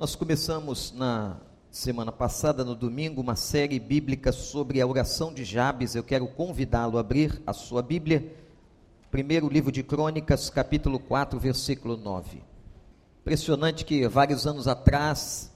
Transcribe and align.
Nós 0.00 0.16
começamos 0.16 0.92
na 0.92 1.36
semana 1.70 2.10
passada, 2.10 2.64
no 2.64 2.74
domingo, 2.74 3.20
uma 3.20 3.36
série 3.36 3.78
bíblica 3.78 4.32
sobre 4.32 4.80
a 4.80 4.86
oração 4.86 5.30
de 5.30 5.44
Jabes. 5.44 5.94
Eu 5.94 6.02
quero 6.02 6.26
convidá-lo 6.26 6.96
a 6.96 7.00
abrir 7.02 7.42
a 7.46 7.52
sua 7.52 7.82
Bíblia. 7.82 8.34
Primeiro 9.10 9.46
livro 9.46 9.70
de 9.70 9.82
Crônicas, 9.82 10.48
capítulo 10.48 10.98
4, 10.98 11.38
versículo 11.38 11.98
9. 11.98 12.42
Impressionante 13.20 13.84
que 13.84 14.08
vários 14.08 14.46
anos 14.46 14.66
atrás, 14.66 15.52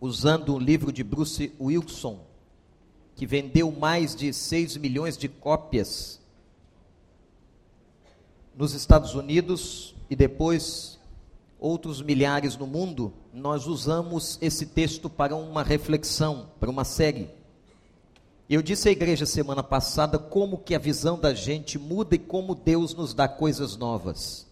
usando 0.00 0.54
um 0.54 0.58
livro 0.58 0.90
de 0.90 1.04
Bruce 1.04 1.52
Wilson, 1.60 2.24
que 3.14 3.26
vendeu 3.26 3.70
mais 3.70 4.16
de 4.16 4.32
6 4.32 4.78
milhões 4.78 5.18
de 5.18 5.28
cópias 5.28 6.18
nos 8.56 8.72
Estados 8.72 9.14
Unidos 9.14 9.94
e 10.08 10.16
depois 10.16 10.97
outros 11.58 12.00
milhares 12.00 12.56
no 12.56 12.66
mundo, 12.66 13.12
nós 13.32 13.66
usamos 13.66 14.38
esse 14.40 14.66
texto 14.66 15.10
para 15.10 15.34
uma 15.34 15.62
reflexão, 15.62 16.50
para 16.60 16.70
uma 16.70 16.84
série. 16.84 17.30
Eu 18.48 18.62
disse 18.62 18.88
à 18.88 18.92
igreja 18.92 19.26
semana 19.26 19.62
passada 19.62 20.18
como 20.18 20.58
que 20.58 20.74
a 20.74 20.78
visão 20.78 21.18
da 21.18 21.34
gente 21.34 21.78
muda 21.78 22.14
e 22.14 22.18
como 22.18 22.54
Deus 22.54 22.94
nos 22.94 23.12
dá 23.12 23.28
coisas 23.28 23.76
novas. 23.76 24.46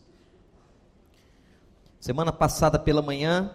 Semana 1.99 2.33
passada 2.33 2.79
pela 2.79 3.01
manhã, 3.01 3.55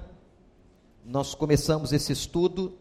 nós 1.05 1.35
começamos 1.35 1.93
esse 1.93 2.11
estudo 2.11 2.77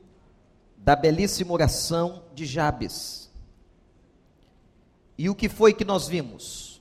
da 0.76 0.96
belíssima 0.96 1.52
oração 1.52 2.22
de 2.34 2.46
Jabes. 2.46 3.30
E 5.18 5.28
o 5.28 5.34
que 5.34 5.48
foi 5.48 5.74
que 5.74 5.84
nós 5.84 6.08
vimos? 6.08 6.80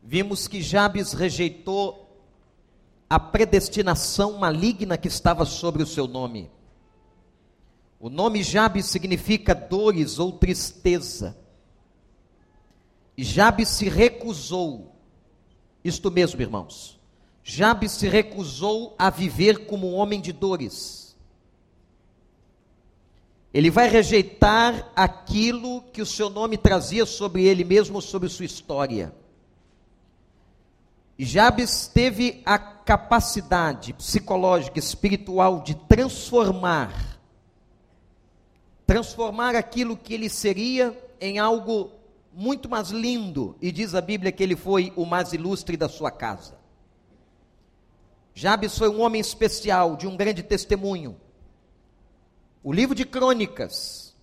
Vimos 0.00 0.46
que 0.46 0.62
Jabes 0.62 1.12
rejeitou 1.12 2.01
a 3.12 3.20
predestinação 3.20 4.38
maligna 4.38 4.96
que 4.96 5.06
estava 5.06 5.44
sobre 5.44 5.82
o 5.82 5.86
seu 5.86 6.06
nome. 6.06 6.50
O 8.00 8.08
nome 8.08 8.42
Jabes 8.42 8.86
significa 8.86 9.54
dores 9.54 10.18
ou 10.18 10.32
tristeza. 10.32 11.36
E 13.14 13.22
se 13.66 13.86
recusou, 13.90 14.96
isto 15.84 16.10
mesmo, 16.10 16.40
irmãos. 16.40 16.98
Jabes 17.44 17.92
se 17.92 18.08
recusou 18.08 18.96
a 18.98 19.10
viver 19.10 19.66
como 19.66 19.90
um 19.90 19.94
homem 19.94 20.18
de 20.18 20.32
dores. 20.32 21.14
Ele 23.52 23.70
vai 23.70 23.90
rejeitar 23.90 24.90
aquilo 24.96 25.82
que 25.92 26.00
o 26.00 26.06
seu 26.06 26.30
nome 26.30 26.56
trazia 26.56 27.04
sobre 27.04 27.44
ele 27.44 27.62
mesmo, 27.62 28.00
sobre 28.00 28.30
sua 28.30 28.46
história. 28.46 29.14
Jabes 31.18 31.86
teve 31.86 32.42
a 32.44 32.58
capacidade 32.84 33.92
psicológica, 33.92 34.78
espiritual 34.78 35.60
de 35.60 35.74
transformar, 35.74 37.18
transformar 38.86 39.54
aquilo 39.54 39.96
que 39.96 40.14
ele 40.14 40.28
seria 40.28 40.96
em 41.20 41.38
algo 41.38 41.90
muito 42.34 42.68
mais 42.68 42.90
lindo, 42.90 43.56
e 43.60 43.70
diz 43.70 43.94
a 43.94 44.00
Bíblia 44.00 44.32
que 44.32 44.42
ele 44.42 44.56
foi 44.56 44.92
o 44.96 45.04
mais 45.04 45.32
ilustre 45.32 45.76
da 45.76 45.88
sua 45.88 46.10
casa. 46.10 46.58
Jabes 48.34 48.78
foi 48.78 48.88
um 48.88 49.02
homem 49.02 49.20
especial, 49.20 49.96
de 49.96 50.06
um 50.06 50.16
grande 50.16 50.42
testemunho. 50.42 51.16
O 52.64 52.72
livro 52.72 52.94
de 52.94 53.04
Crônicas, 53.04 54.16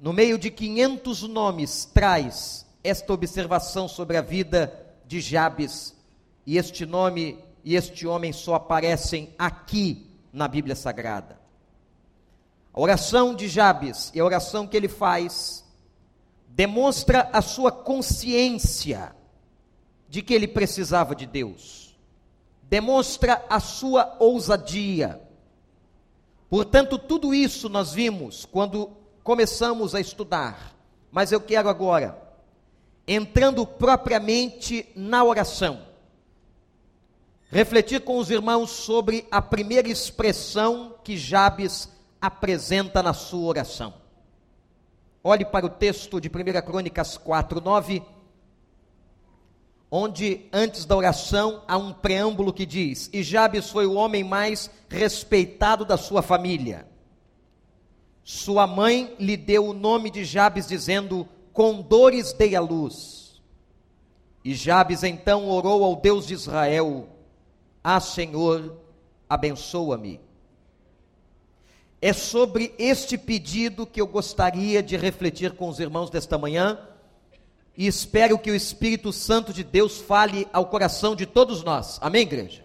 no 0.00 0.12
meio 0.12 0.38
de 0.38 0.50
500 0.50 1.22
nomes, 1.22 1.84
traz 1.84 2.66
esta 2.82 3.12
observação 3.12 3.86
sobre 3.86 4.16
a 4.16 4.22
vida 4.22 4.72
de 5.06 5.20
Jabes 5.20 5.94
e 6.44 6.58
este 6.58 6.84
nome 6.84 7.38
e 7.66 7.74
este 7.74 8.06
homem 8.06 8.32
só 8.32 8.54
aparecem 8.54 9.34
aqui 9.36 10.08
na 10.32 10.46
Bíblia 10.46 10.76
Sagrada. 10.76 11.36
A 12.72 12.80
oração 12.80 13.34
de 13.34 13.48
Jabes 13.48 14.12
e 14.14 14.20
a 14.20 14.24
oração 14.24 14.68
que 14.68 14.76
ele 14.76 14.86
faz 14.86 15.64
demonstra 16.46 17.28
a 17.32 17.42
sua 17.42 17.72
consciência 17.72 19.16
de 20.08 20.22
que 20.22 20.32
ele 20.32 20.46
precisava 20.46 21.12
de 21.12 21.26
Deus. 21.26 21.98
Demonstra 22.62 23.44
a 23.50 23.58
sua 23.58 24.16
ousadia. 24.20 25.20
Portanto, 26.48 26.96
tudo 26.96 27.34
isso 27.34 27.68
nós 27.68 27.92
vimos 27.92 28.44
quando 28.44 28.92
começamos 29.24 29.92
a 29.92 30.00
estudar. 30.00 30.72
Mas 31.10 31.32
eu 31.32 31.40
quero 31.40 31.68
agora, 31.68 32.16
entrando 33.08 33.66
propriamente 33.66 34.88
na 34.94 35.24
oração, 35.24 35.95
refletir 37.50 38.00
com 38.00 38.18
os 38.18 38.30
irmãos 38.30 38.70
sobre 38.70 39.26
a 39.30 39.40
primeira 39.40 39.88
expressão 39.88 40.96
que 41.04 41.16
Jabes 41.16 41.88
apresenta 42.20 43.02
na 43.02 43.12
sua 43.12 43.46
oração. 43.46 43.94
Olhe 45.22 45.44
para 45.44 45.66
o 45.66 45.70
texto 45.70 46.20
de 46.20 46.28
1 46.28 46.32
Crônicas 46.64 47.16
4, 47.16 47.60
9, 47.60 48.02
onde 49.90 50.46
antes 50.52 50.84
da 50.84 50.96
oração 50.96 51.62
há 51.66 51.76
um 51.76 51.92
preâmbulo 51.92 52.52
que 52.52 52.66
diz: 52.66 53.10
E 53.12 53.22
Jabes 53.22 53.70
foi 53.70 53.86
o 53.86 53.94
homem 53.94 54.22
mais 54.22 54.70
respeitado 54.88 55.84
da 55.84 55.96
sua 55.96 56.22
família. 56.22 56.86
Sua 58.22 58.66
mãe 58.66 59.14
lhe 59.20 59.36
deu 59.36 59.66
o 59.66 59.74
nome 59.74 60.10
de 60.10 60.24
Jabes, 60.24 60.66
dizendo: 60.66 61.28
Com 61.52 61.80
dores 61.80 62.32
dei 62.32 62.54
a 62.56 62.60
luz. 62.60 63.40
E 64.44 64.54
Jabes 64.54 65.02
então 65.02 65.48
orou 65.48 65.82
ao 65.82 65.96
Deus 65.96 66.26
de 66.26 66.34
Israel, 66.34 67.08
ah, 67.88 68.00
Senhor, 68.00 68.76
abençoa-me. 69.28 70.20
É 72.02 72.12
sobre 72.12 72.74
este 72.80 73.16
pedido 73.16 73.86
que 73.86 74.00
eu 74.00 74.08
gostaria 74.08 74.82
de 74.82 74.96
refletir 74.96 75.52
com 75.52 75.68
os 75.68 75.78
irmãos 75.78 76.10
desta 76.10 76.36
manhã 76.36 76.80
e 77.76 77.86
espero 77.86 78.40
que 78.40 78.50
o 78.50 78.56
Espírito 78.56 79.12
Santo 79.12 79.52
de 79.52 79.62
Deus 79.62 79.98
fale 79.98 80.48
ao 80.52 80.66
coração 80.66 81.14
de 81.14 81.26
todos 81.26 81.62
nós. 81.62 82.00
Amém, 82.02 82.22
igreja? 82.22 82.64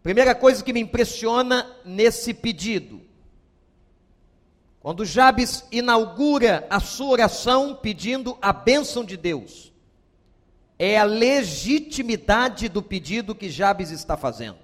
Primeira 0.00 0.32
coisa 0.32 0.62
que 0.62 0.72
me 0.72 0.78
impressiona 0.78 1.74
nesse 1.84 2.32
pedido, 2.32 3.02
quando 4.78 5.04
Jabes 5.04 5.64
inaugura 5.72 6.68
a 6.70 6.78
sua 6.78 7.08
oração 7.08 7.74
pedindo 7.74 8.38
a 8.40 8.52
bênção 8.52 9.04
de 9.04 9.16
Deus, 9.16 9.71
é 10.84 10.98
a 10.98 11.04
legitimidade 11.04 12.68
do 12.68 12.82
pedido 12.82 13.36
que 13.36 13.48
Jabes 13.48 13.92
está 13.92 14.16
fazendo. 14.16 14.58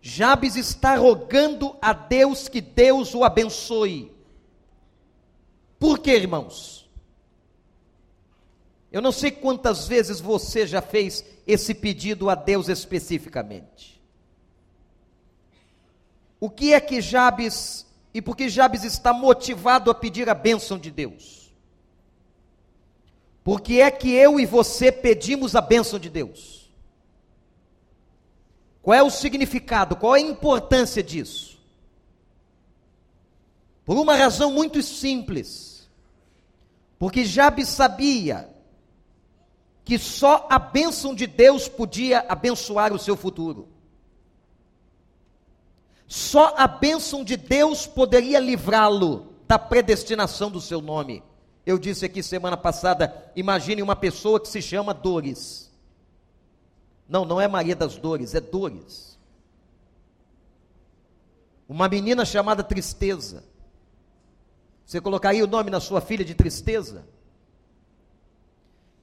Jabes 0.00 0.56
está 0.56 0.96
rogando 0.96 1.76
a 1.80 1.92
Deus 1.92 2.48
que 2.48 2.60
Deus 2.60 3.14
o 3.14 3.22
abençoe. 3.22 4.10
Por 5.78 6.00
quê, 6.00 6.16
irmãos? 6.16 6.90
Eu 8.90 9.00
não 9.00 9.12
sei 9.12 9.30
quantas 9.30 9.86
vezes 9.86 10.18
você 10.18 10.66
já 10.66 10.82
fez 10.82 11.24
esse 11.46 11.72
pedido 11.72 12.28
a 12.28 12.34
Deus 12.34 12.68
especificamente. 12.68 14.02
O 16.40 16.50
que 16.50 16.72
é 16.74 16.80
que 16.80 17.00
Jabes, 17.00 17.86
e 18.12 18.20
por 18.20 18.36
que 18.36 18.48
Jabes 18.48 18.82
está 18.82 19.12
motivado 19.12 19.88
a 19.88 19.94
pedir 19.94 20.28
a 20.28 20.34
bênção 20.34 20.76
de 20.80 20.90
Deus? 20.90 21.41
Porque 23.44 23.80
é 23.80 23.90
que 23.90 24.12
eu 24.12 24.38
e 24.38 24.46
você 24.46 24.92
pedimos 24.92 25.56
a 25.56 25.60
bênção 25.60 25.98
de 25.98 26.08
Deus? 26.08 26.70
Qual 28.80 28.94
é 28.94 29.02
o 29.02 29.10
significado? 29.10 29.96
Qual 29.96 30.16
é 30.16 30.18
a 30.18 30.22
importância 30.22 31.02
disso? 31.02 31.58
Por 33.84 33.96
uma 33.96 34.14
razão 34.14 34.52
muito 34.52 34.82
simples. 34.82 35.90
Porque 36.98 37.24
Jabes 37.24 37.68
sabia 37.68 38.48
que 39.84 39.98
só 39.98 40.46
a 40.48 40.58
bênção 40.58 41.14
de 41.14 41.26
Deus 41.26 41.68
podia 41.68 42.24
abençoar 42.28 42.92
o 42.92 42.98
seu 42.98 43.16
futuro. 43.16 43.68
Só 46.06 46.54
a 46.56 46.68
bênção 46.68 47.24
de 47.24 47.36
Deus 47.36 47.86
poderia 47.86 48.38
livrá-lo 48.38 49.32
da 49.48 49.58
predestinação 49.58 50.50
do 50.50 50.60
seu 50.60 50.80
nome. 50.80 51.22
Eu 51.64 51.78
disse 51.78 52.04
aqui 52.04 52.22
semana 52.22 52.56
passada: 52.56 53.30
imagine 53.36 53.82
uma 53.82 53.94
pessoa 53.94 54.40
que 54.40 54.48
se 54.48 54.60
chama 54.60 54.92
Dores. 54.92 55.70
Não, 57.08 57.24
não 57.24 57.40
é 57.40 57.46
Maria 57.46 57.76
das 57.76 57.96
Dores, 57.96 58.34
é 58.34 58.40
Dores. 58.40 59.18
Uma 61.68 61.88
menina 61.88 62.24
chamada 62.24 62.62
Tristeza. 62.62 63.44
Você 64.84 65.00
colocaria 65.00 65.44
o 65.44 65.46
nome 65.46 65.70
na 65.70 65.80
sua 65.80 66.00
filha 66.00 66.24
de 66.24 66.34
Tristeza? 66.34 67.06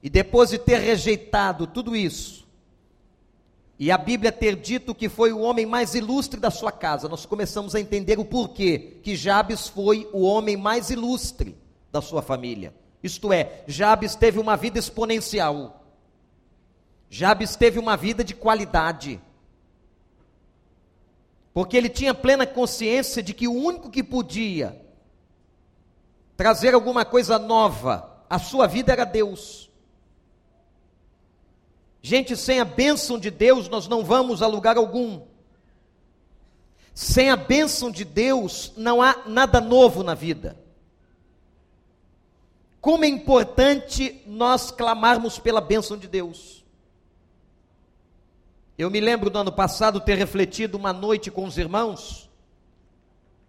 E 0.02 0.08
depois 0.08 0.50
de 0.50 0.58
ter 0.58 0.78
rejeitado 0.78 1.66
tudo 1.66 1.96
isso, 1.96 2.46
e 3.78 3.90
a 3.90 3.98
Bíblia 3.98 4.30
ter 4.30 4.56
dito 4.56 4.94
que 4.94 5.08
foi 5.08 5.32
o 5.32 5.40
homem 5.40 5.66
mais 5.66 5.94
ilustre 5.94 6.38
da 6.38 6.50
sua 6.50 6.70
casa, 6.70 7.08
nós 7.08 7.26
começamos 7.26 7.74
a 7.74 7.80
entender 7.80 8.18
o 8.18 8.24
porquê 8.24 8.98
que 9.02 9.16
Jabes 9.16 9.68
foi 9.68 10.08
o 10.12 10.22
homem 10.22 10.56
mais 10.56 10.90
ilustre 10.90 11.56
da 11.90 12.00
sua 12.00 12.22
família. 12.22 12.74
Isto 13.02 13.32
é, 13.32 13.64
Jabes 13.66 14.14
teve 14.14 14.38
uma 14.38 14.56
vida 14.56 14.78
exponencial. 14.78 15.84
Jabes 17.08 17.56
teve 17.56 17.78
uma 17.78 17.96
vida 17.96 18.22
de 18.22 18.34
qualidade. 18.34 19.20
Porque 21.52 21.76
ele 21.76 21.88
tinha 21.88 22.14
plena 22.14 22.46
consciência 22.46 23.22
de 23.22 23.34
que 23.34 23.48
o 23.48 23.52
único 23.52 23.90
que 23.90 24.02
podia 24.02 24.80
trazer 26.36 26.74
alguma 26.74 27.04
coisa 27.04 27.38
nova 27.38 28.24
à 28.28 28.38
sua 28.38 28.66
vida 28.66 28.92
era 28.92 29.04
Deus. 29.04 29.70
Gente, 32.02 32.36
sem 32.36 32.60
a 32.60 32.64
bênção 32.64 33.18
de 33.18 33.30
Deus, 33.30 33.68
nós 33.68 33.88
não 33.88 34.04
vamos 34.04 34.40
a 34.42 34.46
lugar 34.46 34.76
algum. 34.76 35.22
Sem 36.94 37.30
a 37.30 37.36
bênção 37.36 37.90
de 37.90 38.04
Deus, 38.04 38.72
não 38.76 39.02
há 39.02 39.22
nada 39.26 39.60
novo 39.60 40.02
na 40.02 40.14
vida. 40.14 40.59
Como 42.80 43.04
é 43.04 43.08
importante 43.08 44.22
nós 44.26 44.70
clamarmos 44.70 45.38
pela 45.38 45.60
bênção 45.60 45.98
de 45.98 46.08
Deus. 46.08 46.64
Eu 48.78 48.90
me 48.90 49.00
lembro 49.00 49.28
do 49.28 49.38
ano 49.38 49.52
passado 49.52 50.00
ter 50.00 50.14
refletido 50.14 50.78
uma 50.78 50.92
noite 50.92 51.30
com 51.30 51.44
os 51.44 51.58
irmãos 51.58 52.30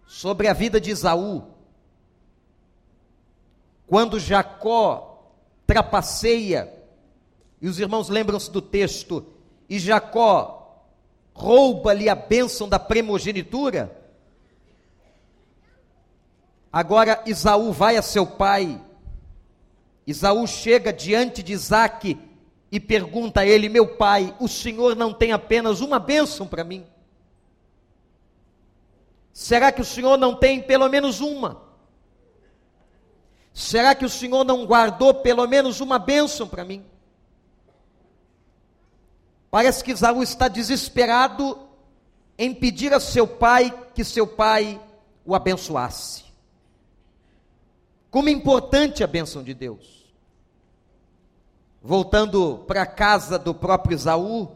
sobre 0.06 0.48
a 0.48 0.52
vida 0.52 0.78
de 0.78 0.90
Isaú. 0.90 1.44
Quando 3.86 4.20
Jacó 4.20 5.30
trapaceia, 5.66 6.70
e 7.62 7.66
os 7.66 7.78
irmãos 7.78 8.10
lembram-se 8.10 8.50
do 8.50 8.60
texto, 8.60 9.24
e 9.66 9.78
Jacó 9.78 10.84
rouba-lhe 11.32 12.10
a 12.10 12.14
bênção 12.14 12.68
da 12.68 12.78
primogenitura. 12.78 13.98
Agora 16.70 17.22
Isaú 17.24 17.72
vai 17.72 17.96
a 17.96 18.02
seu 18.02 18.26
pai 18.26 18.78
Isaú 20.06 20.46
chega 20.46 20.92
diante 20.92 21.42
de 21.42 21.52
Isaac 21.52 22.18
e 22.70 22.80
pergunta 22.80 23.40
a 23.40 23.46
ele: 23.46 23.68
Meu 23.68 23.96
pai, 23.96 24.34
o 24.40 24.48
senhor 24.48 24.96
não 24.96 25.12
tem 25.12 25.32
apenas 25.32 25.80
uma 25.80 25.98
bênção 25.98 26.46
para 26.46 26.64
mim? 26.64 26.86
Será 29.32 29.72
que 29.72 29.80
o 29.80 29.84
senhor 29.84 30.18
não 30.18 30.34
tem 30.34 30.60
pelo 30.60 30.88
menos 30.88 31.20
uma? 31.20 31.62
Será 33.52 33.94
que 33.94 34.04
o 34.04 34.10
senhor 34.10 34.44
não 34.44 34.66
guardou 34.66 35.14
pelo 35.14 35.46
menos 35.46 35.80
uma 35.80 35.98
bênção 35.98 36.48
para 36.48 36.64
mim? 36.64 36.84
Parece 39.50 39.84
que 39.84 39.92
Isaú 39.92 40.22
está 40.22 40.48
desesperado 40.48 41.58
em 42.38 42.54
pedir 42.54 42.94
a 42.94 43.00
seu 43.00 43.26
pai 43.26 43.70
que 43.94 44.02
seu 44.02 44.26
pai 44.26 44.80
o 45.24 45.34
abençoasse. 45.34 46.21
Como 48.12 48.28
é 48.28 48.32
importante 48.32 49.02
a 49.02 49.06
bênção 49.06 49.42
de 49.42 49.54
Deus. 49.54 50.04
Voltando 51.80 52.58
para 52.68 52.82
a 52.82 52.86
casa 52.86 53.38
do 53.38 53.54
próprio 53.54 53.94
Isaú, 53.94 54.50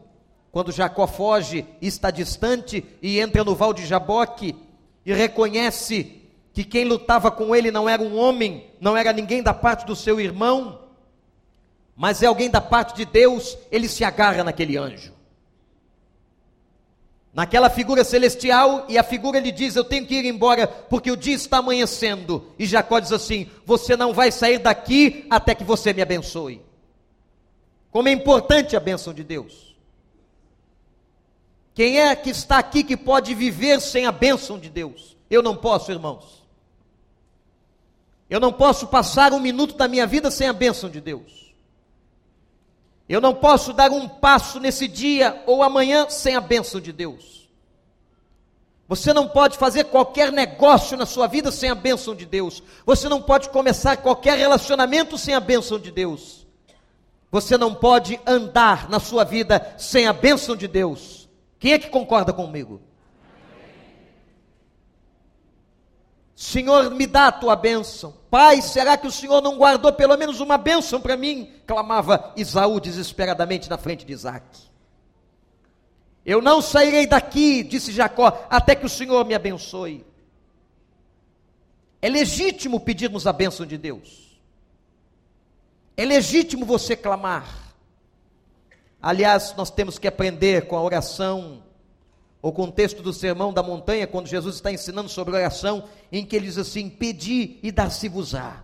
quando 0.51 0.71
Jacó 0.71 1.07
foge 1.07 1.65
e 1.81 1.87
está 1.87 2.11
distante 2.11 2.85
e 3.01 3.19
entra 3.19 3.43
no 3.43 3.55
val 3.55 3.73
de 3.73 3.83
Jaboque 3.83 4.55
e 5.03 5.11
reconhece 5.11 6.21
que 6.53 6.63
quem 6.63 6.85
lutava 6.85 7.31
com 7.31 7.55
ele 7.55 7.71
não 7.71 7.89
era 7.89 7.99
um 7.99 8.15
homem, 8.15 8.67
não 8.79 8.95
era 8.95 9.11
ninguém 9.11 9.41
da 9.41 9.55
parte 9.55 9.87
do 9.87 9.95
seu 9.95 10.21
irmão, 10.21 10.81
mas 11.95 12.21
é 12.21 12.27
alguém 12.27 12.51
da 12.51 12.61
parte 12.61 12.95
de 12.95 13.05
Deus, 13.05 13.57
ele 13.71 13.89
se 13.89 14.03
agarra 14.03 14.43
naquele 14.43 14.77
anjo 14.77 15.16
naquela 17.37 17.69
figura 17.69 18.03
celestial, 18.03 18.87
e 18.89 18.97
a 18.97 19.03
figura 19.03 19.39
lhe 19.39 19.51
diz: 19.51 19.75
Eu 19.75 19.83
tenho 19.83 20.07
que 20.07 20.15
ir 20.15 20.25
embora, 20.25 20.65
porque 20.65 21.11
o 21.11 21.15
dia 21.15 21.35
está 21.35 21.59
amanhecendo. 21.59 22.51
E 22.57 22.65
Jacó 22.65 22.99
diz 22.99 23.11
assim: 23.11 23.47
Você 23.63 23.95
não 23.95 24.11
vai 24.11 24.31
sair 24.31 24.57
daqui 24.57 25.27
até 25.29 25.53
que 25.53 25.63
você 25.63 25.93
me 25.93 26.01
abençoe. 26.01 26.59
Como 27.91 28.09
é 28.09 28.11
importante 28.11 28.75
a 28.75 28.79
bênção 28.79 29.13
de 29.13 29.23
Deus. 29.23 29.75
Quem 31.75 31.99
é 31.99 32.15
que 32.15 32.31
está 32.31 32.57
aqui 32.57 32.83
que 32.83 32.97
pode 32.97 33.35
viver 33.35 33.79
sem 33.81 34.07
a 34.07 34.11
bênção 34.11 34.57
de 34.57 34.67
Deus? 34.67 35.15
Eu 35.29 35.43
não 35.43 35.55
posso, 35.55 35.91
irmãos. 35.91 36.43
Eu 38.27 38.39
não 38.39 38.51
posso 38.51 38.87
passar 38.87 39.31
um 39.31 39.39
minuto 39.39 39.75
da 39.75 39.87
minha 39.87 40.07
vida 40.07 40.31
sem 40.31 40.47
a 40.47 40.53
bênção 40.53 40.89
de 40.89 40.99
Deus. 40.99 41.46
Eu 43.07 43.21
não 43.21 43.33
posso 43.33 43.71
dar 43.71 43.91
um 43.91 44.07
passo 44.07 44.59
nesse 44.59 44.87
dia 44.87 45.41
ou 45.45 45.63
amanhã 45.63 46.09
sem 46.09 46.35
a 46.35 46.41
bênção 46.41 46.81
de 46.81 46.91
Deus. 46.91 47.47
Você 48.87 49.11
não 49.13 49.27
pode 49.27 49.57
fazer 49.57 49.85
qualquer 49.85 50.31
negócio 50.31 50.95
na 50.97 51.05
sua 51.05 51.27
vida 51.27 51.51
sem 51.51 51.69
a 51.69 51.75
bênção 51.75 52.15
de 52.15 52.25
Deus. 52.25 52.63
Você 52.85 53.09
não 53.09 53.21
pode 53.21 53.49
começar 53.49 53.97
qualquer 53.97 54.37
relacionamento 54.37 55.17
sem 55.17 55.33
a 55.33 55.39
bênção 55.39 55.77
de 55.77 55.91
Deus. 55.91 56.47
Você 57.29 57.57
não 57.57 57.75
pode 57.75 58.19
andar 58.25 58.89
na 58.89 58.99
sua 58.99 59.25
vida 59.25 59.75
sem 59.77 60.07
a 60.07 60.13
bênção 60.13 60.55
de 60.55 60.67
Deus. 60.67 61.27
Quem 61.59 61.73
é 61.73 61.79
que 61.79 61.89
concorda 61.89 62.31
comigo? 62.31 62.81
Senhor, 66.39 66.91
me 66.91 67.07
dá 67.07 67.29
a 67.29 67.31
tua 67.31 67.55
bênção. 67.55 68.13
Pai, 68.29 68.61
será 68.61 68.95
que 68.95 69.07
o 69.07 69.11
Senhor 69.11 69.41
não 69.41 69.57
guardou 69.57 69.91
pelo 69.91 70.15
menos 70.15 70.39
uma 70.39 70.55
bênção 70.55 71.01
para 71.01 71.17
mim? 71.17 71.51
Clamava 71.65 72.31
Isaú 72.37 72.79
desesperadamente 72.79 73.67
na 73.67 73.75
frente 73.75 74.05
de 74.05 74.13
Isaac. 74.13 74.45
Eu 76.23 76.39
não 76.39 76.61
sairei 76.61 77.07
daqui, 77.07 77.63
disse 77.63 77.91
Jacó, 77.91 78.45
até 78.51 78.75
que 78.75 78.85
o 78.85 78.89
Senhor 78.89 79.25
me 79.25 79.33
abençoe. 79.33 80.05
É 81.99 82.07
legítimo 82.07 82.79
pedirmos 82.79 83.25
a 83.25 83.33
bênção 83.33 83.65
de 83.65 83.75
Deus. 83.75 84.39
É 85.97 86.05
legítimo 86.05 86.67
você 86.67 86.95
clamar. 86.95 87.73
Aliás, 89.01 89.55
nós 89.57 89.71
temos 89.71 89.97
que 89.97 90.07
aprender 90.07 90.67
com 90.67 90.77
a 90.77 90.83
oração 90.83 91.63
o 92.41 92.51
contexto 92.51 93.01
do 93.01 93.11
sermão 93.11 93.51
da 93.51 93.63
montanha, 93.63 94.07
quando 94.07 94.27
Jesus 94.27 94.55
está 94.55 94.71
ensinando 94.71 95.09
sobre 95.09 95.35
oração, 95.35 95.87
em 96.11 96.25
que 96.25 96.35
ele 96.35 96.45
diz 96.45 96.57
assim: 96.57 96.89
Pedi 96.89 97.57
e 97.63 97.71
dar-se-vos-á. 97.71 98.63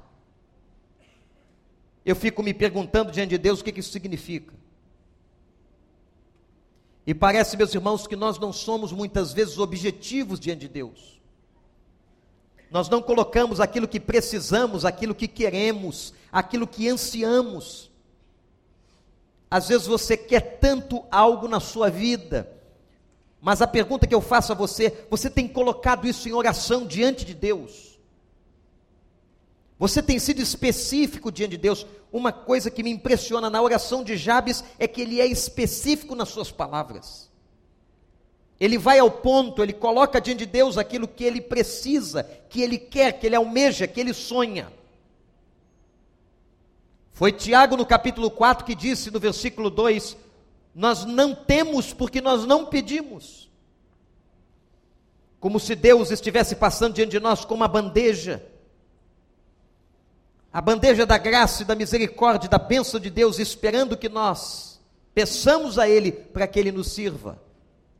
Eu 2.05 2.15
fico 2.15 2.43
me 2.43 2.53
perguntando 2.53 3.11
diante 3.11 3.31
de 3.31 3.37
Deus 3.37 3.61
o 3.61 3.63
que, 3.63 3.71
que 3.71 3.79
isso 3.79 3.91
significa. 3.91 4.53
E 7.05 7.13
parece, 7.13 7.57
meus 7.57 7.73
irmãos, 7.73 8.07
que 8.07 8.15
nós 8.15 8.39
não 8.39 8.53
somos 8.53 8.91
muitas 8.91 9.33
vezes 9.33 9.57
objetivos 9.57 10.39
diante 10.39 10.61
de 10.61 10.67
Deus. 10.69 11.21
Nós 12.71 12.89
não 12.89 13.01
colocamos 13.01 13.59
aquilo 13.59 13.87
que 13.87 13.99
precisamos, 13.99 14.85
aquilo 14.85 15.13
que 15.13 15.27
queremos, 15.27 16.13
aquilo 16.31 16.65
que 16.65 16.89
ansiamos. 16.89 17.91
Às 19.49 19.67
vezes 19.67 19.85
você 19.85 20.17
quer 20.17 20.57
tanto 20.59 21.03
algo 21.11 21.47
na 21.47 21.59
sua 21.59 21.89
vida, 21.89 22.51
mas 23.45 23.61
a 23.61 23.67
pergunta 23.67 24.07
que 24.07 24.15
eu 24.15 24.21
faço 24.21 24.53
a 24.53 24.55
você: 24.55 25.05
você 25.09 25.29
tem 25.29 25.49
colocado 25.49 26.07
isso 26.07 26.29
em 26.29 26.31
oração 26.31 26.87
diante 26.87 27.25
de 27.25 27.33
Deus? 27.33 27.99
Você 29.77 30.01
tem 30.01 30.17
sido 30.17 30.41
específico 30.41 31.29
diante 31.29 31.51
de 31.51 31.57
Deus? 31.57 31.85
Uma 32.09 32.31
coisa 32.31 32.71
que 32.71 32.81
me 32.81 32.89
impressiona 32.89 33.49
na 33.49 33.61
oração 33.61 34.01
de 34.01 34.15
Jabes 34.15 34.63
é 34.79 34.87
que 34.87 35.01
ele 35.01 35.19
é 35.19 35.25
específico 35.25 36.15
nas 36.15 36.29
suas 36.29 36.51
palavras. 36.51 37.29
Ele 38.61 38.77
vai 38.77 38.99
ao 38.99 39.11
ponto, 39.11 39.61
ele 39.61 39.73
coloca 39.73 40.21
diante 40.21 40.39
de 40.39 40.45
Deus 40.45 40.77
aquilo 40.77 41.05
que 41.05 41.25
ele 41.25 41.41
precisa, 41.41 42.23
que 42.47 42.61
ele 42.61 42.77
quer, 42.77 43.19
que 43.19 43.25
ele 43.25 43.35
almeja, 43.35 43.87
que 43.87 43.99
ele 43.99 44.13
sonha. 44.13 44.71
Foi 47.11 47.33
Tiago 47.33 47.75
no 47.75 47.85
capítulo 47.85 48.31
4 48.31 48.63
que 48.63 48.73
disse 48.73 49.11
no 49.11 49.19
versículo 49.19 49.69
2: 49.69 50.15
nós 50.73 51.05
não 51.05 51.35
temos 51.35 51.93
porque 51.93 52.19
nós 52.19 52.45
não 52.45 52.65
pedimos. 52.65 53.49
Como 55.39 55.59
se 55.59 55.75
Deus 55.75 56.09
estivesse 56.09 56.55
passando 56.55 56.95
diante 56.95 57.11
de 57.11 57.19
nós 57.19 57.45
com 57.45 57.53
uma 57.53 57.67
bandeja. 57.67 58.43
A 60.51 60.61
bandeja 60.61 61.05
da 61.05 61.17
graça 61.17 61.63
e 61.63 61.65
da 61.65 61.75
misericórdia, 61.75 62.49
da 62.49 62.57
bênção 62.57 62.99
de 62.99 63.09
Deus, 63.09 63.39
esperando 63.39 63.97
que 63.97 64.07
nós 64.07 64.79
peçamos 65.13 65.77
a 65.77 65.87
Ele 65.87 66.11
para 66.11 66.47
que 66.47 66.59
Ele 66.59 66.71
nos 66.71 66.91
sirva. 66.91 67.41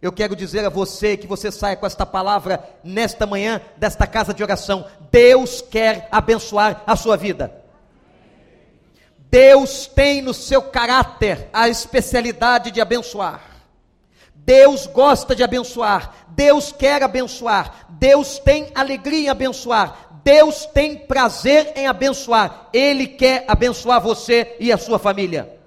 Eu 0.01 0.12
quero 0.12 0.36
dizer 0.36 0.65
a 0.65 0.70
você 0.70 1.15
que 1.15 1.27
você 1.27 1.51
saia 1.51 1.77
com 1.77 1.86
esta 1.86 2.06
palavra 2.06 2.63
nesta 2.84 3.25
manhã, 3.25 3.62
desta 3.77 4.06
casa 4.06 4.34
de 4.34 4.44
oração. 4.44 4.86
Deus 5.12 5.62
quer 5.62 6.08
abençoar 6.12 6.84
a 6.86 6.96
sua 6.96 7.15
vida. 7.15 7.62
Deus 9.34 9.88
tem 9.88 10.22
no 10.22 10.32
seu 10.32 10.62
caráter 10.62 11.50
a 11.52 11.68
especialidade 11.68 12.70
de 12.70 12.80
abençoar. 12.80 13.42
Deus 14.36 14.86
gosta 14.86 15.36
de 15.36 15.44
abençoar. 15.44 16.28
Deus 16.28 16.72
quer 16.72 17.02
abençoar. 17.02 17.88
Deus 17.90 18.38
tem 18.38 18.68
alegria 18.75 19.25
em 19.25 19.30
abençoar. 19.30 20.20
Deus 20.24 20.68
tem 20.68 20.96
prazer 20.96 21.74
em 21.75 21.88
abençoar. 21.88 22.70
Ele 22.72 23.08
quer 23.08 23.44
abençoar 23.48 24.00
você 24.00 24.56
e 24.60 24.72
a 24.72 24.78
sua 24.78 25.00
família. 25.00 25.60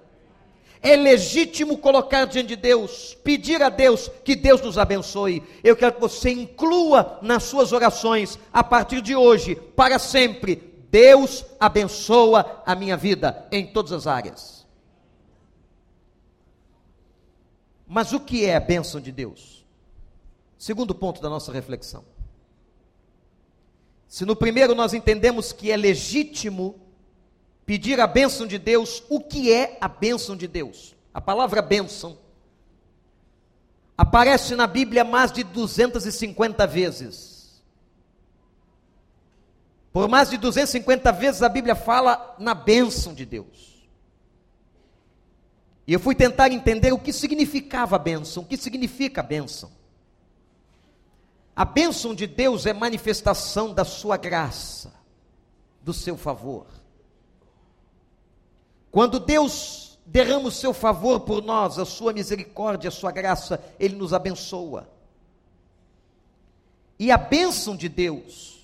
É 0.80 0.94
legítimo 0.94 1.76
colocar 1.76 2.24
diante 2.24 2.50
de 2.50 2.56
Deus, 2.56 3.18
pedir 3.24 3.60
a 3.64 3.68
Deus 3.68 4.08
que 4.22 4.36
Deus 4.36 4.60
nos 4.60 4.78
abençoe. 4.78 5.42
Eu 5.64 5.74
quero 5.74 5.94
que 5.94 6.00
você 6.00 6.30
inclua 6.30 7.18
nas 7.20 7.42
suas 7.42 7.72
orações, 7.72 8.38
a 8.52 8.62
partir 8.62 9.00
de 9.00 9.16
hoje, 9.16 9.56
para 9.74 9.98
sempre, 9.98 10.75
Deus 10.96 11.44
abençoa 11.60 12.62
a 12.64 12.74
minha 12.74 12.96
vida 12.96 13.46
em 13.52 13.66
todas 13.66 13.92
as 13.92 14.06
áreas. 14.06 14.66
Mas 17.86 18.14
o 18.14 18.20
que 18.20 18.46
é 18.46 18.56
a 18.56 18.60
bênção 18.60 18.98
de 18.98 19.12
Deus? 19.12 19.66
Segundo 20.56 20.94
ponto 20.94 21.20
da 21.20 21.28
nossa 21.28 21.52
reflexão. 21.52 22.02
Se 24.08 24.24
no 24.24 24.34
primeiro 24.34 24.74
nós 24.74 24.94
entendemos 24.94 25.52
que 25.52 25.70
é 25.70 25.76
legítimo 25.76 26.80
pedir 27.66 28.00
a 28.00 28.06
bênção 28.06 28.46
de 28.46 28.56
Deus, 28.56 29.02
o 29.10 29.20
que 29.20 29.52
é 29.52 29.76
a 29.78 29.88
bênção 29.88 30.34
de 30.34 30.48
Deus? 30.48 30.96
A 31.12 31.20
palavra 31.20 31.60
bênção 31.60 32.16
aparece 33.98 34.56
na 34.56 34.66
Bíblia 34.66 35.04
mais 35.04 35.30
de 35.30 35.44
250 35.44 36.66
vezes. 36.66 37.35
Por 39.96 40.08
mais 40.08 40.28
de 40.28 40.36
250 40.36 41.10
vezes 41.12 41.42
a 41.42 41.48
Bíblia 41.48 41.74
fala 41.74 42.36
na 42.38 42.52
bênção 42.52 43.14
de 43.14 43.24
Deus. 43.24 43.88
E 45.86 45.92
eu 45.94 45.98
fui 45.98 46.14
tentar 46.14 46.52
entender 46.52 46.92
o 46.92 46.98
que 46.98 47.14
significava 47.14 47.96
a 47.96 47.98
bênção, 47.98 48.42
o 48.42 48.46
que 48.46 48.58
significa 48.58 49.22
a 49.22 49.24
bênção. 49.24 49.72
A 51.56 51.64
bênção 51.64 52.14
de 52.14 52.26
Deus 52.26 52.66
é 52.66 52.74
manifestação 52.74 53.72
da 53.72 53.86
sua 53.86 54.18
graça, 54.18 54.92
do 55.80 55.94
seu 55.94 56.18
favor. 56.18 56.66
Quando 58.90 59.18
Deus 59.18 59.98
derrama 60.04 60.48
o 60.48 60.52
seu 60.52 60.74
favor 60.74 61.20
por 61.20 61.42
nós, 61.42 61.78
a 61.78 61.86
sua 61.86 62.12
misericórdia, 62.12 62.88
a 62.88 62.92
sua 62.92 63.10
graça, 63.10 63.64
Ele 63.80 63.96
nos 63.96 64.12
abençoa. 64.12 64.90
E 66.98 67.10
a 67.10 67.16
bênção 67.16 67.74
de 67.74 67.88
Deus, 67.88 68.55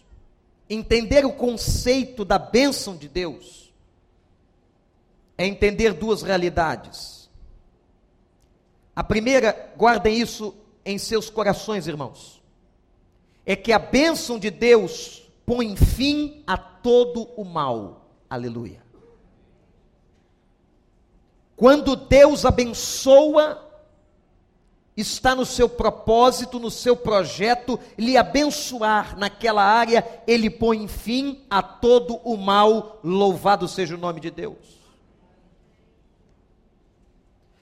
entender 0.75 1.25
o 1.25 1.33
conceito 1.33 2.25
da 2.25 2.39
bênção 2.39 2.97
de 2.97 3.09
Deus, 3.09 3.73
é 5.37 5.47
entender 5.47 5.93
duas 5.93 6.23
realidades. 6.23 7.31
A 8.95 9.03
primeira, 9.03 9.73
guardem 9.77 10.19
isso 10.21 10.55
em 10.85 10.99
seus 10.99 11.29
corações, 11.31 11.87
irmãos, 11.87 12.43
é 13.45 13.57
que 13.57 13.73
a 13.73 13.79
bênção 13.79 14.39
de 14.39 14.51
Deus 14.51 15.31
põe 15.45 15.77
fim 15.77 16.43
a 16.47 16.57
todo 16.57 17.29
o 17.37 17.45
mal. 17.45 18.07
Aleluia. 18.29 18.83
Quando 21.57 21.97
Deus 21.97 22.45
abençoa, 22.45 23.72
está 25.03 25.35
no 25.35 25.45
seu 25.45 25.69
propósito, 25.69 26.59
no 26.59 26.71
seu 26.71 26.97
projeto, 26.97 27.79
lhe 27.99 28.17
abençoar 28.17 29.19
naquela 29.19 29.63
área, 29.63 30.23
ele 30.27 30.49
põe 30.49 30.89
fim 30.89 31.45
a 31.51 31.63
todo 31.63 32.17
o 32.25 32.37
mal, 32.37 32.99
louvado 33.05 33.69
seja 33.69 33.95
o 33.95 33.99
nome 33.99 34.21
de 34.21 34.31
Deus. 34.31 34.81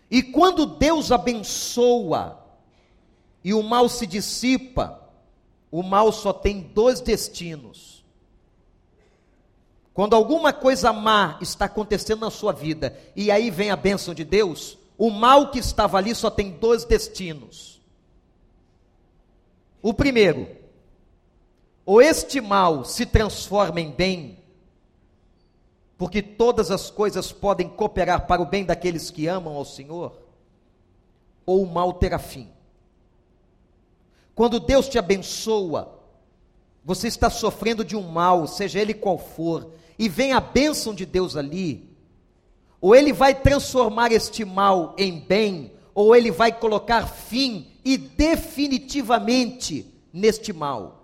E 0.08 0.22
quando 0.22 0.64
Deus 0.64 1.10
abençoa 1.10 2.40
e 3.42 3.52
o 3.52 3.62
mal 3.62 3.88
se 3.88 4.06
dissipa, 4.06 5.00
o 5.70 5.82
mal 5.82 6.12
só 6.12 6.32
tem 6.32 6.60
dois 6.60 7.00
destinos 7.00 8.00
quando 10.00 10.14
alguma 10.14 10.50
coisa 10.50 10.92
má 10.92 11.36
está 11.42 11.66
acontecendo 11.66 12.20
na 12.20 12.30
sua 12.30 12.52
vida 12.52 12.98
e 13.14 13.30
aí 13.30 13.50
vem 13.50 13.70
a 13.70 13.76
bênção 13.76 14.14
de 14.14 14.24
Deus, 14.24 14.78
o 15.00 15.08
mal 15.08 15.50
que 15.50 15.58
estava 15.58 15.96
ali 15.96 16.14
só 16.14 16.28
tem 16.28 16.50
dois 16.50 16.84
destinos. 16.84 17.80
O 19.80 19.94
primeiro, 19.94 20.46
ou 21.86 22.02
este 22.02 22.38
mal 22.38 22.84
se 22.84 23.06
transforma 23.06 23.80
em 23.80 23.90
bem, 23.90 24.38
porque 25.96 26.20
todas 26.20 26.70
as 26.70 26.90
coisas 26.90 27.32
podem 27.32 27.66
cooperar 27.66 28.26
para 28.26 28.42
o 28.42 28.46
bem 28.46 28.62
daqueles 28.62 29.10
que 29.10 29.26
amam 29.26 29.56
ao 29.56 29.64
Senhor, 29.64 30.20
ou 31.46 31.62
o 31.62 31.66
mal 31.66 31.94
terá 31.94 32.18
fim. 32.18 32.50
Quando 34.34 34.60
Deus 34.60 34.86
te 34.86 34.98
abençoa, 34.98 35.98
você 36.84 37.08
está 37.08 37.30
sofrendo 37.30 37.82
de 37.82 37.96
um 37.96 38.02
mal, 38.02 38.46
seja 38.46 38.78
ele 38.78 38.92
qual 38.92 39.16
for, 39.16 39.72
e 39.98 40.10
vem 40.10 40.34
a 40.34 40.40
bênção 40.40 40.94
de 40.94 41.06
Deus 41.06 41.36
ali, 41.36 41.89
ou 42.80 42.94
ele 42.94 43.12
vai 43.12 43.34
transformar 43.34 44.10
este 44.10 44.44
mal 44.44 44.94
em 44.96 45.20
bem, 45.20 45.72
ou 45.94 46.16
ele 46.16 46.30
vai 46.30 46.50
colocar 46.50 47.06
fim 47.06 47.66
e 47.84 47.98
definitivamente 47.98 49.86
neste 50.12 50.52
mal. 50.52 51.00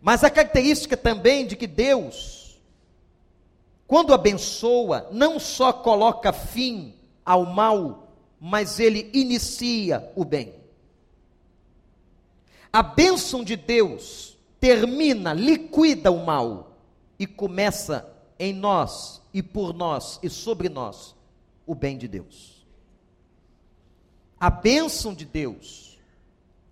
Mas 0.00 0.22
a 0.24 0.30
característica 0.30 0.96
também 0.96 1.46
de 1.46 1.56
que 1.56 1.66
Deus, 1.66 2.60
quando 3.86 4.14
abençoa, 4.14 5.08
não 5.10 5.38
só 5.38 5.72
coloca 5.72 6.32
fim 6.32 6.94
ao 7.24 7.46
mal, 7.46 8.12
mas 8.40 8.80
ele 8.80 9.10
inicia 9.12 10.10
o 10.16 10.24
bem. 10.24 10.54
A 12.72 12.82
bênção 12.82 13.44
de 13.44 13.54
Deus 13.54 14.36
termina, 14.58 15.32
liquida 15.32 16.10
o 16.10 16.24
mal 16.24 16.76
e 17.18 17.26
começa 17.26 18.11
em 18.38 18.52
nós 18.52 19.22
e 19.32 19.42
por 19.42 19.72
nós 19.72 20.18
e 20.22 20.30
sobre 20.30 20.68
nós 20.68 21.14
o 21.66 21.74
bem 21.74 21.96
de 21.96 22.08
Deus. 22.08 22.66
A 24.38 24.50
bênção 24.50 25.14
de 25.14 25.24
Deus 25.24 25.98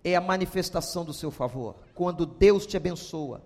é 0.03 0.15
a 0.15 0.21
manifestação 0.21 1.05
do 1.05 1.13
seu 1.13 1.31
favor. 1.31 1.75
Quando 1.95 2.25
Deus 2.25 2.65
te 2.65 2.75
abençoa, 2.75 3.41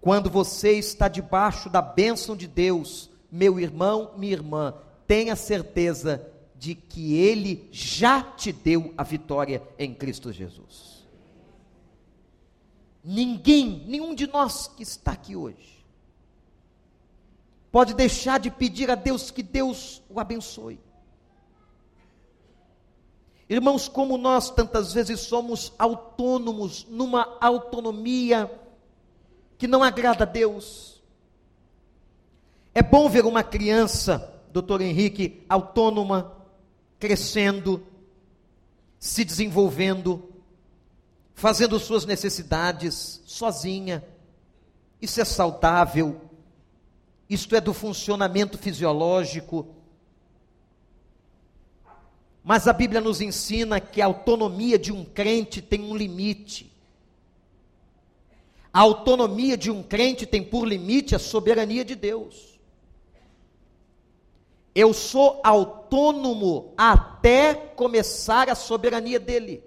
quando 0.00 0.30
você 0.30 0.78
está 0.78 1.08
debaixo 1.08 1.68
da 1.68 1.82
bênção 1.82 2.36
de 2.36 2.46
Deus, 2.46 3.10
meu 3.30 3.58
irmão, 3.58 4.12
minha 4.16 4.32
irmã, 4.32 4.74
tenha 5.06 5.34
certeza 5.34 6.24
de 6.56 6.74
que 6.74 7.14
Ele 7.14 7.68
já 7.72 8.22
te 8.22 8.52
deu 8.52 8.92
a 8.96 9.02
vitória 9.02 9.62
em 9.78 9.94
Cristo 9.94 10.32
Jesus. 10.32 11.06
Ninguém, 13.02 13.84
nenhum 13.86 14.14
de 14.14 14.26
nós 14.26 14.68
que 14.68 14.82
está 14.82 15.12
aqui 15.12 15.34
hoje, 15.34 15.77
pode 17.70 17.94
deixar 17.94 18.38
de 18.38 18.50
pedir 18.50 18.90
a 18.90 18.94
Deus 18.94 19.30
que 19.30 19.42
Deus 19.42 20.02
o 20.08 20.18
abençoe. 20.18 20.80
Irmãos, 23.48 23.88
como 23.88 24.18
nós 24.18 24.50
tantas 24.50 24.92
vezes 24.92 25.20
somos 25.20 25.72
autônomos, 25.78 26.86
numa 26.90 27.38
autonomia 27.40 28.50
que 29.56 29.66
não 29.66 29.82
agrada 29.82 30.24
a 30.24 30.26
Deus. 30.26 31.02
É 32.74 32.82
bom 32.82 33.08
ver 33.08 33.24
uma 33.24 33.42
criança, 33.42 34.32
doutor 34.52 34.82
Henrique, 34.82 35.44
autônoma, 35.48 36.32
crescendo, 36.98 37.86
se 38.98 39.24
desenvolvendo, 39.24 40.30
fazendo 41.32 41.78
suas 41.78 42.04
necessidades 42.04 43.22
sozinha. 43.24 44.04
Isso 45.00 45.20
é 45.20 45.24
saudável. 45.24 46.27
Isto 47.28 47.54
é 47.54 47.60
do 47.60 47.74
funcionamento 47.74 48.56
fisiológico. 48.56 49.74
Mas 52.42 52.66
a 52.66 52.72
Bíblia 52.72 53.00
nos 53.00 53.20
ensina 53.20 53.78
que 53.80 54.00
a 54.00 54.06
autonomia 54.06 54.78
de 54.78 54.90
um 54.90 55.04
crente 55.04 55.60
tem 55.60 55.82
um 55.82 55.94
limite. 55.94 56.72
A 58.72 58.80
autonomia 58.80 59.56
de 59.56 59.70
um 59.70 59.82
crente 59.82 60.24
tem 60.24 60.42
por 60.42 60.66
limite 60.66 61.14
a 61.14 61.18
soberania 61.18 61.84
de 61.84 61.94
Deus. 61.94 62.58
Eu 64.74 64.94
sou 64.94 65.40
autônomo 65.42 66.72
até 66.76 67.54
começar 67.54 68.48
a 68.48 68.54
soberania 68.54 69.18
dele. 69.20 69.62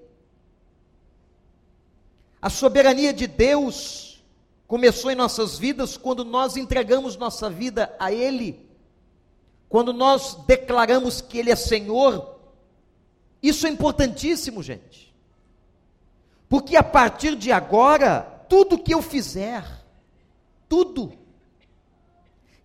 A 2.42 2.50
soberania 2.50 3.14
de 3.14 3.28
Deus 3.28 4.11
começou 4.72 5.12
em 5.12 5.16
nossas 5.16 5.60
vidas 5.60 5.98
quando 5.98 6.24
nós 6.24 6.56
entregamos 6.56 7.18
nossa 7.18 7.50
vida 7.50 7.94
a 8.00 8.10
Ele, 8.10 8.70
quando 9.68 9.92
nós 9.92 10.36
declaramos 10.48 11.20
que 11.20 11.38
Ele 11.38 11.52
é 11.52 11.58
Senhor. 11.58 12.40
Isso 13.44 13.68
é 13.68 13.70
importantíssimo, 13.70 14.64
gente, 14.64 15.14
porque 16.48 16.78
a 16.78 16.84
partir 16.84 17.36
de 17.36 17.52
agora, 17.52 18.22
tudo 18.48 18.78
que 18.78 18.94
eu 18.94 19.02
fizer, 19.02 19.66
tudo, 20.70 21.12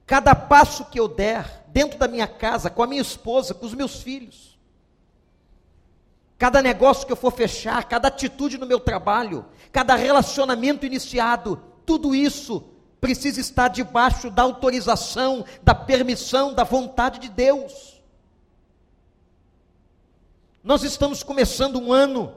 cada 0.07 0.33
passo 0.33 0.85
que 0.85 1.01
eu 1.01 1.09
der, 1.09 1.65
dentro 1.67 1.99
da 1.99 2.07
minha 2.07 2.29
casa, 2.29 2.71
com 2.71 2.85
a 2.85 2.87
minha 2.87 3.03
esposa, 3.03 3.53
com 3.53 3.67
os 3.67 3.75
meus 3.75 4.01
filhos, 4.01 4.57
cada 6.39 6.63
negócio 6.63 7.05
que 7.05 7.13
eu 7.13 7.17
for 7.17 7.33
fechar, 7.33 7.83
cada 7.89 8.07
atitude 8.07 8.59
no 8.59 8.65
meu 8.65 8.79
trabalho, 8.79 9.45
cada 9.73 9.97
relacionamento 9.97 10.87
iniciado, 10.87 11.75
tudo 11.87 12.15
isso 12.15 12.63
precisa 13.01 13.41
estar 13.41 13.69
debaixo 13.69 14.31
da 14.31 14.43
autorização, 14.43 15.45
da 15.63 15.75
permissão, 15.75 16.53
da 16.53 16.65
vontade 16.65 17.21
de 17.21 17.29
Deus. 17.29 18.03
Nós 20.63 20.83
estamos 20.83 21.23
começando 21.23 21.79
um 21.79 21.93
ano 21.93 22.35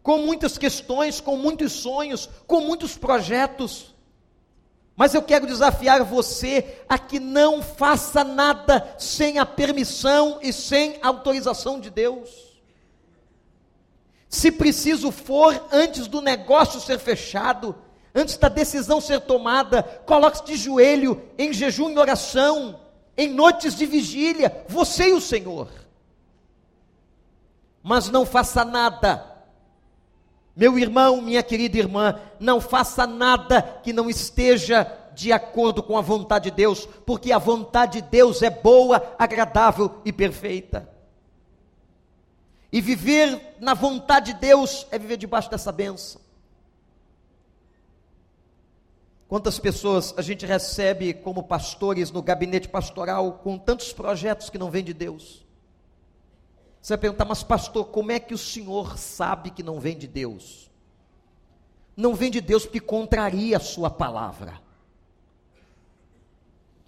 com 0.00 0.18
muitas 0.18 0.56
questões, 0.56 1.20
com 1.20 1.36
muitos 1.36 1.72
sonhos, 1.72 2.28
com 2.46 2.60
muitos 2.60 2.96
projetos. 2.96 3.92
Mas 4.94 5.14
eu 5.14 5.22
quero 5.22 5.46
desafiar 5.46 6.04
você 6.04 6.84
a 6.88 6.96
que 6.96 7.18
não 7.18 7.60
faça 7.60 8.22
nada 8.22 8.94
sem 8.96 9.40
a 9.40 9.46
permissão 9.46 10.38
e 10.40 10.52
sem 10.52 10.98
a 11.02 11.08
autorização 11.08 11.80
de 11.80 11.90
Deus. 11.90 12.53
Se 14.34 14.50
preciso 14.50 15.12
for, 15.12 15.68
antes 15.70 16.08
do 16.08 16.20
negócio 16.20 16.80
ser 16.80 16.98
fechado, 16.98 17.72
antes 18.12 18.36
da 18.36 18.48
decisão 18.48 19.00
ser 19.00 19.20
tomada, 19.20 19.84
coloque-se 20.04 20.44
de 20.44 20.56
joelho, 20.56 21.22
em 21.38 21.52
jejum 21.52 21.90
e 21.90 21.98
oração, 21.98 22.80
em 23.16 23.28
noites 23.28 23.76
de 23.76 23.86
vigília, 23.86 24.64
você 24.66 25.10
e 25.10 25.12
o 25.12 25.20
Senhor. 25.20 25.68
Mas 27.80 28.10
não 28.10 28.26
faça 28.26 28.64
nada 28.64 29.34
meu 30.56 30.76
irmão, 30.78 31.20
minha 31.20 31.42
querida 31.42 31.78
irmã, 31.78 32.18
não 32.40 32.60
faça 32.60 33.06
nada 33.06 33.62
que 33.84 33.92
não 33.92 34.10
esteja 34.10 34.86
de 35.12 35.32
acordo 35.32 35.80
com 35.80 35.96
a 35.96 36.00
vontade 36.00 36.50
de 36.50 36.56
Deus, 36.56 36.88
porque 37.06 37.30
a 37.30 37.38
vontade 37.38 38.00
de 38.00 38.08
Deus 38.08 38.42
é 38.42 38.50
boa, 38.50 39.14
agradável 39.16 40.00
e 40.04 40.12
perfeita. 40.12 40.93
E 42.74 42.80
viver 42.80 43.54
na 43.60 43.72
vontade 43.72 44.32
de 44.32 44.40
Deus 44.40 44.84
é 44.90 44.98
viver 44.98 45.16
debaixo 45.16 45.48
dessa 45.48 45.70
benção. 45.70 46.20
Quantas 49.28 49.60
pessoas 49.60 50.12
a 50.16 50.22
gente 50.22 50.44
recebe 50.44 51.14
como 51.14 51.44
pastores 51.44 52.10
no 52.10 52.20
gabinete 52.20 52.68
pastoral 52.68 53.34
com 53.44 53.56
tantos 53.56 53.92
projetos 53.92 54.50
que 54.50 54.58
não 54.58 54.72
vêm 54.72 54.82
de 54.82 54.92
Deus? 54.92 55.46
Você 56.82 56.94
vai 56.94 56.98
perguntar, 56.98 57.24
mas 57.26 57.44
pastor, 57.44 57.84
como 57.84 58.10
é 58.10 58.18
que 58.18 58.34
o 58.34 58.38
senhor 58.38 58.98
sabe 58.98 59.52
que 59.52 59.62
não 59.62 59.78
vem 59.78 59.96
de 59.96 60.08
Deus? 60.08 60.68
Não 61.96 62.12
vem 62.12 62.28
de 62.28 62.40
Deus 62.40 62.64
porque 62.64 62.80
contraria 62.80 63.56
a 63.56 63.60
sua 63.60 63.88
palavra. 63.88 64.60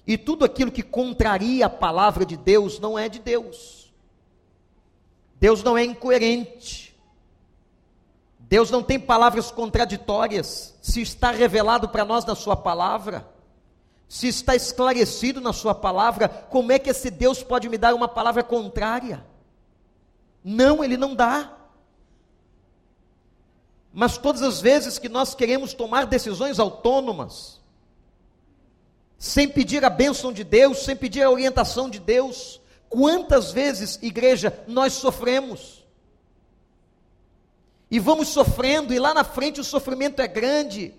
E 0.04 0.18
tudo 0.18 0.44
aquilo 0.44 0.72
que 0.72 0.82
contraria 0.82 1.66
a 1.66 1.70
palavra 1.70 2.26
de 2.26 2.36
Deus 2.36 2.80
não 2.80 2.98
é 2.98 3.08
de 3.08 3.20
Deus. 3.20 3.75
Deus 5.46 5.62
não 5.62 5.78
é 5.78 5.84
incoerente. 5.84 6.92
Deus 8.36 8.68
não 8.68 8.82
tem 8.82 8.98
palavras 8.98 9.48
contraditórias. 9.48 10.74
Se 10.82 11.00
está 11.00 11.30
revelado 11.30 11.88
para 11.88 12.04
nós 12.04 12.24
na 12.24 12.34
Sua 12.34 12.56
palavra, 12.56 13.24
se 14.08 14.26
está 14.26 14.56
esclarecido 14.56 15.40
na 15.40 15.52
Sua 15.52 15.72
palavra, 15.72 16.28
como 16.28 16.72
é 16.72 16.80
que 16.80 16.90
esse 16.90 17.12
Deus 17.12 17.44
pode 17.44 17.68
me 17.68 17.78
dar 17.78 17.94
uma 17.94 18.08
palavra 18.08 18.42
contrária? 18.42 19.24
Não, 20.42 20.82
ele 20.82 20.96
não 20.96 21.14
dá. 21.14 21.56
Mas 23.92 24.18
todas 24.18 24.42
as 24.42 24.60
vezes 24.60 24.98
que 24.98 25.08
nós 25.08 25.32
queremos 25.32 25.72
tomar 25.72 26.06
decisões 26.06 26.58
autônomas, 26.58 27.60
sem 29.16 29.48
pedir 29.48 29.84
a 29.84 29.90
bênção 29.90 30.32
de 30.32 30.42
Deus, 30.42 30.78
sem 30.78 30.96
pedir 30.96 31.22
a 31.22 31.30
orientação 31.30 31.88
de 31.88 32.00
Deus, 32.00 32.60
quantas 32.88 33.52
vezes, 33.52 33.98
igreja, 34.02 34.64
nós 34.66 34.94
sofremos? 34.94 35.84
E 37.90 37.98
vamos 37.98 38.28
sofrendo, 38.28 38.92
e 38.92 38.98
lá 38.98 39.14
na 39.14 39.24
frente 39.24 39.60
o 39.60 39.64
sofrimento 39.64 40.20
é 40.20 40.26
grande, 40.26 40.94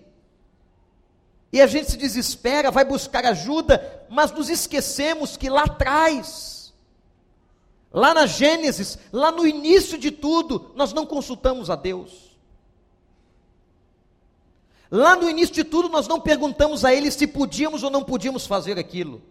e 1.52 1.60
a 1.60 1.66
gente 1.66 1.90
se 1.90 1.96
desespera, 1.96 2.70
vai 2.70 2.84
buscar 2.84 3.24
ajuda, 3.24 4.06
mas 4.08 4.30
nos 4.32 4.48
esquecemos 4.48 5.36
que 5.36 5.48
lá 5.48 5.64
atrás, 5.64 6.58
Lá 7.92 8.12
na 8.12 8.26
Gênesis, 8.26 8.98
lá 9.12 9.32
no 9.32 9.46
início 9.46 9.96
de 9.98 10.10
tudo, 10.10 10.72
nós 10.74 10.92
não 10.92 11.06
consultamos 11.06 11.70
a 11.70 11.76
Deus. 11.76 12.36
Lá 14.90 15.16
no 15.16 15.28
início 15.28 15.54
de 15.54 15.64
tudo, 15.64 15.88
nós 15.88 16.06
não 16.06 16.20
perguntamos 16.20 16.84
a 16.84 16.94
Ele 16.94 17.10
se 17.10 17.26
podíamos 17.26 17.82
ou 17.82 17.90
não 17.90 18.04
podíamos 18.04 18.46
fazer 18.46 18.78
aquilo. 18.78 19.22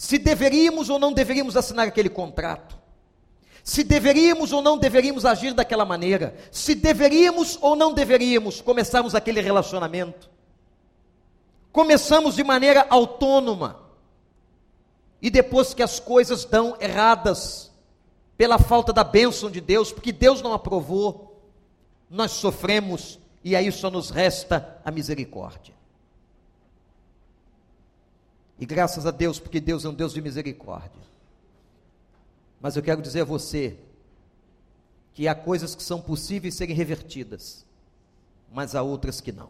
Se 0.00 0.16
deveríamos 0.16 0.88
ou 0.88 0.98
não 0.98 1.12
deveríamos 1.12 1.58
assinar 1.58 1.86
aquele 1.86 2.08
contrato. 2.08 2.74
Se 3.62 3.84
deveríamos 3.84 4.50
ou 4.50 4.62
não 4.62 4.78
deveríamos 4.78 5.26
agir 5.26 5.52
daquela 5.52 5.84
maneira. 5.84 6.34
Se 6.50 6.74
deveríamos 6.74 7.58
ou 7.60 7.76
não 7.76 7.92
deveríamos 7.92 8.62
começarmos 8.62 9.14
aquele 9.14 9.42
relacionamento. 9.42 10.30
Começamos 11.70 12.34
de 12.34 12.42
maneira 12.42 12.86
autônoma 12.88 13.78
e 15.20 15.28
depois 15.28 15.74
que 15.74 15.82
as 15.82 16.00
coisas 16.00 16.46
dão 16.46 16.78
erradas, 16.80 17.70
pela 18.38 18.58
falta 18.58 18.94
da 18.94 19.04
bênção 19.04 19.50
de 19.50 19.60
Deus, 19.60 19.92
porque 19.92 20.12
Deus 20.12 20.40
não 20.40 20.54
aprovou, 20.54 21.38
nós 22.08 22.30
sofremos 22.30 23.18
e 23.44 23.54
aí 23.54 23.70
só 23.70 23.90
nos 23.90 24.08
resta 24.08 24.80
a 24.82 24.90
misericórdia. 24.90 25.74
E 28.60 28.66
graças 28.66 29.06
a 29.06 29.10
Deus, 29.10 29.40
porque 29.40 29.58
Deus 29.58 29.86
é 29.86 29.88
um 29.88 29.94
Deus 29.94 30.12
de 30.12 30.20
misericórdia. 30.20 31.02
Mas 32.60 32.76
eu 32.76 32.82
quero 32.82 33.00
dizer 33.00 33.22
a 33.22 33.24
você 33.24 33.78
que 35.14 35.26
há 35.26 35.34
coisas 35.34 35.74
que 35.74 35.82
são 35.82 35.98
possíveis 35.98 36.54
serem 36.54 36.76
revertidas, 36.76 37.64
mas 38.52 38.74
há 38.74 38.82
outras 38.82 39.18
que 39.18 39.32
não. 39.32 39.48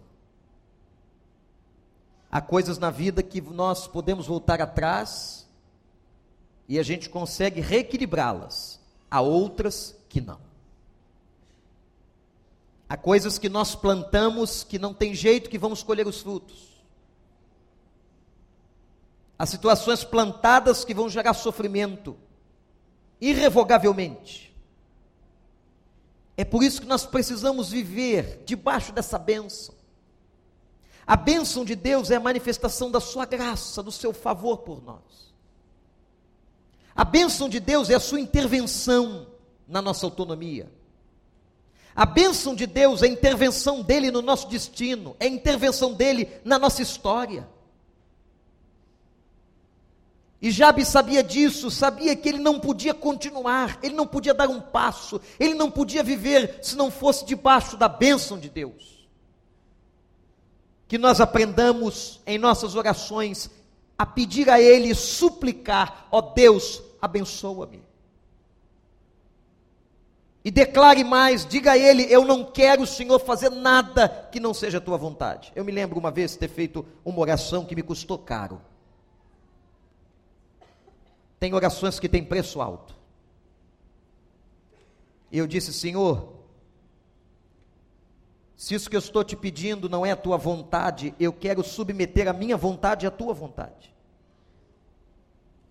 Há 2.30 2.40
coisas 2.40 2.78
na 2.78 2.90
vida 2.90 3.20
que 3.20 3.40
nós 3.40 3.88
podemos 3.88 4.28
voltar 4.28 4.62
atrás 4.62 5.48
e 6.68 6.78
a 6.78 6.82
gente 6.84 7.10
consegue 7.10 7.60
reequilibrá-las. 7.60 8.78
Há 9.10 9.20
outras 9.20 9.96
que 10.08 10.20
não. 10.20 10.38
Há 12.88 12.96
coisas 12.96 13.38
que 13.38 13.48
nós 13.48 13.74
plantamos 13.74 14.62
que 14.62 14.78
não 14.78 14.94
tem 14.94 15.14
jeito 15.14 15.50
que 15.50 15.58
vamos 15.58 15.82
colher 15.82 16.06
os 16.06 16.20
frutos. 16.20 16.79
Há 19.40 19.46
situações 19.46 20.04
plantadas 20.04 20.84
que 20.84 20.92
vão 20.92 21.08
gerar 21.08 21.32
sofrimento, 21.32 22.14
irrevogavelmente. 23.18 24.54
É 26.36 26.44
por 26.44 26.62
isso 26.62 26.82
que 26.82 26.86
nós 26.86 27.06
precisamos 27.06 27.70
viver 27.70 28.42
debaixo 28.44 28.92
dessa 28.92 29.18
bênção. 29.18 29.74
A 31.06 31.16
bênção 31.16 31.64
de 31.64 31.74
Deus 31.74 32.10
é 32.10 32.16
a 32.16 32.20
manifestação 32.20 32.90
da 32.90 33.00
sua 33.00 33.24
graça, 33.24 33.82
do 33.82 33.90
seu 33.90 34.12
favor 34.12 34.58
por 34.58 34.84
nós. 34.84 35.32
A 36.94 37.02
bênção 37.02 37.48
de 37.48 37.60
Deus 37.60 37.88
é 37.88 37.94
a 37.94 38.00
sua 38.00 38.20
intervenção 38.20 39.26
na 39.66 39.80
nossa 39.80 40.04
autonomia. 40.04 40.70
A 41.96 42.04
bênção 42.04 42.54
de 42.54 42.66
Deus 42.66 43.02
é 43.02 43.06
a 43.06 43.10
intervenção 43.10 43.80
dele 43.80 44.10
no 44.10 44.20
nosso 44.20 44.48
destino, 44.48 45.16
é 45.18 45.24
a 45.24 45.30
intervenção 45.30 45.94
dele 45.94 46.28
na 46.44 46.58
nossa 46.58 46.82
história. 46.82 47.48
E 50.42 50.50
Jabe 50.50 50.86
sabia 50.86 51.22
disso, 51.22 51.70
sabia 51.70 52.16
que 52.16 52.28
ele 52.28 52.38
não 52.38 52.58
podia 52.58 52.94
continuar, 52.94 53.78
ele 53.82 53.94
não 53.94 54.06
podia 54.06 54.32
dar 54.32 54.48
um 54.48 54.60
passo, 54.60 55.20
ele 55.38 55.52
não 55.52 55.70
podia 55.70 56.02
viver 56.02 56.60
se 56.62 56.76
não 56.76 56.90
fosse 56.90 57.26
debaixo 57.26 57.76
da 57.76 57.88
bênção 57.88 58.38
de 58.38 58.48
Deus. 58.48 59.06
Que 60.88 60.96
nós 60.96 61.20
aprendamos 61.20 62.20
em 62.26 62.38
nossas 62.38 62.74
orações 62.74 63.50
a 63.98 64.06
pedir 64.06 64.48
a 64.48 64.58
Ele, 64.58 64.94
suplicar, 64.94 66.06
ó 66.10 66.22
Deus, 66.22 66.82
abençoa-me. 67.02 67.82
E 70.42 70.50
declare 70.50 71.04
mais, 71.04 71.44
diga 71.44 71.72
a 71.72 71.78
ele: 71.78 72.06
Eu 72.10 72.24
não 72.24 72.44
quero, 72.44 72.86
Senhor, 72.86 73.18
fazer 73.18 73.50
nada 73.50 74.08
que 74.32 74.40
não 74.40 74.54
seja 74.54 74.78
a 74.78 74.80
tua 74.80 74.96
vontade. 74.96 75.52
Eu 75.54 75.64
me 75.64 75.70
lembro 75.70 75.98
uma 75.98 76.10
vez 76.10 76.34
ter 76.34 76.48
feito 76.48 76.84
uma 77.04 77.20
oração 77.20 77.64
que 77.64 77.76
me 77.76 77.82
custou 77.82 78.18
caro. 78.18 78.60
Tem 81.40 81.54
orações 81.54 81.98
que 81.98 82.08
têm 82.08 82.22
preço 82.22 82.60
alto. 82.60 82.94
E 85.32 85.38
eu 85.38 85.46
disse: 85.46 85.72
Senhor, 85.72 86.34
se 88.54 88.74
isso 88.74 88.90
que 88.90 88.96
eu 88.96 89.00
estou 89.00 89.24
te 89.24 89.34
pedindo 89.34 89.88
não 89.88 90.04
é 90.04 90.10
a 90.10 90.16
tua 90.16 90.36
vontade, 90.36 91.14
eu 91.18 91.32
quero 91.32 91.64
submeter 91.64 92.28
a 92.28 92.32
minha 92.34 92.58
vontade 92.58 93.06
à 93.06 93.10
tua 93.10 93.32
vontade. 93.32 93.94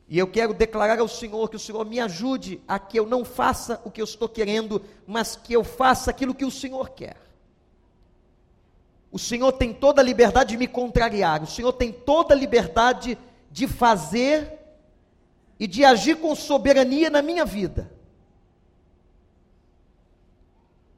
E 0.08 0.18
eu 0.18 0.26
quero 0.26 0.56
declarar 0.56 0.98
ao 0.98 1.08
Senhor 1.08 1.48
que 1.50 1.56
o 1.56 1.60
Senhor 1.60 1.86
me 1.86 2.00
ajude 2.00 2.60
a 2.68 2.80
que 2.80 2.98
eu 2.98 3.06
não 3.06 3.24
faça 3.24 3.80
o 3.86 3.92
que 3.92 4.02
eu 4.02 4.06
estou 4.06 4.28
querendo, 4.28 4.82
mas 5.06 5.36
que 5.36 5.54
eu 5.54 5.64
faça 5.64 6.10
aquilo 6.10 6.34
que 6.34 6.46
o 6.46 6.50
Senhor 6.50 6.90
quer. 6.90 7.18
O 9.12 9.20
Senhor 9.20 9.52
tem 9.52 9.72
toda 9.72 10.02
a 10.02 10.04
liberdade 10.04 10.50
de 10.50 10.58
me 10.58 10.68
contrariar, 10.68 11.44
o 11.44 11.48
Senhor 11.48 11.74
tem 11.74 11.92
toda 11.92 12.34
a 12.34 12.38
liberdade 12.38 13.20
de 13.52 13.68
fazer 13.68 14.59
e 15.60 15.68
de 15.68 15.84
agir 15.84 16.18
com 16.18 16.34
soberania 16.36 17.10
na 17.10 17.22
minha 17.22 17.44
vida. 17.44 17.92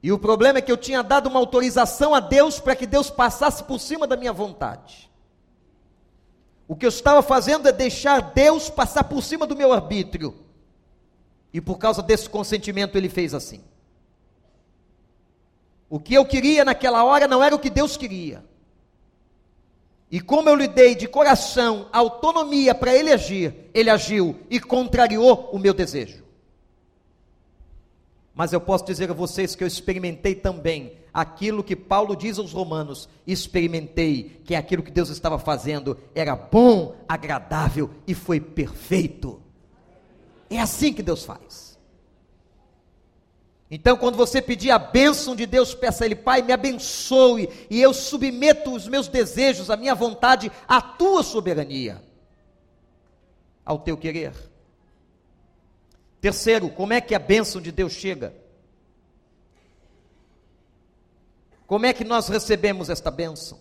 E 0.02 0.10
o 0.10 0.18
problema 0.18 0.58
é 0.58 0.62
que 0.62 0.70
eu 0.70 0.76
tinha 0.76 1.02
dado 1.02 1.28
uma 1.28 1.38
autorização 1.38 2.14
a 2.14 2.20
Deus 2.20 2.58
para 2.58 2.74
que 2.74 2.86
Deus 2.86 3.10
passasse 3.10 3.64
por 3.64 3.78
cima 3.78 4.06
da 4.06 4.16
minha 4.16 4.32
vontade. 4.32 5.10
O 6.66 6.74
que 6.74 6.86
eu 6.86 6.88
estava 6.88 7.22
fazendo 7.22 7.68
é 7.68 7.72
deixar 7.72 8.32
Deus 8.32 8.70
passar 8.70 9.04
por 9.04 9.22
cima 9.22 9.46
do 9.46 9.54
meu 9.56 9.72
arbítrio. 9.72 10.34
E 11.52 11.60
por 11.60 11.78
causa 11.78 12.02
desse 12.02 12.28
consentimento 12.28 12.96
ele 12.96 13.08
fez 13.08 13.34
assim. 13.34 13.62
O 15.88 16.00
que 16.00 16.14
eu 16.14 16.24
queria 16.24 16.64
naquela 16.64 17.04
hora 17.04 17.28
não 17.28 17.44
era 17.44 17.54
o 17.54 17.58
que 17.58 17.68
Deus 17.68 17.96
queria. 17.96 18.44
E 20.12 20.20
como 20.20 20.46
eu 20.46 20.54
lhe 20.54 20.68
dei 20.68 20.94
de 20.94 21.08
coração 21.08 21.88
autonomia 21.90 22.74
para 22.74 22.94
ele 22.94 23.10
agir, 23.10 23.54
ele 23.72 23.88
agiu 23.88 24.38
e 24.50 24.60
contrariou 24.60 25.48
o 25.50 25.58
meu 25.58 25.72
desejo. 25.72 26.22
Mas 28.34 28.52
eu 28.52 28.60
posso 28.60 28.84
dizer 28.84 29.10
a 29.10 29.14
vocês 29.14 29.56
que 29.56 29.64
eu 29.64 29.68
experimentei 29.68 30.34
também 30.34 30.92
aquilo 31.14 31.64
que 31.64 31.74
Paulo 31.74 32.14
diz 32.14 32.38
aos 32.38 32.52
Romanos: 32.52 33.08
experimentei 33.26 34.42
que 34.44 34.54
aquilo 34.54 34.82
que 34.82 34.90
Deus 34.90 35.08
estava 35.08 35.38
fazendo 35.38 35.96
era 36.14 36.36
bom, 36.36 36.94
agradável 37.08 37.88
e 38.06 38.14
foi 38.14 38.38
perfeito. 38.38 39.40
É 40.50 40.60
assim 40.60 40.92
que 40.92 41.02
Deus 41.02 41.24
faz. 41.24 41.71
Então, 43.74 43.96
quando 43.96 44.18
você 44.18 44.42
pedir 44.42 44.70
a 44.70 44.78
bênção 44.78 45.34
de 45.34 45.46
Deus, 45.46 45.74
peça 45.74 46.04
a 46.04 46.06
Ele, 46.06 46.14
Pai, 46.14 46.42
me 46.42 46.52
abençoe, 46.52 47.48
e 47.70 47.80
eu 47.80 47.94
submeto 47.94 48.70
os 48.74 48.86
meus 48.86 49.08
desejos, 49.08 49.70
a 49.70 49.78
minha 49.78 49.94
vontade, 49.94 50.52
à 50.68 50.82
tua 50.82 51.22
soberania, 51.22 52.04
ao 53.64 53.78
teu 53.78 53.96
querer. 53.96 54.34
Terceiro, 56.20 56.68
como 56.68 56.92
é 56.92 57.00
que 57.00 57.14
a 57.14 57.18
bênção 57.18 57.62
de 57.62 57.72
Deus 57.72 57.94
chega? 57.94 58.34
Como 61.66 61.86
é 61.86 61.94
que 61.94 62.04
nós 62.04 62.28
recebemos 62.28 62.90
esta 62.90 63.10
bênção? 63.10 63.58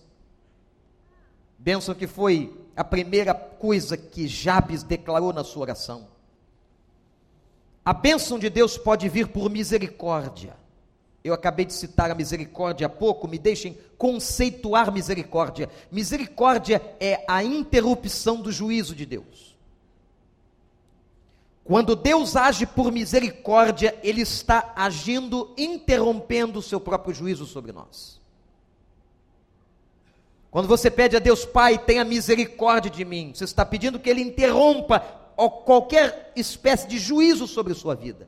Bênção 1.57 1.95
que 1.95 2.05
foi 2.05 2.53
a 2.75 2.83
primeira 2.83 3.33
coisa 3.33 3.95
que 3.95 4.27
Jabes 4.27 4.83
declarou 4.83 5.31
na 5.31 5.45
sua 5.45 5.61
oração. 5.61 6.09
A 7.83 7.93
bênção 7.93 8.37
de 8.37 8.49
Deus 8.49 8.77
pode 8.77 9.09
vir 9.09 9.27
por 9.27 9.49
misericórdia. 9.49 10.55
Eu 11.23 11.33
acabei 11.33 11.65
de 11.65 11.73
citar 11.73 12.09
a 12.09 12.15
misericórdia 12.15 12.87
há 12.87 12.89
pouco, 12.89 13.27
me 13.27 13.37
deixem 13.37 13.77
conceituar 13.97 14.91
misericórdia. 14.91 15.69
Misericórdia 15.91 16.81
é 16.99 17.23
a 17.27 17.43
interrupção 17.43 18.41
do 18.41 18.51
juízo 18.51 18.95
de 18.95 19.05
Deus. 19.05 19.57
Quando 21.63 21.95
Deus 21.95 22.35
age 22.35 22.65
por 22.65 22.91
misericórdia, 22.91 23.97
Ele 24.03 24.21
está 24.21 24.73
agindo, 24.75 25.53
interrompendo 25.57 26.59
o 26.59 26.63
seu 26.63 26.79
próprio 26.79 27.13
juízo 27.13 27.45
sobre 27.45 27.71
nós. 27.71 28.19
Quando 30.49 30.67
você 30.67 30.91
pede 30.91 31.15
a 31.15 31.19
Deus, 31.19 31.45
Pai, 31.45 31.77
tenha 31.77 32.03
misericórdia 32.03 32.91
de 32.91 33.05
mim, 33.05 33.31
você 33.33 33.45
está 33.45 33.65
pedindo 33.65 33.99
que 33.99 34.09
Ele 34.09 34.21
interrompa 34.21 35.20
qualquer 35.35 36.31
espécie 36.35 36.87
de 36.87 36.99
juízo 36.99 37.47
sobre 37.47 37.73
sua 37.73 37.95
vida. 37.95 38.27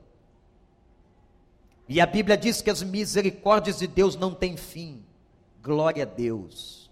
E 1.87 1.99
a 1.99 2.05
Bíblia 2.05 2.37
diz 2.37 2.61
que 2.61 2.69
as 2.69 2.81
misericórdias 2.81 3.79
de 3.79 3.87
Deus 3.87 4.15
não 4.15 4.33
têm 4.33 4.55
fim. 4.55 5.03
Glória 5.61 6.03
a 6.03 6.05
Deus. 6.05 6.89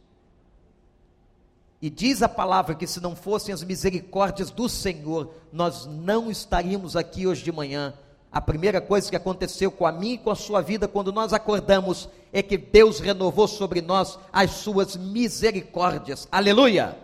E 1.81 1.89
diz 1.89 2.21
a 2.21 2.29
palavra 2.29 2.75
que 2.75 2.85
se 2.85 2.99
não 2.99 3.15
fossem 3.15 3.53
as 3.53 3.63
misericórdias 3.63 4.51
do 4.51 4.69
Senhor, 4.69 5.33
nós 5.51 5.87
não 5.87 6.29
estaríamos 6.29 6.95
aqui 6.95 7.25
hoje 7.25 7.43
de 7.43 7.51
manhã. 7.51 7.93
A 8.31 8.39
primeira 8.39 8.79
coisa 8.79 9.09
que 9.09 9.15
aconteceu 9.15 9.71
com 9.71 9.85
a 9.85 9.91
mim 9.91 10.13
e 10.13 10.17
com 10.17 10.29
a 10.29 10.35
sua 10.35 10.61
vida 10.61 10.87
quando 10.87 11.11
nós 11.11 11.33
acordamos 11.33 12.07
é 12.31 12.43
que 12.43 12.57
Deus 12.57 12.99
renovou 12.99 13.47
sobre 13.47 13.81
nós 13.81 14.19
as 14.31 14.51
suas 14.51 14.95
misericórdias. 14.95 16.27
Aleluia! 16.31 16.97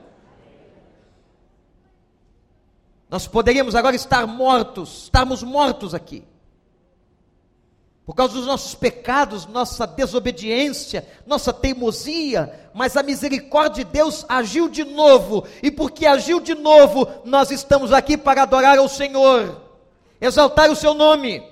Nós 3.09 3.25
poderíamos 3.25 3.75
agora 3.75 3.95
estar 3.95 4.27
mortos, 4.27 5.03
estarmos 5.03 5.41
mortos 5.41 5.93
aqui. 5.93 6.25
Por 8.05 8.15
causa 8.15 8.35
dos 8.35 8.45
nossos 8.45 8.73
pecados, 8.73 9.45
nossa 9.45 9.85
desobediência, 9.85 11.05
nossa 11.25 11.51
teimosia, 11.51 12.69
mas 12.73 12.95
a 12.95 13.03
misericórdia 13.03 13.83
de 13.83 13.91
Deus 13.91 14.25
agiu 14.29 14.69
de 14.69 14.85
novo, 14.85 15.45
e 15.61 15.69
porque 15.69 16.05
agiu 16.05 16.39
de 16.39 16.55
novo, 16.55 17.05
nós 17.25 17.51
estamos 17.51 17.91
aqui 17.91 18.17
para 18.17 18.43
adorar 18.43 18.77
ao 18.77 18.87
Senhor, 18.87 19.61
exaltar 20.21 20.71
o 20.71 20.75
seu 20.75 20.93
nome, 20.93 21.43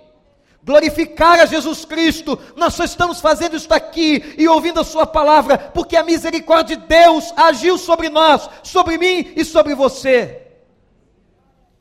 glorificar 0.64 1.42
a 1.42 1.46
Jesus 1.46 1.84
Cristo. 1.84 2.40
Nós 2.56 2.74
só 2.74 2.86
estamos 2.86 3.20
fazendo 3.20 3.58
isto 3.58 3.74
aqui 3.74 4.36
e 4.38 4.48
ouvindo 4.48 4.80
a 4.80 4.86
Sua 4.86 5.06
palavra, 5.06 5.58
porque 5.58 5.98
a 5.98 6.04
misericórdia 6.04 6.78
de 6.78 6.86
Deus 6.86 7.34
agiu 7.36 7.78
sobre 7.78 8.08
nós, 8.08 8.50
sobre 8.64 8.98
mim 8.98 9.34
e 9.36 9.44
sobre 9.44 9.76
você. 9.76 10.45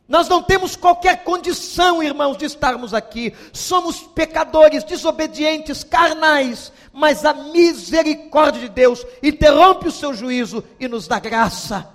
Nós 0.07 0.29
não 0.29 0.43
temos 0.43 0.77
qualquer 0.77 1.25
condição, 1.25 2.03
irmãos, 2.03 2.37
de 2.37 2.45
estarmos 2.45 2.93
aqui. 2.93 3.35
Somos 3.53 4.01
pecadores, 4.01 4.85
desobedientes, 4.85 5.83
carnais, 5.83 6.71
mas 6.93 7.25
a 7.25 7.33
misericórdia 7.33 8.61
de 8.61 8.69
Deus 8.69 9.05
interrompe 9.23 9.89
o 9.89 9.93
seu 9.93 10.13
juízo 10.13 10.63
e 10.79 10.87
nos 10.87 11.09
dá 11.09 11.19
graça. 11.19 11.91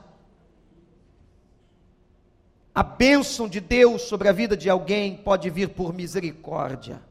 A 2.73 2.81
bênção 2.81 3.47
de 3.47 3.59
Deus 3.59 4.03
sobre 4.03 4.27
a 4.27 4.31
vida 4.31 4.57
de 4.57 4.69
alguém 4.69 5.15
pode 5.17 5.49
vir 5.49 5.69
por 5.69 5.93
misericórdia. 5.93 7.01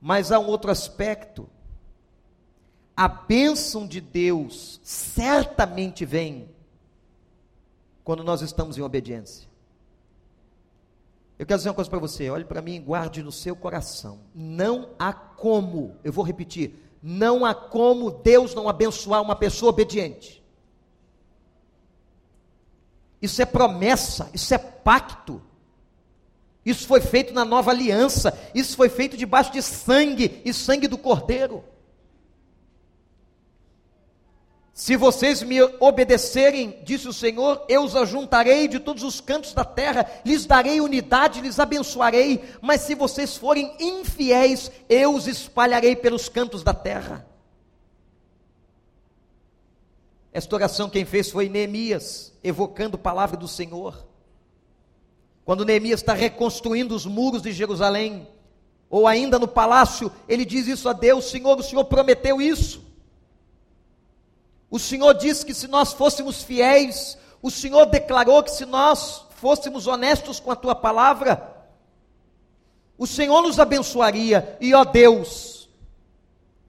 Mas 0.00 0.32
há 0.32 0.40
um 0.40 0.46
outro 0.46 0.72
aspecto. 0.72 1.48
A 2.96 3.06
bênção 3.06 3.86
de 3.86 4.00
Deus 4.00 4.80
certamente 4.82 6.04
vem 6.04 6.48
quando 8.04 8.22
nós 8.22 8.42
estamos 8.42 8.76
em 8.76 8.82
obediência. 8.82 9.48
Eu 11.38 11.46
quero 11.46 11.58
dizer 11.58 11.70
uma 11.70 11.74
coisa 11.74 11.90
para 11.90 11.98
você, 11.98 12.30
olhe 12.30 12.44
para 12.44 12.62
mim 12.62 12.76
e 12.76 12.78
guarde 12.78 13.22
no 13.22 13.32
seu 13.32 13.56
coração. 13.56 14.20
Não 14.34 14.90
há 14.98 15.12
como, 15.12 15.96
eu 16.04 16.12
vou 16.12 16.24
repetir, 16.24 16.78
não 17.02 17.44
há 17.44 17.54
como 17.54 18.10
Deus 18.10 18.54
não 18.54 18.68
abençoar 18.68 19.20
uma 19.20 19.34
pessoa 19.34 19.70
obediente. 19.70 20.44
Isso 23.20 23.40
é 23.40 23.46
promessa, 23.46 24.30
isso 24.32 24.54
é 24.54 24.58
pacto. 24.58 25.42
Isso 26.64 26.86
foi 26.86 27.00
feito 27.00 27.32
na 27.34 27.44
nova 27.44 27.70
aliança, 27.70 28.38
isso 28.54 28.76
foi 28.76 28.88
feito 28.88 29.16
debaixo 29.16 29.52
de 29.52 29.60
sangue 29.60 30.40
e 30.44 30.52
sangue 30.52 30.86
do 30.86 30.96
cordeiro. 30.96 31.64
Se 34.74 34.96
vocês 34.96 35.40
me 35.40 35.62
obedecerem, 35.78 36.80
disse 36.82 37.06
o 37.06 37.12
Senhor, 37.12 37.64
eu 37.68 37.84
os 37.84 37.94
ajuntarei 37.94 38.66
de 38.66 38.80
todos 38.80 39.04
os 39.04 39.20
cantos 39.20 39.54
da 39.54 39.64
terra, 39.64 40.04
lhes 40.24 40.46
darei 40.46 40.80
unidade, 40.80 41.40
lhes 41.40 41.60
abençoarei. 41.60 42.42
Mas 42.60 42.80
se 42.80 42.96
vocês 42.96 43.36
forem 43.36 43.72
infiéis, 43.78 44.72
eu 44.88 45.14
os 45.14 45.28
espalharei 45.28 45.94
pelos 45.94 46.28
cantos 46.28 46.64
da 46.64 46.74
terra. 46.74 47.24
Esta 50.32 50.56
oração 50.56 50.90
quem 50.90 51.04
fez 51.04 51.30
foi 51.30 51.48
Neemias, 51.48 52.32
evocando 52.42 52.96
a 52.96 53.00
palavra 53.00 53.36
do 53.36 53.46
Senhor. 53.46 54.04
Quando 55.44 55.64
Neemias 55.64 56.00
está 56.00 56.14
reconstruindo 56.14 56.96
os 56.96 57.06
muros 57.06 57.42
de 57.42 57.52
Jerusalém, 57.52 58.26
ou 58.90 59.06
ainda 59.06 59.38
no 59.38 59.46
palácio, 59.46 60.10
ele 60.28 60.44
diz 60.44 60.66
isso 60.66 60.88
a 60.88 60.92
Deus: 60.92 61.26
Senhor, 61.26 61.56
o 61.56 61.62
Senhor 61.62 61.84
prometeu 61.84 62.42
isso. 62.42 62.83
O 64.74 64.78
Senhor 64.80 65.14
disse 65.14 65.46
que 65.46 65.54
se 65.54 65.68
nós 65.68 65.92
fôssemos 65.92 66.42
fiéis, 66.42 67.16
o 67.40 67.48
Senhor 67.48 67.86
declarou 67.86 68.42
que 68.42 68.50
se 68.50 68.66
nós 68.66 69.24
fôssemos 69.36 69.86
honestos 69.86 70.40
com 70.40 70.50
a 70.50 70.56
tua 70.56 70.74
palavra, 70.74 71.64
o 72.98 73.06
Senhor 73.06 73.40
nos 73.40 73.60
abençoaria. 73.60 74.58
E 74.60 74.74
ó 74.74 74.82
Deus, 74.82 75.68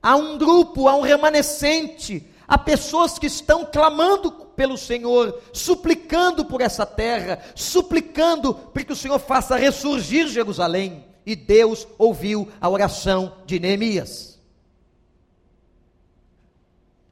há 0.03 0.15
um 0.15 0.37
grupo, 0.37 0.87
há 0.87 0.95
um 0.95 1.01
remanescente, 1.01 2.31
há 2.47 2.59
pessoas 2.59 3.17
que 3.17 3.25
estão 3.25 3.65
clamando 3.65 4.31
pelo 4.31 4.77
Senhor, 4.77 5.41
suplicando 5.51 6.45
por 6.45 6.61
essa 6.61 6.85
terra, 6.85 7.39
suplicando 7.55 8.53
para 8.53 8.83
que 8.83 8.93
o 8.93 8.95
Senhor 8.95 9.17
faça 9.17 9.55
ressurgir 9.55 10.27
Jerusalém. 10.27 11.03
E 11.25 11.35
Deus 11.35 11.87
ouviu 11.97 12.47
a 12.61 12.69
oração 12.69 13.33
de 13.47 13.59
Neemias. 13.59 14.34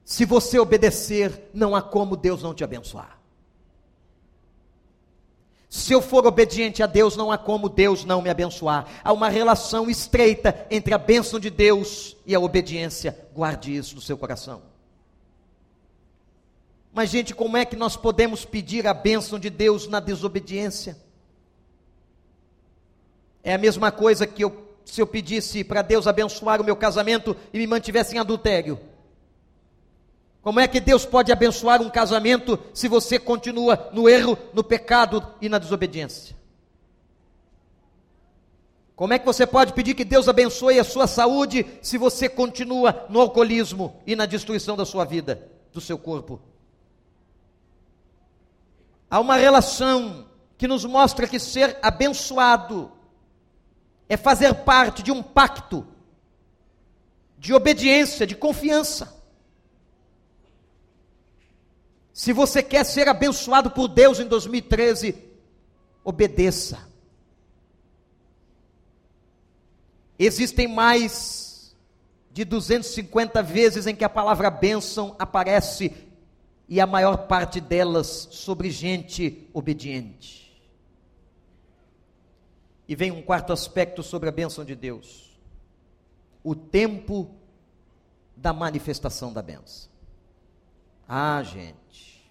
Se 0.03 0.25
você 0.25 0.59
obedecer, 0.59 1.49
não 1.53 1.75
há 1.75 1.81
como 1.81 2.15
Deus 2.15 2.43
não 2.43 2.53
te 2.53 2.63
abençoar. 2.63 3.19
Se 5.69 5.91
eu 5.91 6.03
for 6.03 6.25
obediente 6.27 6.83
a 6.83 6.85
Deus, 6.85 7.17
não 7.17 7.31
há 7.31 7.37
como 7.37 7.67
Deus 7.67 8.05
não 8.05 8.21
me 8.21 8.29
abençoar. 8.29 8.85
Há 9.03 9.11
uma 9.11 9.27
relação 9.27 9.89
estreita 9.89 10.67
entre 10.69 10.93
a 10.93 10.99
bênção 10.99 11.39
de 11.39 11.49
Deus 11.49 12.15
e 12.27 12.35
a 12.35 12.39
obediência. 12.39 13.17
Guarde 13.33 13.75
isso 13.75 13.95
no 13.95 14.01
seu 14.01 14.15
coração. 14.15 14.61
Mas, 16.93 17.09
gente, 17.09 17.33
como 17.33 17.57
é 17.57 17.65
que 17.65 17.75
nós 17.75 17.97
podemos 17.97 18.45
pedir 18.45 18.85
a 18.85 18.93
bênção 18.93 19.39
de 19.39 19.49
Deus 19.49 19.87
na 19.87 19.99
desobediência? 19.99 20.95
É 23.43 23.55
a 23.55 23.57
mesma 23.57 23.91
coisa 23.91 24.27
que 24.27 24.43
eu, 24.43 24.75
se 24.85 25.01
eu 25.01 25.07
pedisse 25.07 25.63
para 25.63 25.81
Deus 25.81 26.05
abençoar 26.05 26.61
o 26.61 26.63
meu 26.63 26.75
casamento 26.75 27.35
e 27.51 27.57
me 27.57 27.65
mantivesse 27.65 28.15
em 28.15 28.19
adultério. 28.19 28.79
Como 30.43 30.60
é 30.60 30.67
que 30.67 30.79
Deus 30.79 31.06
pode 31.06 31.32
abençoar 31.32 31.82
um 31.82 31.89
casamento 31.89 32.60
se 32.71 32.88
você 32.88 33.17
continua 33.17 33.89
no 33.91 34.08
erro, 34.08 34.38
no 34.53 34.63
pecado 34.63 35.25
e 35.41 35.49
na 35.49 35.58
desobediência? 35.58 36.36
Como 38.95 39.13
é 39.13 39.17
que 39.17 39.25
você 39.25 39.47
pode 39.47 39.73
pedir 39.73 39.95
que 39.95 40.06
Deus 40.06 40.29
abençoe 40.29 40.77
a 40.77 40.84
sua 40.84 41.08
saúde 41.08 41.65
se 41.82 41.97
você 41.97 42.29
continua 42.29 43.08
no 43.10 43.19
alcoolismo 43.19 43.99
e 44.06 44.15
na 44.15 44.27
destruição 44.27 44.77
da 44.77 44.86
sua 44.86 45.03
vida? 45.03 45.49
do 45.73 45.82
seu 45.82 45.97
corpo. 45.97 46.39
Há 49.10 49.19
uma 49.19 49.36
relação 49.36 50.27
que 50.58 50.67
nos 50.67 50.86
mostra 50.86 51.27
que 51.27 51.39
ser 51.39 51.77
abençoado 51.82 52.91
é 54.08 54.15
fazer 54.15 54.53
parte 54.63 55.01
de 55.01 55.12
um 55.12 55.21
pacto 55.21 55.86
de 57.38 57.53
obediência, 57.53 58.25
de 58.25 58.36
confiança. 58.36 59.22
Se 62.13 62.32
você 62.32 62.62
quer 62.62 62.86
ser 62.86 63.10
abençoado 63.10 63.71
por 63.71 63.88
Deus 63.88 64.19
em 64.19 64.28
2013, 64.28 65.15
obedeça. 66.04 66.88
Existem 70.19 70.67
mais 70.67 71.76
de 72.32 72.45
250 72.45 73.41
vezes 73.41 73.88
em 73.88 73.95
que 73.95 74.04
a 74.04 74.10
palavra 74.10 74.52
bênção 74.52 75.15
aparece 75.17 75.91
e 76.69 76.80
a 76.80 76.86
maior 76.86 77.28
parte 77.28 77.60
delas 77.60 78.28
sobre 78.32 78.69
gente 78.69 79.49
obediente. 79.52 80.43
E 82.88 82.95
vem 82.95 83.10
um 83.10 83.23
quarto 83.23 83.52
aspecto 83.52 84.04
sobre 84.04 84.30
a 84.30 84.32
bênção 84.32 84.63
de 84.63 84.76
Deus: 84.76 85.36
o 86.43 86.54
tempo 86.54 87.34
da 88.38 88.54
manifestação 88.54 89.34
da 89.34 89.41
bênção. 89.41 89.92
Ah, 91.15 91.43
gente, 91.43 92.28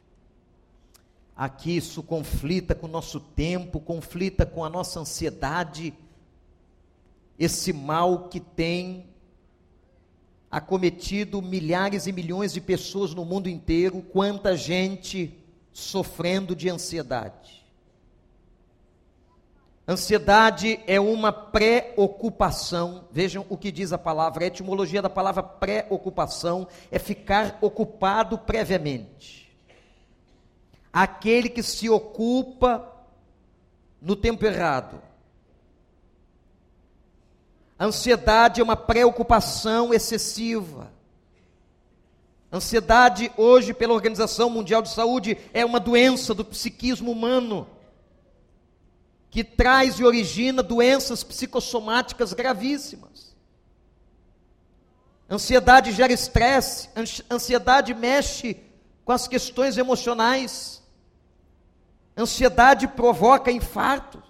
aqui 1.36 1.76
isso 1.76 2.02
conflita 2.02 2.74
com 2.74 2.88
o 2.88 2.90
nosso 2.90 3.20
tempo, 3.20 3.78
conflita 3.78 4.44
com 4.44 4.64
a 4.64 4.68
nossa 4.68 4.98
ansiedade, 4.98 5.94
esse 7.38 7.72
mal 7.72 8.28
que 8.28 8.40
tem 8.40 9.06
acometido 10.50 11.40
milhares 11.40 12.08
e 12.08 12.12
milhões 12.12 12.52
de 12.52 12.60
pessoas 12.60 13.14
no 13.14 13.24
mundo 13.24 13.48
inteiro, 13.48 14.02
quanta 14.02 14.56
gente 14.56 15.32
sofrendo 15.72 16.56
de 16.56 16.68
ansiedade. 16.68 17.61
Ansiedade 19.86 20.78
é 20.86 21.00
uma 21.00 21.32
preocupação. 21.32 23.08
Vejam 23.10 23.44
o 23.48 23.56
que 23.56 23.72
diz 23.72 23.92
a 23.92 23.98
palavra. 23.98 24.44
A 24.44 24.46
etimologia 24.46 25.02
da 25.02 25.10
palavra 25.10 25.42
preocupação 25.42 26.68
é 26.90 26.98
ficar 26.98 27.58
ocupado 27.60 28.38
previamente. 28.38 29.52
Aquele 30.92 31.48
que 31.48 31.62
se 31.62 31.90
ocupa 31.90 32.88
no 34.00 34.14
tempo 34.14 34.44
errado. 34.44 35.02
Ansiedade 37.78 38.60
é 38.60 38.64
uma 38.64 38.76
preocupação 38.76 39.92
excessiva. 39.92 40.92
Ansiedade, 42.52 43.32
hoje, 43.36 43.74
pela 43.74 43.94
Organização 43.94 44.48
Mundial 44.48 44.82
de 44.82 44.90
Saúde, 44.90 45.38
é 45.52 45.64
uma 45.64 45.80
doença 45.80 46.32
do 46.34 46.44
psiquismo 46.44 47.10
humano 47.10 47.66
que 49.32 49.42
traz 49.42 49.98
e 49.98 50.04
origina 50.04 50.62
doenças 50.62 51.24
psicossomáticas 51.24 52.34
gravíssimas. 52.34 53.34
Ansiedade 55.28 55.90
gera 55.90 56.12
estresse, 56.12 56.90
ansiedade 57.30 57.94
mexe 57.94 58.62
com 59.06 59.10
as 59.10 59.26
questões 59.26 59.78
emocionais. 59.78 60.82
Ansiedade 62.14 62.86
provoca 62.86 63.50
infarto. 63.50 64.22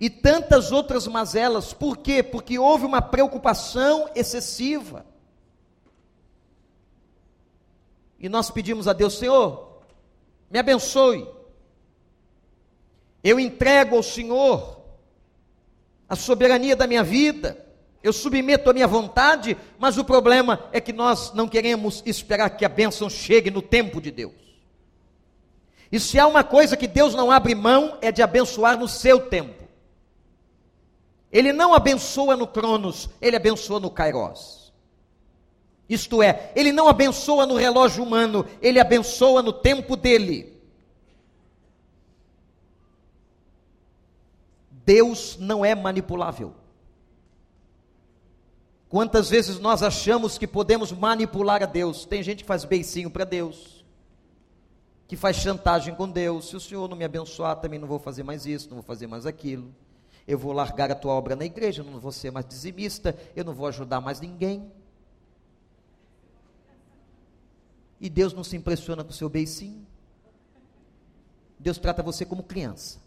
E 0.00 0.10
tantas 0.10 0.72
outras 0.72 1.06
mazelas, 1.06 1.72
por 1.72 1.98
quê? 1.98 2.24
Porque 2.24 2.58
houve 2.58 2.84
uma 2.84 3.00
preocupação 3.00 4.10
excessiva. 4.16 5.06
E 8.18 8.28
nós 8.28 8.50
pedimos 8.50 8.88
a 8.88 8.92
Deus, 8.92 9.16
Senhor, 9.16 9.67
me 10.50 10.58
abençoe. 10.58 11.28
Eu 13.22 13.38
entrego 13.38 13.96
ao 13.96 14.02
Senhor 14.02 14.82
a 16.08 16.16
soberania 16.16 16.74
da 16.74 16.86
minha 16.86 17.02
vida. 17.02 17.66
Eu 18.02 18.12
submeto 18.12 18.70
a 18.70 18.72
minha 18.72 18.86
vontade, 18.86 19.56
mas 19.78 19.98
o 19.98 20.04
problema 20.04 20.64
é 20.72 20.80
que 20.80 20.92
nós 20.92 21.32
não 21.34 21.48
queremos 21.48 22.02
esperar 22.06 22.50
que 22.50 22.64
a 22.64 22.68
bênção 22.68 23.10
chegue 23.10 23.50
no 23.50 23.60
tempo 23.60 24.00
de 24.00 24.10
Deus. 24.10 24.32
E 25.90 25.98
se 25.98 26.18
há 26.18 26.26
uma 26.26 26.44
coisa 26.44 26.76
que 26.76 26.86
Deus 26.86 27.14
não 27.14 27.30
abre 27.30 27.54
mão, 27.54 27.98
é 28.00 28.12
de 28.12 28.22
abençoar 28.22 28.78
no 28.78 28.86
seu 28.86 29.28
tempo. 29.28 29.64
Ele 31.30 31.52
não 31.52 31.74
abençoa 31.74 32.36
no 32.36 32.46
Cronos, 32.46 33.08
ele 33.20 33.36
abençoa 33.36 33.80
no 33.80 33.90
Kairos. 33.90 34.57
Isto 35.88 36.22
é, 36.22 36.52
ele 36.54 36.70
não 36.70 36.88
abençoa 36.88 37.46
no 37.46 37.56
relógio 37.56 38.04
humano, 38.04 38.44
ele 38.60 38.78
abençoa 38.78 39.42
no 39.42 39.52
tempo 39.52 39.96
dele. 39.96 40.58
Deus 44.70 45.36
não 45.38 45.64
é 45.64 45.74
manipulável. 45.74 46.54
Quantas 48.88 49.28
vezes 49.28 49.58
nós 49.58 49.82
achamos 49.82 50.38
que 50.38 50.46
podemos 50.46 50.92
manipular 50.92 51.62
a 51.62 51.66
Deus? 51.66 52.04
Tem 52.04 52.22
gente 52.22 52.42
que 52.42 52.48
faz 52.48 52.64
beicinho 52.64 53.10
para 53.10 53.24
Deus, 53.24 53.84
que 55.06 55.14
faz 55.16 55.36
chantagem 55.36 55.94
com 55.94 56.08
Deus. 56.08 56.48
Se 56.48 56.56
o 56.56 56.60
Senhor 56.60 56.88
não 56.88 56.96
me 56.96 57.04
abençoar, 57.04 57.56
também 57.56 57.78
não 57.78 57.86
vou 57.86 57.98
fazer 57.98 58.22
mais 58.22 58.46
isso, 58.46 58.68
não 58.68 58.76
vou 58.76 58.82
fazer 58.82 59.06
mais 59.06 59.26
aquilo. 59.26 59.74
Eu 60.26 60.38
vou 60.38 60.52
largar 60.52 60.90
a 60.90 60.94
tua 60.94 61.12
obra 61.12 61.36
na 61.36 61.44
igreja, 61.44 61.82
não 61.82 61.98
vou 61.98 62.12
ser 62.12 62.30
mais 62.30 62.46
dizimista, 62.46 63.14
eu 63.36 63.44
não 63.44 63.52
vou 63.54 63.66
ajudar 63.66 64.00
mais 64.00 64.20
ninguém. 64.20 64.70
E 68.00 68.08
Deus 68.08 68.32
não 68.32 68.44
se 68.44 68.56
impressiona 68.56 69.02
com 69.02 69.10
o 69.10 69.14
seu 69.14 69.28
beicinho. 69.28 69.86
Deus 71.58 71.78
trata 71.78 72.02
você 72.02 72.24
como 72.24 72.42
criança. 72.42 73.00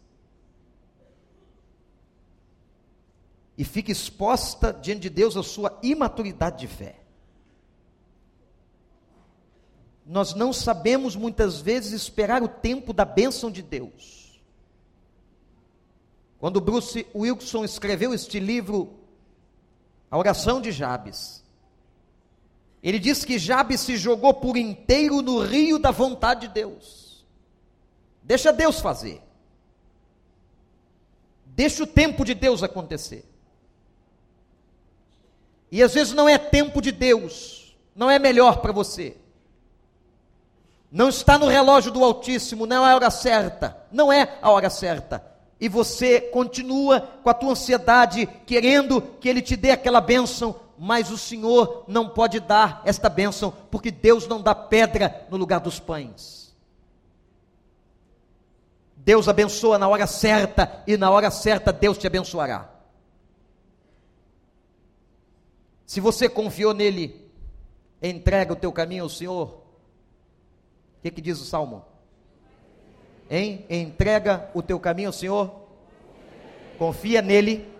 E 3.58 3.64
fica 3.64 3.92
exposta 3.92 4.74
diante 4.74 5.02
de 5.02 5.10
Deus 5.10 5.38
a 5.38 5.44
sua 5.44 5.80
imaturidade 5.84 6.60
de 6.60 6.68
fé. 6.68 7.02
Nós 10.06 10.34
não 10.34 10.52
sabemos 10.52 11.16
muitas 11.16 11.62
vezes 11.62 11.94
esperar 11.94 12.44
o 12.44 12.48
tempo 12.48 12.92
da 12.92 13.06
bênção 13.06 13.50
de 13.52 13.62
Deus. 13.62 14.42
Quando 16.40 16.60
Bruce 16.60 17.06
Wilson 17.16 17.64
escreveu 17.64 18.14
este 18.14 18.40
livro, 18.40 19.00
A 20.10 20.18
Oração 20.18 20.60
de 20.60 20.72
Jabes, 20.72 21.41
ele 22.82 22.98
diz 22.98 23.24
que 23.24 23.38
Jabe 23.38 23.78
se 23.78 23.96
jogou 23.96 24.34
por 24.34 24.58
inteiro 24.58 25.22
no 25.22 25.39
rio 25.39 25.78
da 25.78 25.91
vontade 25.91 26.48
de 26.48 26.54
Deus. 26.54 27.26
Deixa 28.24 28.52
Deus 28.52 28.80
fazer. 28.80 29.22
Deixa 31.46 31.84
o 31.84 31.88
tempo 31.88 32.26
de 32.26 32.34
Deus 32.34 32.63
acontecer. 32.63 33.30
E 35.72 35.82
às 35.82 35.94
vezes 35.94 36.13
não 36.13 36.28
é 36.28 36.38
tempo 36.38 36.82
de 36.82 36.91
Deus, 36.91 37.78
não 37.96 38.10
é 38.10 38.20
melhor 38.20 38.58
para 38.62 38.74
você. 38.74 39.15
Não 40.91 41.08
está 41.08 41.38
no 41.38 41.48
relógio 41.48 41.91
do 41.91 42.04
Altíssimo, 42.04 42.65
não 42.65 42.86
é 42.86 42.91
a 42.91 42.96
hora 42.96 43.10
certa, 43.10 43.78
não 43.91 44.12
é 44.12 44.38
a 44.41 44.50
hora 44.50 44.70
certa. 44.70 45.24
E 45.60 45.70
você 45.70 46.20
continua 46.20 47.00
com 47.24 47.30
a 47.30 47.34
tua 47.34 47.52
ansiedade, 47.52 48.28
querendo 48.46 49.02
que 49.02 49.30
Ele 49.30 49.41
te 49.41 49.56
dê 49.56 49.72
aquela 49.72 50.02
bênção, 50.02 50.60
mas 50.84 51.12
o 51.12 51.17
Senhor 51.17 51.86
não 51.88 52.10
pode 52.10 52.39
dar 52.39 52.82
esta 52.84 53.08
bênção, 53.08 53.54
porque 53.70 53.91
Deus 53.91 54.26
não 54.26 54.41
dá 54.41 54.56
pedra 54.56 55.28
no 55.30 55.38
lugar 55.38 55.60
dos 55.60 55.80
pães. 55.80 56.58
Deus 58.96 59.28
abençoa 59.28 59.78
na 59.78 59.88
hora 59.88 60.08
certa, 60.08 60.82
e 60.88 60.98
na 60.98 61.12
hora 61.12 61.30
certa 61.30 61.72
Deus 61.72 62.00
te 62.00 62.08
abençoará. 62.08 62.67
Se 65.86 66.00
você 66.00 66.28
confiou 66.28 66.74
nele, 66.74 67.30
entrega 68.02 68.54
o 68.54 68.56
teu 68.56 68.72
caminho 68.72 69.04
ao 69.04 69.10
Senhor. 69.10 69.50
O 69.50 71.02
que, 71.04 71.12
que 71.12 71.22
diz 71.22 71.39
o 71.39 71.46
Salmo? 71.46 71.86
Hein? 73.30 73.67
Entrega 73.70 74.50
o 74.52 74.63
teu 74.63 74.80
caminho 74.80 75.10
ao 75.10 75.13
Senhor. 75.13 75.52
Confia 76.80 77.22
nele. 77.22 77.72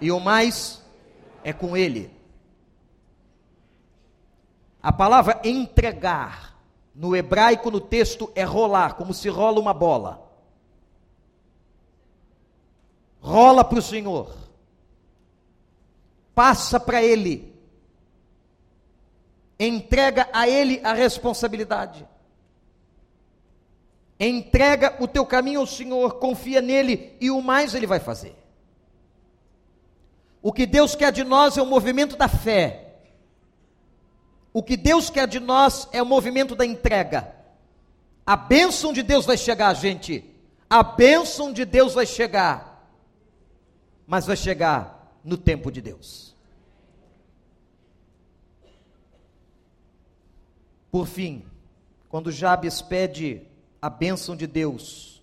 E 0.00 0.10
o 0.10 0.18
mais 0.18 0.87
é 1.42 1.52
com 1.52 1.76
Ele. 1.76 2.10
A 4.82 4.92
palavra 4.92 5.40
entregar, 5.44 6.56
no 6.94 7.14
hebraico, 7.14 7.70
no 7.70 7.80
texto, 7.80 8.30
é 8.34 8.44
rolar, 8.44 8.94
como 8.94 9.12
se 9.12 9.28
rola 9.28 9.60
uma 9.60 9.74
bola. 9.74 10.26
Rola 13.20 13.64
para 13.64 13.78
o 13.78 13.82
Senhor. 13.82 14.34
Passa 16.34 16.78
para 16.78 17.02
Ele. 17.02 17.52
Entrega 19.58 20.28
a 20.32 20.48
Ele 20.48 20.80
a 20.84 20.92
responsabilidade. 20.92 22.06
Entrega 24.20 24.96
o 25.00 25.06
teu 25.06 25.26
caminho 25.26 25.60
ao 25.60 25.66
Senhor, 25.66 26.14
confia 26.14 26.60
nele 26.60 27.16
e 27.20 27.30
o 27.30 27.40
mais 27.40 27.74
Ele 27.74 27.86
vai 27.86 28.00
fazer. 28.00 28.37
O 30.42 30.52
que 30.52 30.66
Deus 30.66 30.94
quer 30.94 31.12
de 31.12 31.24
nós 31.24 31.56
é 31.56 31.62
o 31.62 31.66
movimento 31.66 32.16
da 32.16 32.28
fé. 32.28 32.88
O 34.52 34.62
que 34.62 34.76
Deus 34.76 35.10
quer 35.10 35.26
de 35.26 35.40
nós 35.40 35.88
é 35.92 36.02
o 36.02 36.06
movimento 36.06 36.54
da 36.54 36.64
entrega. 36.64 37.34
A 38.24 38.36
bênção 38.36 38.92
de 38.92 39.02
Deus 39.02 39.26
vai 39.26 39.36
chegar, 39.36 39.72
gente. 39.74 40.24
A 40.68 40.82
bênção 40.82 41.52
de 41.52 41.64
Deus 41.64 41.94
vai 41.94 42.06
chegar. 42.06 42.90
Mas 44.06 44.26
vai 44.26 44.36
chegar 44.36 45.18
no 45.24 45.36
tempo 45.36 45.70
de 45.70 45.80
Deus. 45.80 46.36
Por 50.90 51.06
fim, 51.06 51.44
quando 52.08 52.32
Jabes 52.32 52.80
pede 52.80 53.42
a 53.80 53.90
bênção 53.90 54.34
de 54.34 54.46
Deus, 54.46 55.22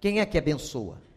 quem 0.00 0.20
é 0.20 0.26
que 0.26 0.36
abençoa? 0.36 1.07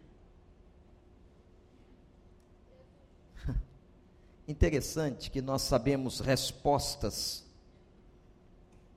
Interessante 4.51 5.31
que 5.31 5.41
nós 5.41 5.61
sabemos 5.61 6.19
respostas 6.19 7.41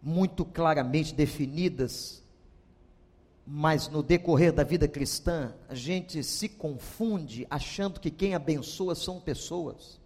muito 0.02 0.44
claramente 0.44 1.14
definidas, 1.14 2.20
mas 3.46 3.86
no 3.86 4.02
decorrer 4.02 4.52
da 4.52 4.64
vida 4.64 4.88
cristã, 4.88 5.54
a 5.68 5.74
gente 5.76 6.24
se 6.24 6.48
confunde 6.48 7.46
achando 7.48 8.00
que 8.00 8.10
quem 8.10 8.34
abençoa 8.34 8.96
são 8.96 9.20
pessoas. 9.20 10.00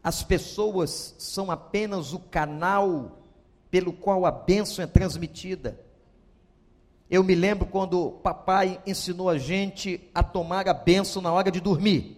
As 0.00 0.22
pessoas 0.22 1.16
são 1.18 1.50
apenas 1.50 2.12
o 2.12 2.20
canal 2.20 3.18
pelo 3.68 3.92
qual 3.92 4.24
a 4.24 4.30
bênção 4.30 4.84
é 4.84 4.86
transmitida. 4.86 5.76
Eu 7.12 7.22
me 7.22 7.34
lembro 7.34 7.66
quando 7.66 8.12
papai 8.22 8.80
ensinou 8.86 9.28
a 9.28 9.36
gente 9.36 10.00
a 10.14 10.22
tomar 10.22 10.66
a 10.66 10.72
bênção 10.72 11.20
na 11.20 11.30
hora 11.30 11.50
de 11.50 11.60
dormir. 11.60 12.16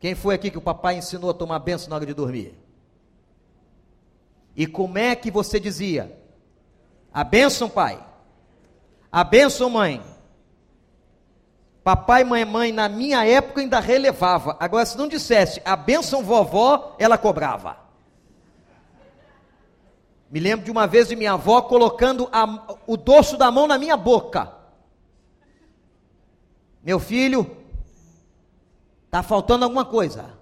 Quem 0.00 0.14
foi 0.14 0.34
aqui 0.34 0.50
que 0.50 0.56
o 0.56 0.62
papai 0.62 0.96
ensinou 0.96 1.28
a 1.28 1.34
tomar 1.34 1.56
a 1.56 1.58
bênção 1.58 1.90
na 1.90 1.96
hora 1.96 2.06
de 2.06 2.14
dormir? 2.14 2.54
E 4.56 4.66
como 4.66 4.96
é 4.96 5.14
que 5.14 5.30
você 5.30 5.60
dizia? 5.60 6.18
A 7.12 7.22
bênção, 7.22 7.68
pai. 7.68 8.02
A 9.12 9.22
bênção, 9.22 9.68
mãe. 9.68 10.02
Papai, 11.84 12.24
mãe, 12.24 12.46
mãe, 12.46 12.72
na 12.72 12.88
minha 12.88 13.26
época 13.26 13.60
ainda 13.60 13.78
relevava. 13.78 14.56
Agora, 14.58 14.86
se 14.86 14.96
não 14.96 15.06
dissesse 15.06 15.60
a 15.66 15.76
bênção 15.76 16.22
vovó, 16.22 16.96
ela 16.98 17.18
cobrava. 17.18 17.87
Me 20.30 20.40
lembro 20.40 20.64
de 20.64 20.70
uma 20.70 20.86
vez 20.86 21.08
de 21.08 21.16
minha 21.16 21.32
avó 21.32 21.62
colocando 21.62 22.28
a, 22.30 22.76
o 22.86 22.96
dorso 22.96 23.36
da 23.36 23.50
mão 23.50 23.66
na 23.66 23.78
minha 23.78 23.96
boca. 23.96 24.52
Meu 26.82 27.00
filho, 27.00 27.56
está 29.06 29.22
faltando 29.22 29.64
alguma 29.64 29.84
coisa. 29.84 30.38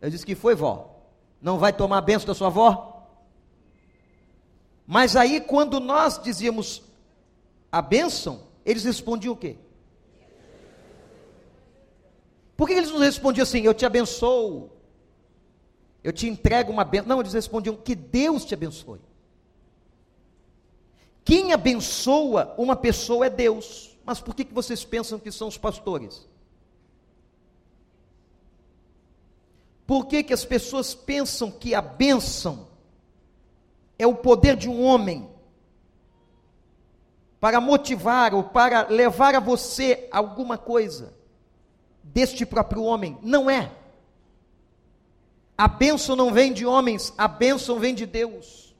Eu 0.00 0.10
disse 0.10 0.24
que 0.24 0.34
foi, 0.34 0.54
vó. 0.54 1.02
Não 1.40 1.58
vai 1.58 1.72
tomar 1.72 1.98
a 1.98 2.02
bênção 2.02 2.26
da 2.26 2.34
sua 2.34 2.46
avó? 2.46 3.08
Mas 4.86 5.16
aí, 5.16 5.40
quando 5.40 5.80
nós 5.80 6.20
dizíamos 6.22 6.82
a 7.70 7.82
bênção, 7.82 8.42
eles 8.64 8.84
respondiam 8.84 9.34
o 9.34 9.36
quê? 9.36 9.56
Por 12.56 12.68
que 12.68 12.74
eles 12.74 12.90
nos 12.90 13.00
respondiam 13.00 13.42
assim? 13.42 13.62
Eu 13.62 13.74
te 13.74 13.84
abençoo. 13.84 14.70
Eu 16.02 16.12
te 16.12 16.28
entrego 16.28 16.72
uma 16.72 16.84
bênção. 16.84 17.08
Não, 17.08 17.20
eles 17.20 17.32
respondiam: 17.32 17.76
Que 17.76 17.94
Deus 17.94 18.44
te 18.44 18.54
abençoe. 18.54 19.00
Quem 21.24 21.52
abençoa 21.52 22.54
uma 22.58 22.74
pessoa 22.74 23.26
é 23.26 23.30
Deus. 23.30 23.96
Mas 24.04 24.20
por 24.20 24.34
que, 24.34 24.44
que 24.44 24.54
vocês 24.54 24.84
pensam 24.84 25.18
que 25.18 25.30
são 25.30 25.48
os 25.48 25.56
pastores? 25.56 26.28
Por 29.86 30.06
que, 30.06 30.22
que 30.22 30.32
as 30.32 30.44
pessoas 30.44 30.94
pensam 30.94 31.50
que 31.50 31.74
a 31.74 31.80
bênção 31.80 32.68
é 33.98 34.06
o 34.06 34.14
poder 34.14 34.56
de 34.56 34.68
um 34.68 34.82
homem 34.82 35.28
para 37.38 37.60
motivar 37.60 38.34
ou 38.34 38.44
para 38.44 38.88
levar 38.88 39.34
a 39.34 39.40
você 39.40 40.08
alguma 40.10 40.58
coisa? 40.58 41.22
deste 42.02 42.44
próprio 42.44 42.82
homem. 42.82 43.18
Não 43.22 43.48
é. 43.48 43.70
A 45.56 45.68
bênção 45.68 46.16
não 46.16 46.32
vem 46.32 46.52
de 46.52 46.66
homens, 46.66 47.12
a 47.16 47.28
bênção 47.28 47.78
vem 47.78 47.94
de 47.94 48.06
Deus. 48.06 48.74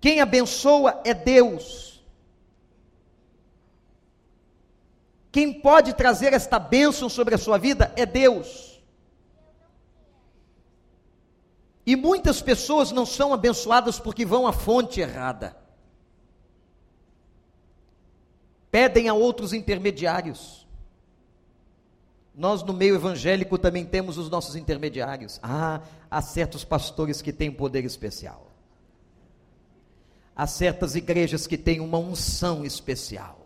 Quem 0.00 0.20
abençoa 0.20 1.00
é 1.04 1.12
Deus. 1.12 2.04
Quem 5.30 5.52
pode 5.52 5.92
trazer 5.94 6.32
esta 6.32 6.58
bênção 6.58 7.08
sobre 7.08 7.34
a 7.34 7.38
sua 7.38 7.58
vida 7.58 7.92
é 7.96 8.06
Deus. 8.06 8.82
E 11.84 11.94
muitas 11.94 12.42
pessoas 12.42 12.90
não 12.90 13.06
são 13.06 13.32
abençoadas 13.32 14.00
porque 14.00 14.24
vão 14.24 14.46
à 14.46 14.52
fonte 14.52 15.00
errada. 15.00 15.56
Pedem 18.70 19.08
a 19.08 19.14
outros 19.14 19.52
intermediários. 19.52 20.65
Nós 22.36 22.62
no 22.62 22.74
meio 22.74 22.94
evangélico 22.94 23.56
também 23.56 23.86
temos 23.86 24.18
os 24.18 24.28
nossos 24.28 24.56
intermediários. 24.56 25.40
Ah, 25.42 25.80
há 26.10 26.20
certos 26.20 26.64
pastores 26.64 27.22
que 27.22 27.32
têm 27.32 27.50
poder 27.50 27.82
especial. 27.82 28.52
Há 30.34 30.46
certas 30.46 30.94
igrejas 30.94 31.46
que 31.46 31.56
têm 31.56 31.80
uma 31.80 31.96
unção 31.96 32.62
especial. 32.62 33.40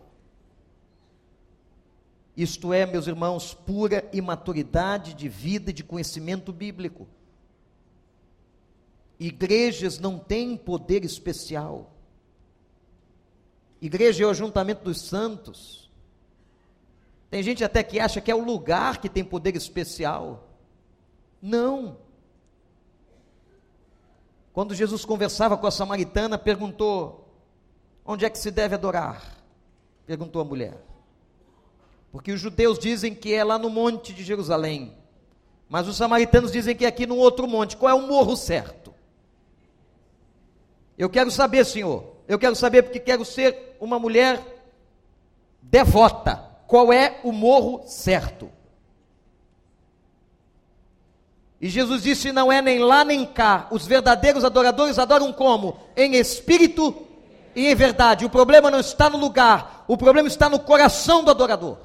Isto 2.35 2.73
é, 2.73 2.85
meus 2.85 3.07
irmãos, 3.07 3.53
pura 3.53 4.09
imaturidade 4.11 5.13
de 5.13 5.29
vida 5.29 5.69
e 5.69 5.73
de 5.73 5.85
conhecimento 5.85 6.51
bíblico. 6.51 7.07
Igrejas 9.17 9.99
não 9.99 10.19
têm 10.19 10.57
poder 10.57 11.05
especial. 11.05 11.93
Igreja 13.81 14.23
é 14.23 14.27
o 14.27 14.31
ajuntamento 14.31 14.83
dos 14.83 14.99
santos. 14.99 15.80
Tem 17.31 17.41
gente 17.41 17.63
até 17.63 17.81
que 17.81 17.97
acha 17.97 18.19
que 18.19 18.29
é 18.29 18.35
o 18.35 18.43
lugar 18.43 18.97
que 18.99 19.07
tem 19.07 19.23
poder 19.23 19.55
especial. 19.55 20.49
Não. 21.41 21.95
Quando 24.51 24.75
Jesus 24.75 25.05
conversava 25.05 25.57
com 25.57 25.65
a 25.65 25.71
samaritana, 25.71 26.37
perguntou: 26.37 27.33
Onde 28.05 28.25
é 28.25 28.29
que 28.29 28.37
se 28.37 28.51
deve 28.51 28.75
adorar? 28.75 29.37
Perguntou 30.05 30.41
a 30.41 30.45
mulher. 30.45 30.77
Porque 32.11 32.33
os 32.33 32.41
judeus 32.41 32.77
dizem 32.77 33.15
que 33.15 33.33
é 33.33 33.45
lá 33.45 33.57
no 33.57 33.69
monte 33.69 34.11
de 34.13 34.25
Jerusalém. 34.25 34.97
Mas 35.69 35.87
os 35.87 35.95
samaritanos 35.95 36.51
dizem 36.51 36.75
que 36.75 36.83
é 36.83 36.89
aqui 36.89 37.07
no 37.07 37.15
outro 37.15 37.47
monte. 37.47 37.77
Qual 37.77 37.89
é 37.89 37.93
o 37.93 38.05
morro 38.07 38.35
certo? 38.35 38.93
Eu 40.97 41.09
quero 41.09 41.31
saber, 41.31 41.65
Senhor. 41.65 42.13
Eu 42.27 42.37
quero 42.37 42.57
saber 42.57 42.83
porque 42.83 42.99
quero 42.99 43.23
ser 43.23 43.77
uma 43.79 43.97
mulher 43.97 44.43
devota 45.61 46.50
qual 46.71 46.93
é 46.93 47.19
o 47.21 47.33
morro 47.33 47.83
certo. 47.85 48.49
E 51.59 51.67
Jesus 51.67 52.01
disse: 52.01 52.31
não 52.31 52.49
é 52.49 52.61
nem 52.61 52.79
lá 52.79 53.03
nem 53.03 53.25
cá. 53.25 53.67
Os 53.71 53.85
verdadeiros 53.85 54.45
adoradores 54.45 54.97
adoram 54.97 55.33
como? 55.33 55.77
Em 55.97 56.15
espírito 56.15 57.05
e 57.53 57.67
em 57.67 57.75
verdade. 57.75 58.23
O 58.23 58.29
problema 58.29 58.71
não 58.71 58.79
está 58.79 59.09
no 59.09 59.17
lugar, 59.17 59.83
o 59.85 59.97
problema 59.97 60.29
está 60.29 60.47
no 60.47 60.59
coração 60.59 61.25
do 61.25 61.31
adorador. 61.31 61.77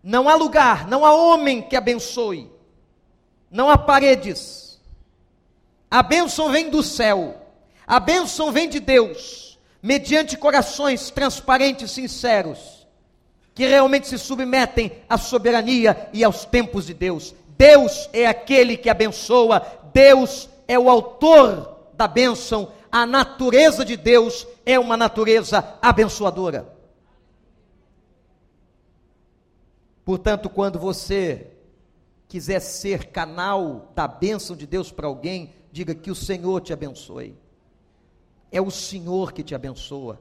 Não 0.00 0.28
há 0.28 0.36
lugar, 0.36 0.86
não 0.86 1.04
há 1.04 1.12
homem 1.12 1.60
que 1.60 1.74
abençoe, 1.74 2.48
não 3.50 3.68
há 3.68 3.76
paredes. 3.76 4.80
A 5.90 6.04
bênção 6.04 6.52
vem 6.52 6.70
do 6.70 6.84
céu, 6.84 7.34
a 7.84 7.98
bênção 7.98 8.52
vem 8.52 8.68
de 8.68 8.78
Deus 8.78 9.45
mediante 9.86 10.36
corações 10.36 11.12
transparentes, 11.12 11.92
sinceros, 11.92 12.88
que 13.54 13.64
realmente 13.64 14.08
se 14.08 14.18
submetem 14.18 14.90
à 15.08 15.16
soberania 15.16 16.10
e 16.12 16.24
aos 16.24 16.44
tempos 16.44 16.86
de 16.86 16.92
Deus. 16.92 17.32
Deus 17.56 18.10
é 18.12 18.26
aquele 18.26 18.76
que 18.76 18.90
abençoa, 18.90 19.64
Deus 19.94 20.48
é 20.66 20.76
o 20.76 20.90
autor 20.90 21.92
da 21.94 22.08
bênção, 22.08 22.72
a 22.90 23.06
natureza 23.06 23.84
de 23.84 23.96
Deus 23.96 24.44
é 24.66 24.76
uma 24.76 24.96
natureza 24.96 25.78
abençoadora. 25.80 26.66
Portanto, 30.04 30.50
quando 30.50 30.80
você 30.80 31.46
quiser 32.26 32.58
ser 32.58 33.12
canal 33.12 33.92
da 33.94 34.08
bênção 34.08 34.56
de 34.56 34.66
Deus 34.66 34.90
para 34.90 35.06
alguém, 35.06 35.54
diga 35.70 35.94
que 35.94 36.10
o 36.10 36.14
Senhor 36.16 36.60
te 36.60 36.72
abençoe. 36.72 37.36
É 38.50 38.60
o 38.60 38.70
Senhor 38.70 39.32
que 39.32 39.42
te 39.42 39.54
abençoa. 39.54 40.20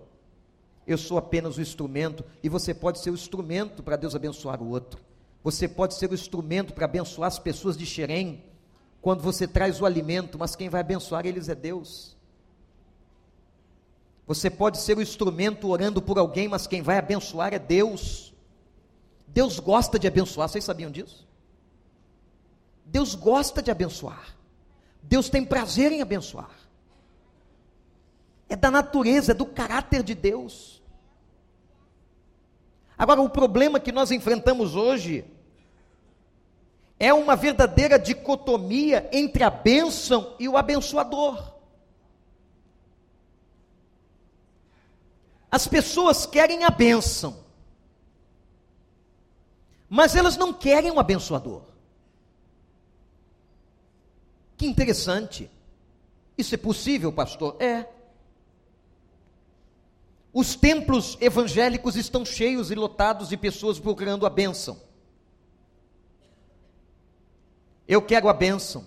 Eu 0.86 0.98
sou 0.98 1.18
apenas 1.18 1.58
o 1.58 1.62
instrumento 1.62 2.24
e 2.44 2.50
você 2.50 2.74
pode 2.74 3.00
ser 3.00 3.10
o 3.10 3.16
instrumento 3.16 3.82
para 3.82 3.96
Deus 3.96 4.16
abençoar 4.16 4.62
o 4.62 4.70
outro. 4.70 5.02
Você 5.44 5.68
pode 5.68 5.94
ser 5.96 6.10
o 6.10 6.14
instrumento 6.14 6.74
para 6.74 6.86
abençoar 6.86 7.28
as 7.28 7.40
pessoas 7.40 7.78
de 7.78 7.86
Xerém, 7.86 8.44
quando 9.02 9.22
você 9.22 9.48
traz 9.48 9.80
o 9.80 9.86
alimento, 9.86 10.40
mas 10.40 10.56
quem 10.56 10.70
vai 10.70 10.82
abençoar 10.82 11.26
eles 11.26 11.50
é 11.50 11.54
Deus. 11.54 12.16
Você 14.26 14.50
pode 14.50 14.80
ser 14.80 14.98
o 14.98 15.02
instrumento 15.02 15.68
orando 15.68 16.02
por 16.02 16.18
alguém, 16.18 16.48
mas 16.48 16.66
quem 16.66 16.82
vai 16.82 16.98
abençoar 16.98 17.54
é 17.54 17.60
Deus. 17.60 18.34
Deus 19.28 19.60
gosta 19.60 20.00
de 20.00 20.08
abençoar, 20.08 20.50
vocês 20.50 20.64
sabiam 20.64 20.90
disso? 20.90 21.28
Deus 22.86 23.14
gosta 23.14 23.62
de 23.62 23.70
abençoar. 23.70 24.36
Deus 25.04 25.30
tem 25.30 25.46
prazer 25.46 25.92
em 25.92 26.02
abençoar. 26.02 26.50
É 28.48 28.56
da 28.56 28.70
natureza, 28.70 29.32
é 29.32 29.36
do 29.36 29.46
caráter 29.46 30.04
de 30.04 30.14
Deus. 30.14 30.82
Agora, 32.98 33.22
o 33.22 33.30
problema 33.30 33.80
que 33.80 33.92
nós 33.92 34.12
enfrentamos 34.12 34.76
hoje 34.76 35.26
é 37.00 37.14
uma 37.14 37.36
verdadeira 37.36 38.00
dicotomia 38.00 39.10
entre 39.12 39.44
a 39.44 39.50
bênção 39.50 40.36
e 40.40 40.48
o 40.48 40.58
abençoador. 40.58 41.54
As 45.52 45.68
pessoas 45.68 46.26
querem 46.26 46.64
a 46.64 46.70
bênção, 46.70 47.38
mas 49.90 50.16
elas 50.16 50.38
não 50.38 50.54
querem 50.54 50.92
o 50.92 51.00
abençoador. 51.00 51.64
Que 54.58 54.66
interessante. 54.66 55.50
Isso 56.38 56.56
é 56.56 56.58
possível, 56.58 57.12
pastor? 57.12 57.56
É. 57.62 57.95
Os 60.38 60.54
templos 60.54 61.18
evangélicos 61.22 61.96
estão 61.96 62.26
cheios 62.26 62.70
e 62.70 62.76
lotados 62.76 63.30
de 63.30 63.38
pessoas 63.38 63.80
procurando 63.80 64.26
a 64.26 64.30
bênção. 64.30 64.78
Eu 67.88 68.02
quero 68.02 68.28
a 68.28 68.34
bênção. 68.34 68.86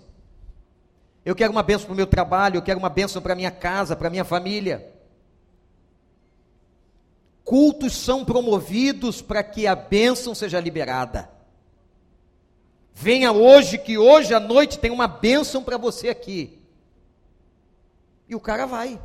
Eu 1.25 1.35
quero 1.35 1.51
uma 1.51 1.63
bênção 1.63 1.87
para 1.87 1.95
o 1.95 1.97
meu 1.97 2.07
trabalho, 2.07 2.57
eu 2.59 2.63
quero 2.63 2.79
uma 2.79 2.91
bênção 2.91 3.23
para 3.23 3.33
a 3.33 3.37
minha 3.37 3.51
casa, 3.51 3.97
para 3.97 4.09
a 4.09 4.11
minha 4.11 4.27
família. 4.27 4.93
Cultos 7.43 7.97
são 7.97 8.27
promovidos 8.27 9.23
para 9.23 9.43
que 9.43 9.67
a 9.67 9.75
bênção 9.75 10.35
seja 10.35 10.61
liberada. 10.61 11.31
Venha 12.93 13.33
hoje, 13.33 13.79
que 13.79 13.97
hoje 13.97 14.35
à 14.35 14.41
noite 14.41 14.79
tem 14.79 14.91
uma 14.91 15.09
bênção 15.09 15.65
para 15.65 15.79
você 15.79 16.11
aqui. 16.11 16.59
E 18.29 18.35
o 18.35 18.41
cara 18.41 18.67
vai. 18.67 19.01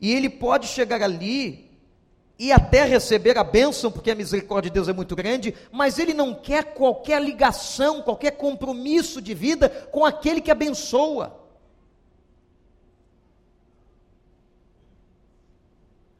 E 0.00 0.12
ele 0.12 0.28
pode 0.28 0.66
chegar 0.66 1.02
ali 1.02 1.66
e 2.38 2.52
até 2.52 2.84
receber 2.84 3.38
a 3.38 3.44
bênção, 3.44 3.90
porque 3.90 4.10
a 4.10 4.14
misericórdia 4.14 4.70
de 4.70 4.74
Deus 4.74 4.88
é 4.88 4.92
muito 4.92 5.16
grande, 5.16 5.54
mas 5.72 5.98
ele 5.98 6.12
não 6.12 6.34
quer 6.34 6.74
qualquer 6.74 7.22
ligação, 7.22 8.02
qualquer 8.02 8.32
compromisso 8.32 9.22
de 9.22 9.32
vida 9.32 9.68
com 9.90 10.04
aquele 10.04 10.40
que 10.40 10.50
abençoa. 10.50 11.40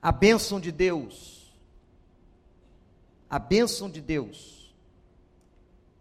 A 0.00 0.10
bênção 0.10 0.58
de 0.58 0.72
Deus, 0.72 1.52
a 3.28 3.38
bênção 3.38 3.90
de 3.90 4.00
Deus, 4.00 4.74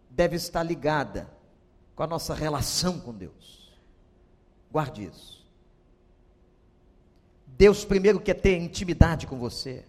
deve 0.08 0.36
estar 0.36 0.62
ligada 0.62 1.30
com 1.94 2.02
a 2.02 2.06
nossa 2.06 2.32
relação 2.32 2.98
com 3.00 3.12
Deus. 3.12 3.76
Guarde 4.70 5.04
isso. 5.04 5.35
Deus 7.58 7.84
primeiro 7.84 8.20
quer 8.20 8.34
ter 8.34 8.56
intimidade 8.58 9.26
com 9.26 9.38
você. 9.38 9.84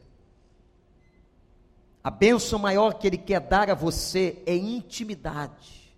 A 2.03 2.09
bênção 2.09 2.57
maior 2.57 2.93
que 2.93 3.05
Ele 3.05 3.17
quer 3.17 3.41
dar 3.41 3.69
a 3.69 3.73
você 3.73 4.41
é 4.45 4.55
intimidade, 4.55 5.93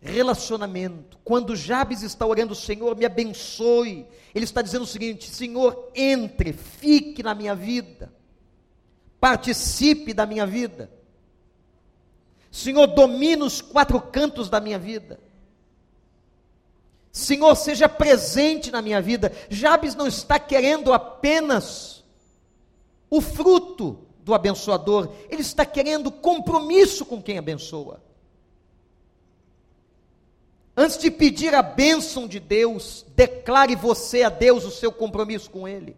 relacionamento. 0.00 1.16
Quando 1.24 1.54
Jabes 1.54 2.02
está 2.02 2.26
orando, 2.26 2.54
Senhor, 2.54 2.96
me 2.96 3.04
abençoe, 3.04 4.06
ele 4.34 4.44
está 4.44 4.60
dizendo 4.60 4.82
o 4.82 4.86
seguinte: 4.86 5.30
Senhor, 5.30 5.92
entre, 5.94 6.52
fique 6.52 7.22
na 7.22 7.34
minha 7.34 7.54
vida, 7.54 8.12
participe 9.20 10.12
da 10.12 10.26
minha 10.26 10.46
vida. 10.46 10.90
Senhor, 12.50 12.88
domine 12.88 13.42
os 13.44 13.60
quatro 13.60 14.00
cantos 14.00 14.50
da 14.50 14.60
minha 14.60 14.78
vida. 14.78 15.20
Senhor, 17.16 17.56
seja 17.56 17.88
presente 17.88 18.70
na 18.70 18.82
minha 18.82 19.00
vida. 19.00 19.32
Jabes 19.48 19.94
não 19.94 20.06
está 20.06 20.38
querendo 20.38 20.92
apenas 20.92 22.04
o 23.08 23.22
fruto 23.22 24.00
do 24.18 24.34
abençoador, 24.34 25.10
ele 25.30 25.40
está 25.40 25.64
querendo 25.64 26.10
compromisso 26.10 27.06
com 27.06 27.22
quem 27.22 27.38
abençoa. 27.38 28.02
Antes 30.76 30.98
de 30.98 31.10
pedir 31.10 31.54
a 31.54 31.62
bênção 31.62 32.28
de 32.28 32.38
Deus, 32.38 33.06
declare 33.16 33.74
você 33.74 34.22
a 34.22 34.28
Deus 34.28 34.66
o 34.66 34.70
seu 34.70 34.92
compromisso 34.92 35.50
com 35.50 35.66
Ele. 35.66 35.96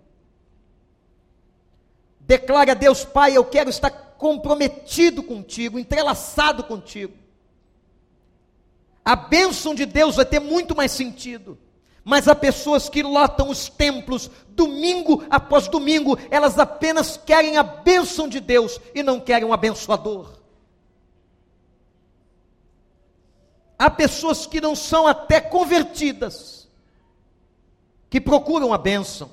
Declare 2.20 2.70
a 2.70 2.74
Deus, 2.74 3.04
Pai, 3.04 3.36
eu 3.36 3.44
quero 3.44 3.70
estar 3.70 3.90
comprometido 3.90 5.20
contigo, 5.20 5.80
entrelaçado 5.80 6.62
contigo. 6.62 7.14
A 9.08 9.16
bênção 9.16 9.74
de 9.74 9.86
Deus 9.86 10.16
vai 10.16 10.24
ter 10.26 10.38
muito 10.38 10.76
mais 10.76 10.92
sentido 10.92 11.56
mas 12.08 12.26
há 12.26 12.34
pessoas 12.34 12.88
que 12.88 13.02
lotam 13.02 13.50
os 13.50 13.68
templos 13.68 14.30
domingo 14.48 15.26
após 15.28 15.68
domingo, 15.68 16.18
elas 16.30 16.58
apenas 16.58 17.18
querem 17.18 17.58
a 17.58 17.62
bênção 17.62 18.26
de 18.26 18.40
Deus 18.40 18.80
e 18.94 19.02
não 19.02 19.20
querem 19.20 19.46
um 19.46 19.52
abençoador. 19.52 20.32
Há 23.78 23.90
pessoas 23.90 24.46
que 24.46 24.58
não 24.58 24.74
são 24.74 25.06
até 25.06 25.38
convertidas, 25.38 26.66
que 28.08 28.22
procuram 28.22 28.72
a 28.72 28.78
bênção, 28.78 29.30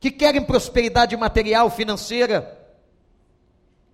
que 0.00 0.10
querem 0.10 0.44
prosperidade 0.44 1.16
material, 1.16 1.70
financeira, 1.70 2.57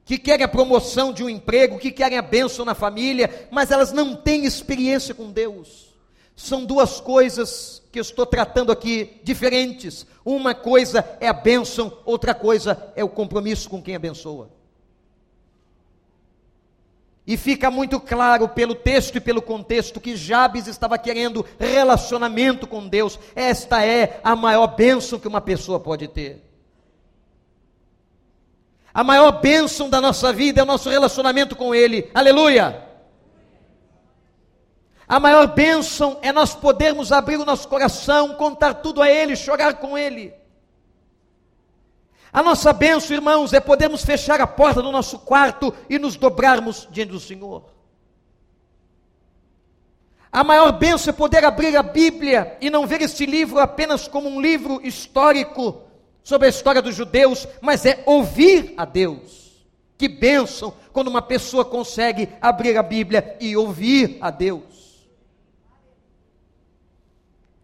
que 0.05 0.19
querem 0.19 0.45
a 0.45 0.49
promoção 0.49 1.13
de 1.13 1.25
um 1.25 1.29
emprego, 1.29 1.79
que 1.79 1.91
querem 1.91 2.19
a 2.19 2.23
bênção 2.23 2.65
na 2.65 2.75
família, 2.75 3.49
mas 3.51 3.71
elas 3.71 3.93
não 3.93 4.15
têm 4.15 4.45
experiência 4.45 5.15
com 5.15 5.31
Deus. 5.31 5.95
São 6.37 6.65
duas 6.65 7.01
coisas 7.01 7.83
que 7.91 7.99
eu 7.99 8.03
estou 8.03 8.27
tratando 8.27 8.71
aqui 8.71 9.21
diferentes. 9.23 10.07
Uma 10.25 10.55
coisa 10.55 11.17
é 11.21 11.29
a 11.29 11.33
bênção, 11.33 11.97
outra 12.05 12.35
coisa 12.35 12.93
é 12.97 13.05
o 13.05 13.09
compromisso 13.09 13.71
com 13.71 13.81
quem 13.81 13.95
abençoa. 13.95 14.51
E 17.27 17.39
fica 17.39 17.71
muito 17.71 17.99
claro 17.99 18.47
pelo 18.49 18.75
texto 18.75 19.17
e 19.17 19.21
pelo 19.21 19.41
contexto 19.41 20.01
que 20.01 20.15
Jabes 20.15 20.67
estava 20.67 20.99
querendo 20.99 21.47
relacionamento 21.59 22.67
com 22.67 22.87
Deus. 22.87 23.19
Esta 23.35 23.83
é 23.83 24.21
a 24.23 24.37
maior 24.37 24.67
bênção 24.67 25.19
que 25.19 25.29
uma 25.29 25.41
pessoa 25.41 25.81
pode 25.81 26.07
ter. 26.09 26.44
A 28.95 29.03
maior 29.03 29.41
bênção 29.41 29.91
da 29.91 30.01
nossa 30.01 30.33
vida 30.33 30.61
é 30.61 30.63
o 30.63 30.67
nosso 30.67 30.89
relacionamento 30.89 31.57
com 31.57 31.75
Ele. 31.75 32.09
Aleluia! 32.15 32.81
A 35.09 35.19
maior 35.19 35.49
bênção 35.49 36.17
é 36.23 36.31
nós 36.31 36.55
podermos 36.55 37.11
abrir 37.11 37.37
o 37.37 37.45
nosso 37.45 37.67
coração, 37.67 38.35
contar 38.35 38.75
tudo 38.75 39.03
a 39.03 39.11
Ele, 39.11 39.35
chorar 39.35 39.75
com 39.75 39.99
Ele. 39.99 40.33
A 42.33 42.41
nossa 42.41 42.73
bênção, 42.73 43.17
irmãos, 43.17 43.53
é 43.53 43.59
podermos 43.59 44.05
fechar 44.05 44.41
a 44.41 44.47
porta 44.47 44.81
do 44.81 44.93
nosso 44.93 45.19
quarto 45.19 45.75
e 45.91 45.99
nos 45.99 46.15
dobrarmos 46.15 46.87
diante 46.91 47.11
do 47.11 47.21
Senhor. 47.21 47.65
A 50.31 50.43
maior 50.43 50.71
bênção 50.73 51.11
é 51.11 51.17
poder 51.17 51.45
abrir 51.45 51.77
a 51.77 51.83
Bíblia 51.83 52.57
e 52.61 52.71
não 52.71 52.87
ver 52.87 53.03
este 53.03 53.27
livro 53.27 53.59
apenas 53.59 54.07
como 54.07 54.29
um 54.29 54.41
livro 54.41 54.81
histórico 54.85 55.83
sobre 56.25 56.47
a 56.47 56.51
história 56.51 56.81
dos 56.81 56.97
judeus, 56.97 57.47
mas 57.61 57.85
é 57.85 58.03
ouvir 58.07 58.72
a 58.79 58.87
Deus. 58.87 59.62
Que 59.97 60.09
bênção 60.09 60.75
quando 60.93 61.09
uma 61.09 61.22
pessoa 61.22 61.64
consegue 61.64 62.29
abrir 62.41 62.77
a 62.77 62.83
Bíblia 62.83 63.37
e 63.39 63.57
ouvir 63.57 64.16
a 64.20 64.31
Deus. 64.31 65.07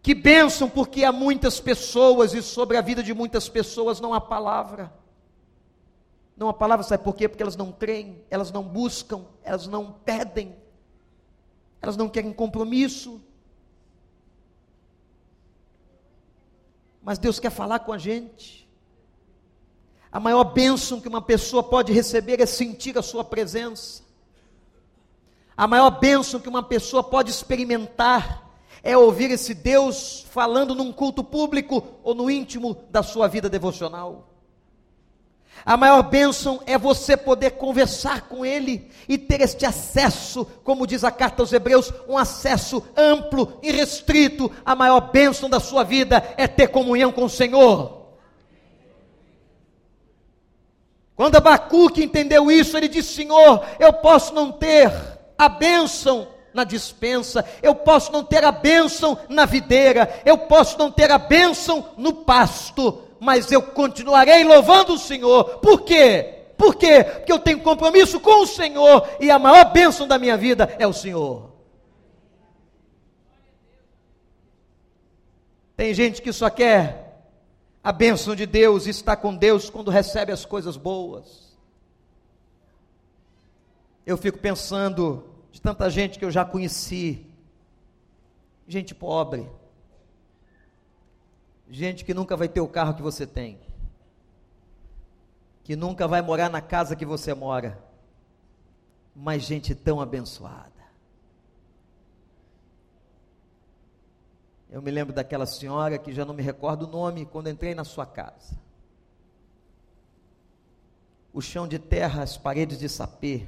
Que 0.01 0.13
bênção, 0.15 0.69
porque 0.69 1.03
há 1.03 1.11
muitas 1.11 1.59
pessoas 1.59 2.33
e 2.33 2.41
sobre 2.41 2.77
a 2.77 2.81
vida 2.81 3.03
de 3.03 3.13
muitas 3.13 3.49
pessoas 3.49 3.99
não 3.99 4.13
há 4.13 4.21
palavra. 4.21 4.93
Não 6.37 6.47
há 6.47 6.53
palavra, 6.53 6.83
sabe 6.83 7.03
por 7.03 7.15
quê? 7.15 7.27
Porque 7.27 7.43
elas 7.43 7.55
não 7.55 7.71
creem, 7.71 8.23
elas 8.29 8.51
não 8.51 8.63
buscam, 8.63 9.25
elas 9.43 9.67
não 9.67 9.91
pedem, 9.91 10.55
elas 11.81 11.97
não 11.97 12.09
querem 12.09 12.33
compromisso. 12.33 13.21
Mas 17.01 17.17
Deus 17.17 17.39
quer 17.39 17.49
falar 17.49 17.79
com 17.79 17.91
a 17.91 17.97
gente. 17.97 18.69
A 20.11 20.19
maior 20.19 20.43
bênção 20.43 20.99
que 20.99 21.07
uma 21.07 21.21
pessoa 21.21 21.63
pode 21.63 21.93
receber 21.93 22.41
é 22.41 22.45
sentir 22.45 22.97
a 22.97 23.01
sua 23.01 23.23
presença. 23.23 24.03
A 25.55 25.67
maior 25.67 25.89
bênção 25.99 26.39
que 26.39 26.49
uma 26.49 26.63
pessoa 26.63 27.03
pode 27.03 27.31
experimentar 27.31 28.49
é 28.83 28.97
ouvir 28.97 29.31
esse 29.31 29.53
Deus 29.53 30.25
falando 30.29 30.73
num 30.73 30.91
culto 30.91 31.23
público 31.23 31.83
ou 32.03 32.13
no 32.13 32.29
íntimo 32.29 32.75
da 32.89 33.03
sua 33.03 33.27
vida 33.27 33.49
devocional. 33.49 34.30
A 35.65 35.77
maior 35.77 36.01
bênção 36.03 36.61
é 36.65 36.77
você 36.77 37.15
poder 37.15 37.51
conversar 37.51 38.21
com 38.21 38.45
Ele 38.45 38.89
e 39.07 39.17
ter 39.17 39.41
este 39.41 39.65
acesso, 39.65 40.45
como 40.63 40.87
diz 40.87 41.03
a 41.03 41.11
carta 41.11 41.43
aos 41.43 41.53
Hebreus, 41.53 41.93
um 42.07 42.17
acesso 42.17 42.83
amplo 42.97 43.59
e 43.61 43.71
restrito. 43.71 44.51
A 44.65 44.75
maior 44.75 45.11
bênção 45.11 45.49
da 45.49 45.59
sua 45.59 45.83
vida 45.83 46.33
é 46.35 46.47
ter 46.47 46.67
comunhão 46.69 47.11
com 47.11 47.25
o 47.25 47.29
Senhor. 47.29 48.01
Quando 51.15 51.35
Abacuque 51.35 52.03
entendeu 52.03 52.49
isso, 52.49 52.75
ele 52.75 52.87
disse: 52.87 53.13
Senhor, 53.13 53.63
eu 53.79 53.93
posso 53.93 54.33
não 54.33 54.51
ter 54.51 54.91
a 55.37 55.47
bênção 55.47 56.27
na 56.51 56.63
dispensa, 56.63 57.45
eu 57.61 57.75
posso 57.75 58.11
não 58.11 58.23
ter 58.23 58.43
a 58.43 58.51
bênção 58.51 59.17
na 59.29 59.45
videira, 59.45 60.21
eu 60.25 60.37
posso 60.37 60.77
não 60.79 60.91
ter 60.91 61.11
a 61.11 61.19
bênção 61.19 61.89
no 61.97 62.13
pasto, 62.13 63.03
mas 63.21 63.51
eu 63.51 63.61
continuarei 63.61 64.43
louvando 64.43 64.93
o 64.93 64.97
Senhor. 64.97 65.59
Por 65.59 65.81
quê? 65.81 66.39
Por 66.57 66.73
quê? 66.73 67.03
Porque 67.03 67.31
eu 67.31 67.37
tenho 67.37 67.61
compromisso 67.61 68.19
com 68.19 68.41
o 68.41 68.47
Senhor 68.47 69.07
e 69.19 69.29
a 69.29 69.37
maior 69.37 69.71
bênção 69.71 70.07
da 70.07 70.17
minha 70.17 70.35
vida 70.35 70.75
é 70.79 70.87
o 70.87 70.93
Senhor. 70.93 71.51
Tem 75.77 75.93
gente 75.93 76.19
que 76.19 76.33
só 76.33 76.49
quer 76.49 77.23
a 77.83 77.91
bênção 77.91 78.35
de 78.35 78.47
Deus 78.47 78.87
e 78.87 78.89
está 78.89 79.15
com 79.15 79.35
Deus 79.35 79.69
quando 79.69 79.91
recebe 79.91 80.31
as 80.31 80.43
coisas 80.43 80.75
boas. 80.75 81.55
Eu 84.03 84.17
fico 84.17 84.39
pensando 84.39 85.29
de 85.51 85.61
tanta 85.61 85.91
gente 85.91 86.17
que 86.17 86.25
eu 86.25 86.31
já 86.31 86.43
conheci, 86.43 87.23
gente 88.67 88.95
pobre, 88.95 89.47
Gente 91.71 92.03
que 92.03 92.13
nunca 92.13 92.35
vai 92.35 92.49
ter 92.49 92.59
o 92.59 92.67
carro 92.67 92.93
que 92.93 93.01
você 93.01 93.25
tem. 93.25 93.57
Que 95.63 95.73
nunca 95.73 96.05
vai 96.05 96.21
morar 96.21 96.49
na 96.49 96.59
casa 96.59 96.97
que 96.97 97.05
você 97.05 97.33
mora. 97.33 97.81
Mas 99.15 99.43
gente 99.43 99.73
tão 99.73 100.01
abençoada. 100.01 100.69
Eu 104.69 104.81
me 104.81 104.91
lembro 104.91 105.13
daquela 105.13 105.45
senhora 105.45 105.97
que 105.97 106.11
já 106.11 106.25
não 106.25 106.33
me 106.33 106.43
recordo 106.43 106.83
o 106.83 106.89
nome 106.89 107.25
quando 107.25 107.49
entrei 107.49 107.73
na 107.73 107.85
sua 107.85 108.05
casa. 108.05 108.53
O 111.31 111.41
chão 111.41 111.65
de 111.65 111.79
terra, 111.79 112.21
as 112.21 112.37
paredes 112.37 112.77
de 112.77 112.89
sapê. 112.89 113.47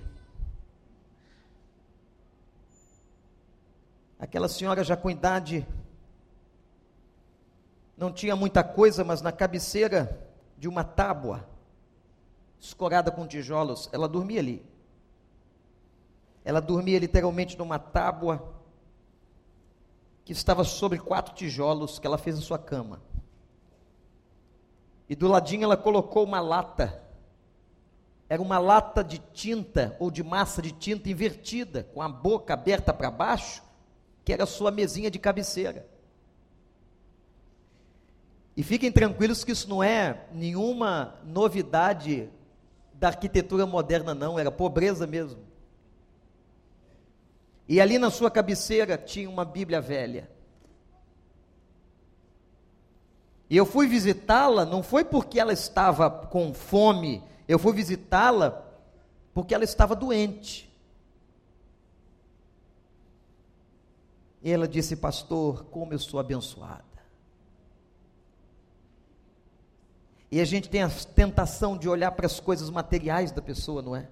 Aquela 4.17 4.47
senhora 4.47 4.81
já 4.81 4.95
com 4.95 5.11
idade 5.11 5.67
não 7.97 8.11
tinha 8.11 8.35
muita 8.35 8.63
coisa, 8.63 9.03
mas 9.03 9.21
na 9.21 9.31
cabeceira 9.31 10.27
de 10.57 10.67
uma 10.67 10.83
tábua, 10.83 11.47
escorada 12.59 13.11
com 13.11 13.27
tijolos, 13.27 13.89
ela 13.91 14.07
dormia 14.07 14.39
ali. 14.39 14.65
Ela 16.43 16.59
dormia 16.59 16.99
literalmente 16.99 17.57
numa 17.57 17.77
tábua 17.77 18.53
que 20.25 20.31
estava 20.31 20.63
sobre 20.63 20.97
quatro 20.97 21.33
tijolos 21.33 21.99
que 21.99 22.07
ela 22.07 22.17
fez 22.17 22.37
em 22.37 22.41
sua 22.41 22.57
cama. 22.57 23.01
E 25.07 25.15
do 25.15 25.27
ladinho 25.27 25.63
ela 25.63 25.77
colocou 25.77 26.23
uma 26.23 26.39
lata. 26.39 27.01
Era 28.29 28.41
uma 28.41 28.57
lata 28.57 29.03
de 29.03 29.19
tinta 29.19 29.95
ou 29.99 30.09
de 30.09 30.23
massa 30.23 30.61
de 30.61 30.71
tinta 30.71 31.09
invertida, 31.09 31.83
com 31.93 32.01
a 32.01 32.09
boca 32.09 32.53
aberta 32.53 32.93
para 32.93 33.11
baixo, 33.11 33.61
que 34.23 34.33
era 34.33 34.43
a 34.43 34.47
sua 34.47 34.71
mesinha 34.71 35.11
de 35.11 35.19
cabeceira. 35.19 35.92
E 38.55 38.61
fiquem 38.61 38.91
tranquilos 38.91 39.43
que 39.43 39.51
isso 39.51 39.67
não 39.67 39.83
é 39.83 40.25
nenhuma 40.31 41.15
novidade 41.25 42.29
da 42.93 43.07
arquitetura 43.07 43.65
moderna, 43.65 44.13
não, 44.13 44.37
era 44.37 44.51
pobreza 44.51 45.07
mesmo. 45.07 45.41
E 47.67 47.81
ali 47.81 47.97
na 47.97 48.11
sua 48.11 48.29
cabeceira 48.29 48.97
tinha 48.97 49.29
uma 49.29 49.43
Bíblia 49.43 49.81
velha. 49.81 50.29
E 53.49 53.57
eu 53.57 53.65
fui 53.65 53.87
visitá-la, 53.87 54.65
não 54.65 54.83
foi 54.83 55.03
porque 55.03 55.39
ela 55.39 55.53
estava 55.53 56.09
com 56.09 56.53
fome, 56.53 57.23
eu 57.47 57.57
fui 57.57 57.73
visitá-la 57.73 58.65
porque 59.33 59.53
ela 59.53 59.63
estava 59.63 59.95
doente. 59.95 60.71
E 64.41 64.51
ela 64.51 64.67
disse, 64.67 64.95
pastor, 64.95 65.65
como 65.65 65.93
eu 65.93 65.99
sou 65.99 66.19
abençoada. 66.19 66.92
E 70.33 70.41
a 70.41 70.45
gente 70.45 70.67
tem 70.67 70.81
a 70.81 70.89
tentação 70.89 71.77
de 71.77 71.87
olhar 71.87 72.09
para 72.09 72.25
as 72.25 72.39
coisas 72.39 72.67
materiais 72.67 73.31
da 73.31 73.39
pessoa, 73.39 73.83
não 73.83 73.95
é? 73.95 74.07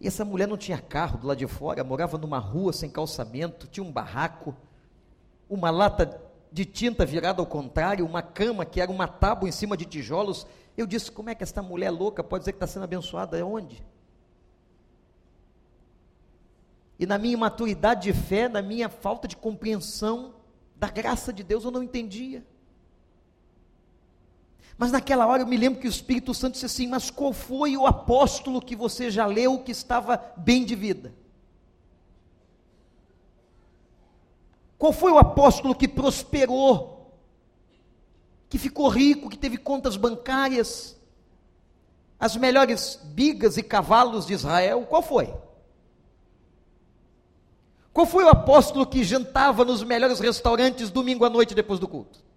E 0.00 0.06
essa 0.06 0.24
mulher 0.24 0.46
não 0.46 0.56
tinha 0.56 0.78
carro 0.78 1.18
do 1.18 1.26
lado 1.26 1.38
de 1.38 1.48
fora, 1.48 1.82
morava 1.82 2.16
numa 2.16 2.38
rua 2.38 2.72
sem 2.72 2.88
calçamento, 2.88 3.66
tinha 3.66 3.82
um 3.82 3.90
barraco, 3.90 4.54
uma 5.50 5.68
lata 5.68 6.16
de 6.52 6.64
tinta 6.64 7.04
virada 7.04 7.42
ao 7.42 7.46
contrário, 7.46 8.06
uma 8.06 8.22
cama 8.22 8.64
que 8.64 8.80
era 8.80 8.88
uma 8.88 9.08
tábua 9.08 9.48
em 9.48 9.52
cima 9.52 9.76
de 9.76 9.84
tijolos. 9.84 10.46
Eu 10.76 10.86
disse: 10.86 11.10
como 11.10 11.28
é 11.28 11.34
que 11.34 11.42
essa 11.42 11.60
mulher 11.60 11.90
louca 11.90 12.22
pode 12.22 12.42
dizer 12.42 12.52
que 12.52 12.58
está 12.58 12.68
sendo 12.68 12.84
abençoada? 12.84 13.36
É 13.36 13.42
onde? 13.42 13.84
E 17.00 17.04
na 17.04 17.18
minha 17.18 17.34
imaturidade 17.34 18.02
de 18.02 18.12
fé, 18.12 18.48
na 18.48 18.62
minha 18.62 18.88
falta 18.88 19.26
de 19.26 19.36
compreensão 19.36 20.36
da 20.76 20.86
graça 20.86 21.32
de 21.32 21.42
Deus, 21.42 21.64
eu 21.64 21.72
não 21.72 21.82
entendia. 21.82 22.46
Mas 24.78 24.90
naquela 24.90 25.26
hora 25.26 25.42
eu 25.42 25.46
me 25.46 25.56
lembro 25.56 25.80
que 25.80 25.86
o 25.86 25.90
Espírito 25.90 26.32
Santo 26.34 26.54
disse 26.54 26.66
assim: 26.66 26.86
Mas 26.86 27.10
qual 27.10 27.32
foi 27.32 27.76
o 27.76 27.86
apóstolo 27.86 28.60
que 28.60 28.74
você 28.74 29.10
já 29.10 29.26
leu 29.26 29.58
que 29.58 29.72
estava 29.72 30.20
bem 30.36 30.64
de 30.64 30.74
vida? 30.74 31.14
Qual 34.78 34.92
foi 34.92 35.12
o 35.12 35.18
apóstolo 35.18 35.76
que 35.76 35.86
prosperou, 35.86 37.14
que 38.48 38.58
ficou 38.58 38.88
rico, 38.88 39.30
que 39.30 39.38
teve 39.38 39.56
contas 39.56 39.96
bancárias, 39.96 40.98
as 42.18 42.36
melhores 42.36 42.98
bigas 43.04 43.56
e 43.56 43.62
cavalos 43.62 44.26
de 44.26 44.32
Israel? 44.32 44.84
Qual 44.86 45.02
foi? 45.02 45.32
Qual 47.92 48.06
foi 48.06 48.24
o 48.24 48.28
apóstolo 48.28 48.86
que 48.86 49.04
jantava 49.04 49.64
nos 49.64 49.84
melhores 49.84 50.18
restaurantes 50.18 50.90
domingo 50.90 51.24
à 51.24 51.30
noite 51.30 51.54
depois 51.54 51.78
do 51.78 51.86
culto? 51.86 52.31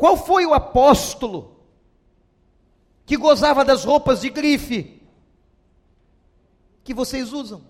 Qual 0.00 0.16
foi 0.16 0.46
o 0.46 0.54
apóstolo 0.54 1.60
que 3.04 3.18
gozava 3.18 3.62
das 3.62 3.84
roupas 3.84 4.22
de 4.22 4.30
grife 4.30 5.06
que 6.82 6.94
vocês 6.94 7.34
usam? 7.34 7.62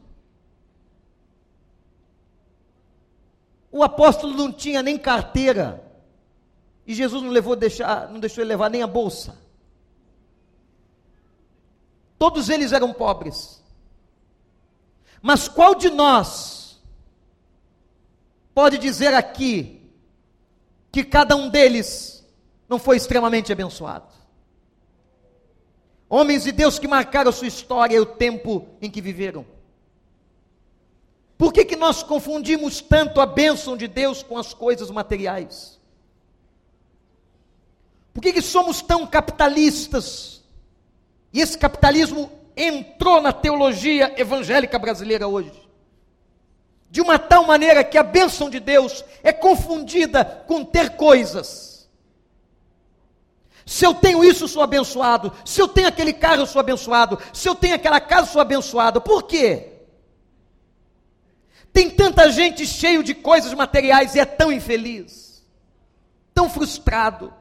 O 3.69 3.83
apóstolo 3.83 4.33
não 4.33 4.53
tinha 4.53 4.81
nem 4.81 4.97
carteira. 4.97 5.85
E 6.87 6.95
Jesus 6.95 7.21
não 7.21 7.31
levou 7.31 7.57
deixar, 7.57 8.09
não 8.09 8.21
deixou 8.21 8.45
ele 8.45 8.51
levar 8.51 8.71
nem 8.71 8.85
a 8.85 8.87
bolsa. 8.87 9.37
Todos 12.17 12.49
eles 12.49 12.71
eram 12.71 12.93
pobres. 12.93 13.61
Mas 15.21 15.49
qual 15.49 15.75
de 15.75 15.91
nós 15.91 16.81
pode 18.55 18.79
dizer 18.79 19.15
aqui 19.15 19.91
que 20.93 21.03
cada 21.03 21.35
um 21.35 21.49
deles 21.49 22.20
não 22.71 22.79
foi 22.79 22.97
extremamente 22.97 23.53
abençoado. 23.53 24.07
Homens 26.09 26.45
de 26.45 26.53
Deus 26.53 26.79
que 26.79 26.87
marcaram 26.87 27.33
sua 27.33 27.49
história 27.49 27.97
e 27.97 28.01
o 28.01 28.07
tempo 28.07 28.69
em 28.81 28.89
que 28.89 29.01
viveram. 29.01 29.45
Por 31.37 31.53
que, 31.53 31.65
que 31.65 31.75
nós 31.75 32.05
confundimos 32.05 32.81
tanto 32.81 33.21
a 33.21 33.27
bênção 33.27 33.77
de 33.77 33.89
Deus 33.89 34.23
com 34.23 34.39
as 34.39 34.55
coisas 34.55 34.89
materiais? 34.89 35.81
Por 38.15 38.23
que, 38.23 38.33
que 38.33 38.43
somos 38.43 38.81
tão 38.81 39.05
capitalistas? 39.05 40.45
E 41.33 41.41
esse 41.41 41.59
capitalismo 41.59 42.31
entrou 42.57 43.21
na 43.21 43.33
teologia 43.33 44.15
evangélica 44.17 44.79
brasileira 44.79 45.27
hoje. 45.27 45.69
De 46.89 47.01
uma 47.01 47.19
tal 47.19 47.47
maneira 47.47 47.83
que 47.83 47.99
a 47.99 48.03
bênção 48.03 48.49
de 48.49 48.61
Deus 48.61 49.05
é 49.25 49.33
confundida 49.33 50.25
com 50.47 50.65
ter 50.65 50.91
coisas. 50.91 51.70
Se 53.71 53.87
eu 53.87 53.95
tenho 53.95 54.25
isso, 54.25 54.43
eu 54.43 54.49
sou 54.49 54.65
abençoado. 54.65 55.33
Se 55.45 55.63
eu 55.63 55.69
tenho 55.69 55.87
aquele 55.87 56.13
carro, 56.13 56.43
eu 56.43 56.47
sou 56.47 56.59
abençoado. 56.59 57.17
Se 57.33 57.49
eu 57.49 57.55
tenho 57.55 57.77
aquela 57.77 58.01
casa, 58.01 58.27
eu 58.27 58.33
sou 58.33 58.43
abençoado. 58.43 59.01
Por 59.01 59.23
quê? 59.23 59.75
Tem 61.73 61.89
tanta 61.89 62.33
gente 62.33 62.67
cheio 62.67 63.01
de 63.05 63.15
coisas 63.15 63.55
materiais 63.55 64.17
e 64.17 64.19
é 64.19 64.25
tão 64.25 64.51
infeliz, 64.51 65.47
tão 66.35 66.51
frustrado. 66.51 67.33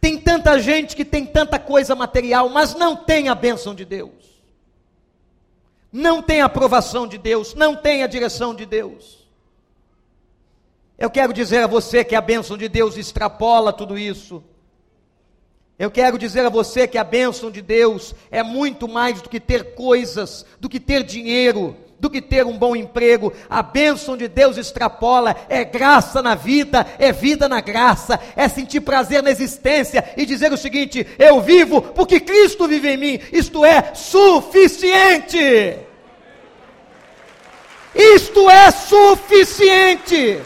Tem 0.00 0.16
tanta 0.16 0.56
gente 0.60 0.94
que 0.94 1.04
tem 1.04 1.26
tanta 1.26 1.58
coisa 1.58 1.92
material, 1.96 2.48
mas 2.48 2.76
não 2.76 2.94
tem 2.94 3.28
a 3.28 3.34
bênção 3.34 3.74
de 3.74 3.84
Deus, 3.84 4.40
não 5.92 6.22
tem 6.22 6.42
a 6.42 6.44
aprovação 6.44 7.08
de 7.08 7.18
Deus, 7.18 7.54
não 7.54 7.74
tem 7.74 8.04
a 8.04 8.06
direção 8.06 8.54
de 8.54 8.64
Deus. 8.64 9.19
Eu 11.00 11.08
quero 11.08 11.32
dizer 11.32 11.64
a 11.64 11.66
você 11.66 12.04
que 12.04 12.14
a 12.14 12.20
bênção 12.20 12.58
de 12.58 12.68
Deus 12.68 12.98
extrapola 12.98 13.72
tudo 13.72 13.98
isso. 13.98 14.44
Eu 15.78 15.90
quero 15.90 16.18
dizer 16.18 16.44
a 16.44 16.50
você 16.50 16.86
que 16.86 16.98
a 16.98 17.04
bênção 17.04 17.50
de 17.50 17.62
Deus 17.62 18.14
é 18.30 18.42
muito 18.42 18.86
mais 18.86 19.22
do 19.22 19.30
que 19.30 19.40
ter 19.40 19.74
coisas, 19.74 20.44
do 20.60 20.68
que 20.68 20.78
ter 20.78 21.02
dinheiro, 21.02 21.74
do 21.98 22.10
que 22.10 22.20
ter 22.20 22.44
um 22.44 22.58
bom 22.58 22.76
emprego. 22.76 23.32
A 23.48 23.62
bênção 23.62 24.14
de 24.14 24.28
Deus 24.28 24.58
extrapola, 24.58 25.34
é 25.48 25.64
graça 25.64 26.20
na 26.20 26.34
vida, 26.34 26.86
é 26.98 27.10
vida 27.12 27.48
na 27.48 27.62
graça, 27.62 28.20
é 28.36 28.46
sentir 28.46 28.82
prazer 28.82 29.22
na 29.22 29.30
existência 29.30 30.12
e 30.18 30.26
dizer 30.26 30.52
o 30.52 30.58
seguinte: 30.58 31.06
eu 31.18 31.40
vivo 31.40 31.80
porque 31.80 32.20
Cristo 32.20 32.68
vive 32.68 32.90
em 32.90 32.98
mim, 32.98 33.18
isto 33.32 33.64
é 33.64 33.94
suficiente. 33.94 35.78
Isto 37.94 38.50
é 38.50 38.70
suficiente. 38.70 40.42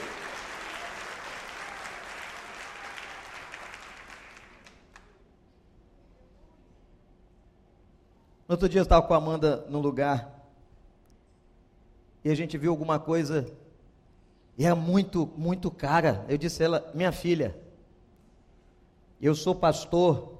No 8.46 8.54
outro 8.54 8.68
dia 8.68 8.80
eu 8.80 8.82
estava 8.82 9.06
com 9.06 9.14
a 9.14 9.16
Amanda 9.16 9.64
num 9.68 9.80
lugar 9.80 10.44
e 12.22 12.30
a 12.30 12.34
gente 12.34 12.58
viu 12.58 12.70
alguma 12.70 12.98
coisa 12.98 13.50
e 14.56 14.64
era 14.64 14.74
muito, 14.74 15.26
muito 15.36 15.70
cara. 15.70 16.24
Eu 16.28 16.36
disse 16.36 16.62
a 16.62 16.66
ela, 16.66 16.92
minha 16.94 17.10
filha, 17.10 17.56
eu 19.20 19.34
sou 19.34 19.54
pastor, 19.54 20.38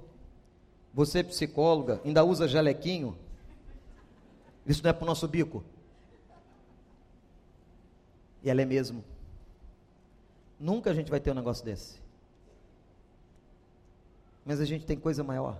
você 0.92 1.20
é 1.20 1.22
psicóloga, 1.22 2.00
ainda 2.04 2.22
usa 2.24 2.46
jalequinho, 2.46 3.16
isso 4.66 4.82
não 4.82 4.90
é 4.90 4.92
para 4.92 5.04
o 5.04 5.06
nosso 5.06 5.26
bico. 5.26 5.64
E 8.42 8.50
ela 8.50 8.60
é 8.60 8.64
mesmo. 8.66 9.02
Nunca 10.60 10.90
a 10.90 10.94
gente 10.94 11.10
vai 11.10 11.20
ter 11.20 11.30
um 11.30 11.34
negócio 11.34 11.64
desse. 11.64 11.98
Mas 14.44 14.60
a 14.60 14.64
gente 14.66 14.84
tem 14.84 14.98
coisa 14.98 15.24
maior. 15.24 15.58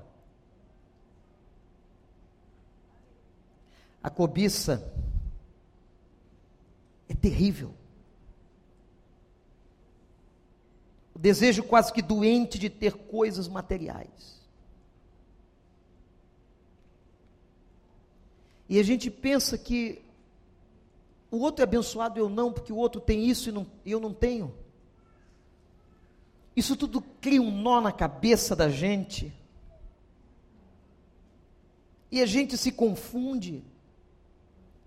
A 4.05 4.11
cobiça 4.11 4.93
é 7.09 7.15
terrível. 7.15 7.75
O 11.15 11.19
desejo 11.19 11.63
quase 11.63 11.91
que 11.91 12.03
doente 12.03 12.59
de 12.59 12.69
ter 12.69 12.93
coisas 12.93 13.49
materiais. 13.49 14.45
E 18.69 18.79
a 18.79 18.83
gente 18.83 19.11
pensa 19.11 19.57
que 19.57 20.05
o 21.31 21.39
outro 21.39 21.63
é 21.63 21.65
abençoado, 21.65 22.21
eu 22.21 22.29
não, 22.29 22.53
porque 22.53 22.75
o 22.75 22.77
outro 22.77 23.01
tem 23.01 23.25
isso 23.25 23.49
e 23.49 23.53
não, 23.53 23.67
eu 23.87 23.99
não 23.99 24.13
tenho. 24.13 24.55
Isso 26.55 26.77
tudo 26.77 27.01
cria 27.01 27.41
um 27.41 27.51
nó 27.51 27.81
na 27.81 27.91
cabeça 27.91 28.55
da 28.55 28.69
gente. 28.69 29.33
E 32.13 32.21
a 32.21 32.27
gente 32.27 32.59
se 32.59 32.71
confunde. 32.71 33.65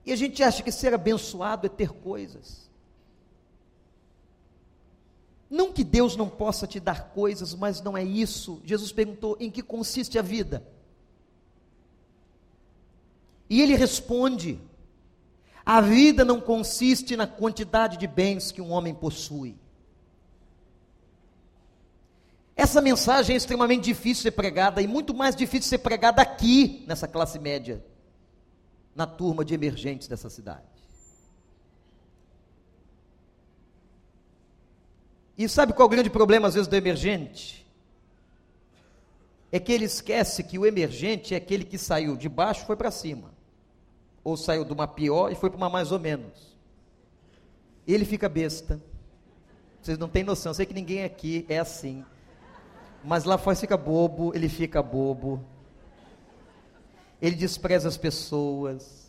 E 0.08 0.14
a 0.14 0.16
gente 0.16 0.42
acha 0.42 0.64
que 0.64 0.72
ser 0.72 0.94
abençoado 0.94 1.66
é 1.66 1.70
ter 1.70 1.90
coisas. 1.90 2.70
Não 5.50 5.74
que 5.74 5.84
Deus 5.84 6.16
não 6.16 6.30
possa 6.30 6.66
te 6.66 6.80
dar 6.80 7.10
coisas, 7.10 7.54
mas 7.54 7.82
não 7.82 7.98
é 7.98 8.06
isso. 8.06 8.62
Jesus 8.64 8.94
perguntou: 8.94 9.36
em 9.38 9.52
que 9.52 9.62
consiste 9.62 10.18
a 10.18 10.22
vida? 10.22 10.66
E 13.50 13.62
ele 13.62 13.76
responde: 13.76 14.62
a 15.66 15.82
vida 15.82 16.24
não 16.24 16.40
consiste 16.40 17.18
na 17.18 17.28
quantidade 17.28 17.98
de 17.98 18.08
bens 18.08 18.50
que 18.50 18.62
um 18.62 18.72
homem 18.72 18.96
possui. 18.96 19.58
Essa 22.56 22.80
mensagem 22.80 23.34
é 23.34 23.38
extremamente 23.38 23.84
difícil 23.84 24.22
de 24.22 24.30
ser 24.30 24.32
pregada 24.32 24.82
e 24.82 24.88
muito 24.88 25.14
mais 25.14 25.36
difícil 25.36 25.60
de 25.60 25.66
ser 25.66 25.80
pregada 25.80 26.22
aqui, 26.22 26.86
nessa 26.88 27.10
classe 27.10 27.38
média 27.38 27.84
na 28.98 29.06
turma 29.06 29.46
de 29.46 29.54
emergentes 29.54 30.08
dessa 30.08 30.28
cidade. 30.28 30.66
E 35.38 35.48
sabe 35.48 35.72
qual 35.72 35.86
é 35.86 35.86
o 35.86 35.90
grande 35.90 36.10
problema, 36.10 36.48
às 36.48 36.56
vezes, 36.56 36.68
do 36.68 36.76
emergente? 36.76 37.64
É 39.52 39.60
que 39.60 39.72
ele 39.72 39.86
esquece 39.86 40.44
que 40.44 40.58
o 40.58 40.66
emergente 40.66 41.36
é 41.36 41.38
aquele 41.38 41.64
que 41.64 41.78
saiu 41.78 42.18
de 42.18 42.28
baixo 42.28 42.64
e 42.64 42.66
foi 42.66 42.76
para 42.76 42.90
cima. 42.90 43.32
Ou 44.24 44.36
saiu 44.36 44.66
de 44.66 44.74
uma 44.74 44.88
pior 44.88 45.32
e 45.32 45.36
foi 45.36 45.52
para 45.52 45.58
uma 45.58 45.70
mais 45.70 45.92
ou 45.92 46.00
menos. 46.00 46.58
Ele 47.88 48.04
fica 48.04 48.28
besta. 48.28 48.82
Vocês 49.80 50.00
não 50.00 50.10
têm 50.10 50.24
noção, 50.24 50.50
eu 50.50 50.56
sei 50.56 50.66
que 50.66 50.74
ninguém 50.74 51.04
aqui 51.04 51.46
é 51.48 51.60
assim. 51.60 52.04
Mas 53.04 53.26
lá 53.26 53.38
fora 53.38 53.56
fica 53.56 53.78
bobo, 53.78 54.34
ele 54.34 54.50
fica 54.50 54.82
bobo 54.82 55.46
ele 57.22 57.36
despreza 57.36 57.88
as 57.88 57.98
pessoas, 57.98 59.08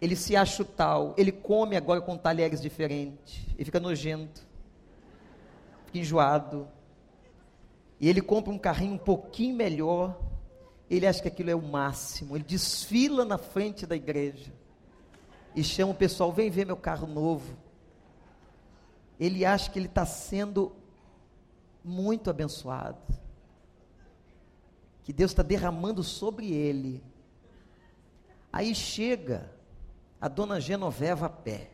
ele 0.00 0.16
se 0.16 0.34
acha 0.34 0.64
tal, 0.64 1.14
ele 1.16 1.32
come 1.32 1.76
agora 1.76 2.00
com 2.00 2.16
talheres 2.16 2.60
diferentes, 2.60 3.44
e 3.58 3.64
fica 3.64 3.78
nojento, 3.78 4.46
fica 5.86 5.98
enjoado, 5.98 6.66
e 7.98 8.08
ele 8.08 8.22
compra 8.22 8.52
um 8.52 8.58
carrinho 8.58 8.94
um 8.94 8.98
pouquinho 8.98 9.54
melhor, 9.54 10.18
ele 10.88 11.06
acha 11.06 11.20
que 11.20 11.28
aquilo 11.28 11.50
é 11.50 11.54
o 11.54 11.62
máximo, 11.62 12.36
ele 12.36 12.44
desfila 12.44 13.24
na 13.24 13.36
frente 13.36 13.84
da 13.84 13.94
igreja, 13.94 14.52
e 15.54 15.62
chama 15.62 15.92
o 15.92 15.96
pessoal, 15.96 16.32
vem 16.32 16.48
ver 16.48 16.64
meu 16.64 16.76
carro 16.76 17.06
novo, 17.06 17.56
ele 19.18 19.44
acha 19.44 19.70
que 19.70 19.78
ele 19.78 19.86
está 19.86 20.06
sendo 20.06 20.72
muito 21.84 22.30
abençoado, 22.30 22.98
que 25.10 25.14
Deus 25.14 25.32
está 25.32 25.42
derramando 25.42 26.04
sobre 26.04 26.52
ele. 26.52 27.02
Aí 28.52 28.72
chega 28.76 29.52
a 30.20 30.28
dona 30.28 30.60
Genoveva 30.60 31.26
a 31.26 31.28
pé. 31.28 31.72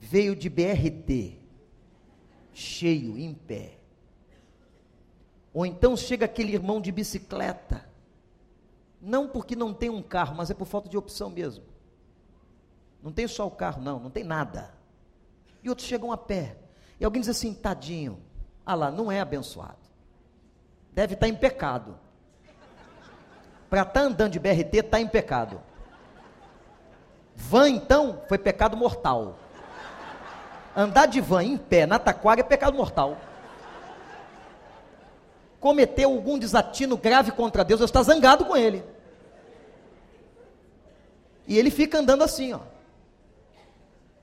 Veio 0.00 0.34
de 0.34 0.50
BRT, 0.50 1.38
cheio, 2.52 3.16
em 3.16 3.32
pé. 3.32 3.78
Ou 5.54 5.64
então 5.64 5.96
chega 5.96 6.24
aquele 6.24 6.52
irmão 6.52 6.80
de 6.80 6.90
bicicleta. 6.90 7.88
Não 9.00 9.28
porque 9.28 9.54
não 9.54 9.72
tem 9.72 9.88
um 9.88 10.02
carro, 10.02 10.34
mas 10.34 10.50
é 10.50 10.54
por 10.54 10.66
falta 10.66 10.88
de 10.88 10.98
opção 10.98 11.30
mesmo. 11.30 11.62
Não 13.00 13.12
tem 13.12 13.28
só 13.28 13.46
o 13.46 13.52
carro, 13.52 13.80
não, 13.80 14.00
não 14.00 14.10
tem 14.10 14.24
nada. 14.24 14.74
E 15.62 15.68
outros 15.68 15.86
chegam 15.86 16.10
a 16.10 16.16
pé. 16.16 16.56
E 16.98 17.04
alguém 17.04 17.20
diz 17.20 17.28
assim: 17.28 17.54
tadinho, 17.54 18.20
ah 18.66 18.74
lá, 18.74 18.90
não 18.90 19.12
é 19.12 19.20
abençoado 19.20 19.89
deve 20.92 21.14
estar 21.14 21.26
tá 21.26 21.30
em 21.30 21.34
pecado. 21.34 21.98
Para 23.68 23.82
estar 23.82 23.92
tá 23.92 24.00
andando 24.00 24.32
de 24.32 24.38
BRT, 24.38 24.78
está 24.78 25.00
em 25.00 25.06
pecado. 25.06 25.60
Van, 27.34 27.68
então, 27.68 28.22
foi 28.28 28.38
pecado 28.38 28.76
mortal. 28.76 29.36
Andar 30.76 31.06
de 31.06 31.20
van 31.20 31.42
em 31.42 31.56
pé 31.56 31.86
na 31.86 31.98
taquara 31.98 32.40
é 32.40 32.44
pecado 32.44 32.76
mortal. 32.76 33.16
Cometeu 35.58 36.10
algum 36.10 36.38
desatino 36.38 36.96
grave 36.96 37.32
contra 37.32 37.64
Deus, 37.64 37.80
Deus 37.80 37.90
está 37.90 38.02
zangado 38.02 38.44
com 38.44 38.56
ele. 38.56 38.84
E 41.46 41.58
ele 41.58 41.70
fica 41.70 41.98
andando 41.98 42.22
assim, 42.22 42.52
ó. 42.52 42.60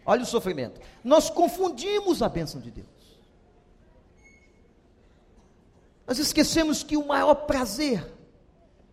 Olha 0.06 0.24
o 0.24 0.26
sofrimento. 0.26 0.80
Nós 1.04 1.30
confundimos 1.30 2.22
a 2.22 2.30
bênção 2.30 2.62
de 2.62 2.72
Deus. 2.72 2.97
Nós 6.08 6.20
esquecemos 6.20 6.84
que 6.84 6.96
o 6.96 7.06
maior 7.06 7.36
prazer 7.36 8.10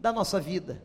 da 0.01 0.13
nossa 0.13 0.41
vida 0.41 0.83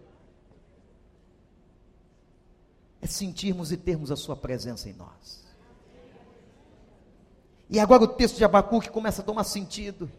é 3.01 3.07
sentirmos 3.07 3.71
e 3.71 3.77
termos 3.77 4.11
a 4.11 4.15
Sua 4.15 4.36
presença 4.36 4.88
em 4.88 4.93
nós. 4.93 5.43
E 7.67 7.80
agora 7.80 8.03
o 8.03 8.07
texto 8.07 8.38
de 8.38 8.45
Abacuque 8.45 8.91
começa 8.91 9.23
a 9.23 9.25
tomar 9.25 9.43
sentido. 9.43 10.09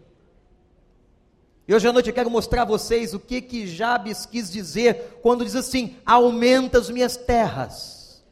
E 1.68 1.74
hoje 1.74 1.86
à 1.86 1.92
noite 1.92 2.08
eu 2.08 2.14
quero 2.14 2.30
mostrar 2.30 2.62
a 2.62 2.64
vocês 2.64 3.14
o 3.14 3.20
que 3.20 3.40
que 3.40 3.68
Jabes 3.68 4.26
quis 4.26 4.50
dizer 4.50 5.20
quando 5.22 5.44
diz 5.44 5.54
assim: 5.54 5.96
aumenta 6.04 6.78
as 6.78 6.90
minhas 6.90 7.16
terras. 7.16 8.24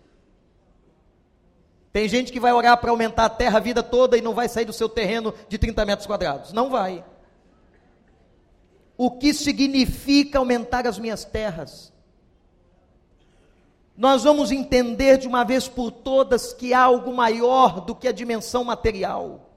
Tem 1.93 2.09
gente 2.09 2.33
que 2.33 2.41
vai 2.41 2.53
orar 2.53 2.77
para 2.79 2.91
aumentar 2.91 3.27
a 3.27 3.31
terra 3.31 3.59
a 3.59 3.63
vida 3.63 3.83
toda 3.85 4.17
e 4.17 4.21
não 4.21 4.35
vai 4.35 4.49
sair 4.49 4.65
do 4.65 4.73
seu 4.73 4.89
terreno 4.89 5.33
de 5.49 5.59
30 5.59 5.85
metros 5.87 6.07
quadrados. 6.07 6.53
Não 6.53 6.71
vai 6.71 7.05
o 8.99 9.13
que 9.13 9.33
significa 9.33 10.41
aumentar 10.41 10.85
as 10.85 10.99
minhas 10.99 11.25
terras. 11.25 11.93
Nós 13.97 14.25
vamos 14.25 14.51
entender 14.51 15.19
de 15.19 15.29
uma 15.29 15.45
vez 15.45 15.69
por 15.69 15.93
todas 15.93 16.53
que 16.53 16.75
há 16.75 16.83
algo 16.83 17.15
maior 17.15 17.81
do 17.81 17.95
que 17.95 18.09
a 18.09 18.13
dimensão 18.13 18.65
material. 18.65 19.51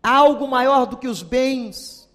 Há 0.00 0.14
algo 0.14 0.46
maior 0.46 0.86
do 0.86 0.96
que 0.96 1.08
os 1.08 1.24
bens. 1.24 2.08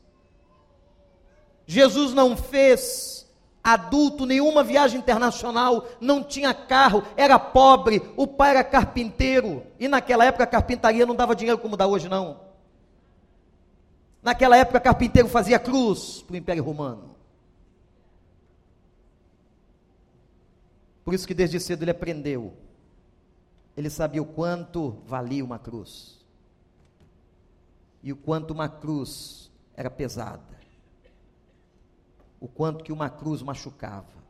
Jesus 1.65 2.13
não 2.13 2.37
fez 2.37 3.29
adulto, 3.61 4.25
nenhuma 4.25 4.63
viagem 4.63 4.99
internacional, 4.99 5.85
não 5.99 6.23
tinha 6.23 6.53
carro, 6.53 7.03
era 7.15 7.37
pobre, 7.37 8.01
o 8.15 8.25
pai 8.25 8.51
era 8.51 8.63
carpinteiro, 8.63 9.63
e 9.79 9.87
naquela 9.87 10.25
época 10.25 10.45
a 10.45 10.47
carpintaria 10.47 11.05
não 11.05 11.13
dava 11.13 11.35
dinheiro 11.35 11.59
como 11.59 11.77
dá 11.77 11.85
hoje, 11.85 12.09
não. 12.09 12.50
Naquela 14.21 14.55
época, 14.55 14.79
carpinteiro 14.79 15.27
fazia 15.27 15.57
cruz 15.57 16.21
para 16.21 16.33
o 16.33 16.37
Império 16.37 16.63
Romano. 16.63 17.15
Por 21.03 21.13
isso 21.13 21.27
que 21.27 21.33
desde 21.33 21.59
cedo 21.59 21.83
ele 21.83 21.91
aprendeu. 21.91 22.55
Ele 23.75 23.89
sabia 23.89 24.21
o 24.21 24.25
quanto 24.25 24.91
valia 25.05 25.43
uma 25.43 25.57
cruz. 25.57 26.19
E 28.03 28.11
o 28.11 28.15
quanto 28.15 28.51
uma 28.51 28.69
cruz 28.69 29.49
era 29.75 29.89
pesada. 29.89 30.59
O 32.39 32.47
quanto 32.47 32.83
que 32.83 32.91
uma 32.91 33.09
cruz 33.09 33.41
machucava. 33.41 34.21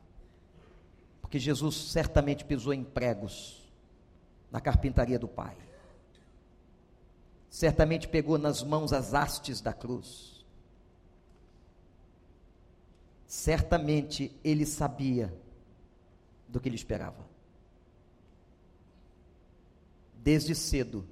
Porque 1.22 1.38
Jesus 1.38 1.76
certamente 1.76 2.46
pisou 2.46 2.74
em 2.74 2.84
pregos 2.84 3.70
na 4.50 4.62
carpintaria 4.62 5.20
do 5.20 5.28
Pai 5.28 5.56
certamente 7.52 8.08
pegou 8.08 8.38
nas 8.38 8.64
mãos 8.64 8.94
as 8.94 9.14
hastes 9.14 9.60
da 9.60 9.74
cruz. 9.74 10.46
Certamente 13.28 14.34
ele 14.42 14.66
sabia 14.66 15.38
do 16.48 16.62
que 16.62 16.70
lhe 16.70 16.76
esperava. 16.76 17.30
Desde 20.16 20.56
cedo, 20.56 21.06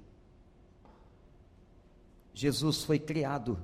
Jesus 2.34 2.84
foi 2.84 3.00
criado 3.00 3.62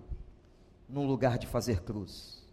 num 0.90 1.08
lugar 1.08 1.38
de 1.38 1.48
fazer 1.48 1.82
cruz. 1.82 2.44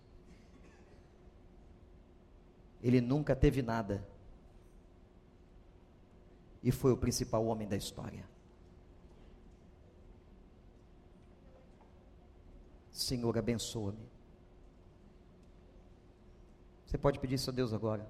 Ele 2.81 3.01
nunca 3.01 3.35
teve 3.35 3.61
nada. 3.61 4.07
E 6.63 6.71
foi 6.71 6.93
o 6.93 6.97
principal 6.97 7.45
homem 7.47 7.67
da 7.67 7.77
história. 7.77 8.32
Senhor, 13.03 13.37
abençoa-me. 13.37 14.13
Você 16.87 16.99
pode 16.99 17.19
pedir 17.19 17.37
isso 17.37 17.51
a 17.51 17.53
Deus 17.53 17.73
agora. 17.73 18.07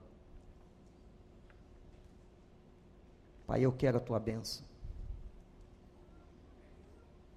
Pai, 3.46 3.60
eu 3.60 3.72
quero 3.72 3.98
a 3.98 4.00
tua 4.00 4.18
bênção. 4.18 4.64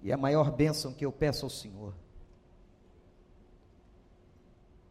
E 0.02 0.12
a 0.12 0.16
maior 0.16 0.50
bênção 0.50 0.92
que 0.92 1.04
eu 1.04 1.12
peço 1.12 1.44
ao 1.44 1.50
Senhor 1.50 1.94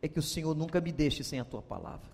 é 0.01 0.07
que 0.07 0.20
o 0.20 0.24
Senhor 0.24 0.53
nunca 0.53 0.80
me 0.80 0.91
deixe 0.91 1.24
sem 1.24 1.39
a 1.39 1.45
tua 1.45 1.61
palavra. 1.61 2.11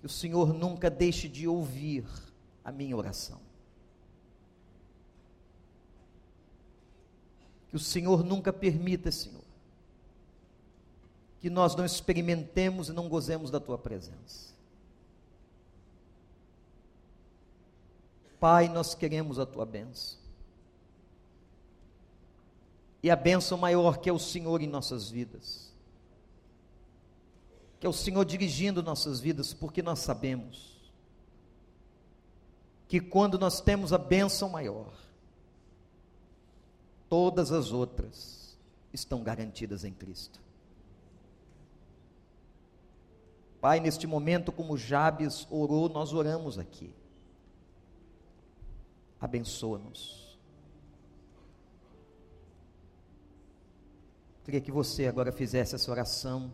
Que 0.00 0.06
o 0.06 0.08
Senhor 0.08 0.52
nunca 0.52 0.90
deixe 0.90 1.28
de 1.28 1.46
ouvir 1.46 2.06
a 2.64 2.72
minha 2.72 2.96
oração. 2.96 3.43
Que 7.74 7.76
o 7.76 7.80
Senhor 7.80 8.22
nunca 8.22 8.52
permita, 8.52 9.10
Senhor, 9.10 9.42
que 11.40 11.50
nós 11.50 11.74
não 11.74 11.84
experimentemos 11.84 12.88
e 12.88 12.92
não 12.92 13.08
gozemos 13.08 13.50
da 13.50 13.58
tua 13.58 13.76
presença. 13.76 14.54
Pai, 18.38 18.68
nós 18.68 18.94
queremos 18.94 19.40
a 19.40 19.44
tua 19.44 19.66
bênção. 19.66 20.20
E 23.02 23.10
a 23.10 23.16
bênção 23.16 23.58
maior 23.58 23.98
que 23.98 24.08
é 24.08 24.12
o 24.12 24.20
Senhor 24.20 24.62
em 24.62 24.68
nossas 24.68 25.10
vidas. 25.10 25.74
Que 27.80 27.88
é 27.88 27.90
o 27.90 27.92
Senhor 27.92 28.24
dirigindo 28.24 28.84
nossas 28.84 29.18
vidas, 29.18 29.52
porque 29.52 29.82
nós 29.82 29.98
sabemos 29.98 30.80
que 32.86 33.00
quando 33.00 33.36
nós 33.36 33.60
temos 33.60 33.92
a 33.92 33.98
bênção 33.98 34.48
maior, 34.48 35.03
todas 37.14 37.52
as 37.52 37.70
outras 37.70 38.58
estão 38.92 39.22
garantidas 39.22 39.84
em 39.84 39.92
Cristo. 39.92 40.40
Pai, 43.60 43.78
neste 43.78 44.04
momento, 44.04 44.50
como 44.50 44.76
Jabes 44.76 45.46
orou, 45.48 45.88
nós 45.88 46.12
oramos 46.12 46.58
aqui. 46.58 46.92
Abençoa-nos. 49.20 50.36
Queria 54.42 54.60
que 54.60 54.72
você 54.72 55.06
agora 55.06 55.30
fizesse 55.30 55.76
essa 55.76 55.88
oração. 55.92 56.52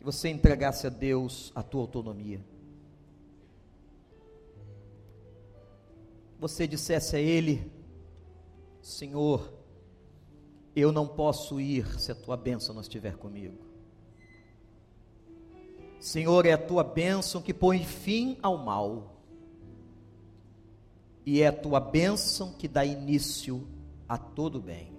Que 0.00 0.04
você 0.04 0.30
entregasse 0.30 0.84
a 0.84 0.90
Deus 0.90 1.52
a 1.54 1.62
tua 1.62 1.82
autonomia. 1.82 2.44
Você 6.40 6.66
dissesse 6.66 7.14
a 7.14 7.20
Ele: 7.20 7.77
Senhor, 8.82 9.52
eu 10.74 10.92
não 10.92 11.06
posso 11.06 11.60
ir 11.60 11.98
se 12.00 12.12
a 12.12 12.14
tua 12.14 12.36
bênção 12.36 12.74
não 12.74 12.80
estiver 12.80 13.16
comigo. 13.16 13.58
Senhor, 16.00 16.46
é 16.46 16.52
a 16.52 16.58
tua 16.58 16.84
bênção 16.84 17.42
que 17.42 17.52
põe 17.52 17.84
fim 17.84 18.38
ao 18.42 18.56
mal. 18.56 19.16
E 21.26 21.42
é 21.42 21.48
a 21.48 21.52
tua 21.52 21.80
bênção 21.80 22.52
que 22.52 22.68
dá 22.68 22.84
início 22.84 23.66
a 24.08 24.16
todo 24.16 24.62
bem. 24.62 24.96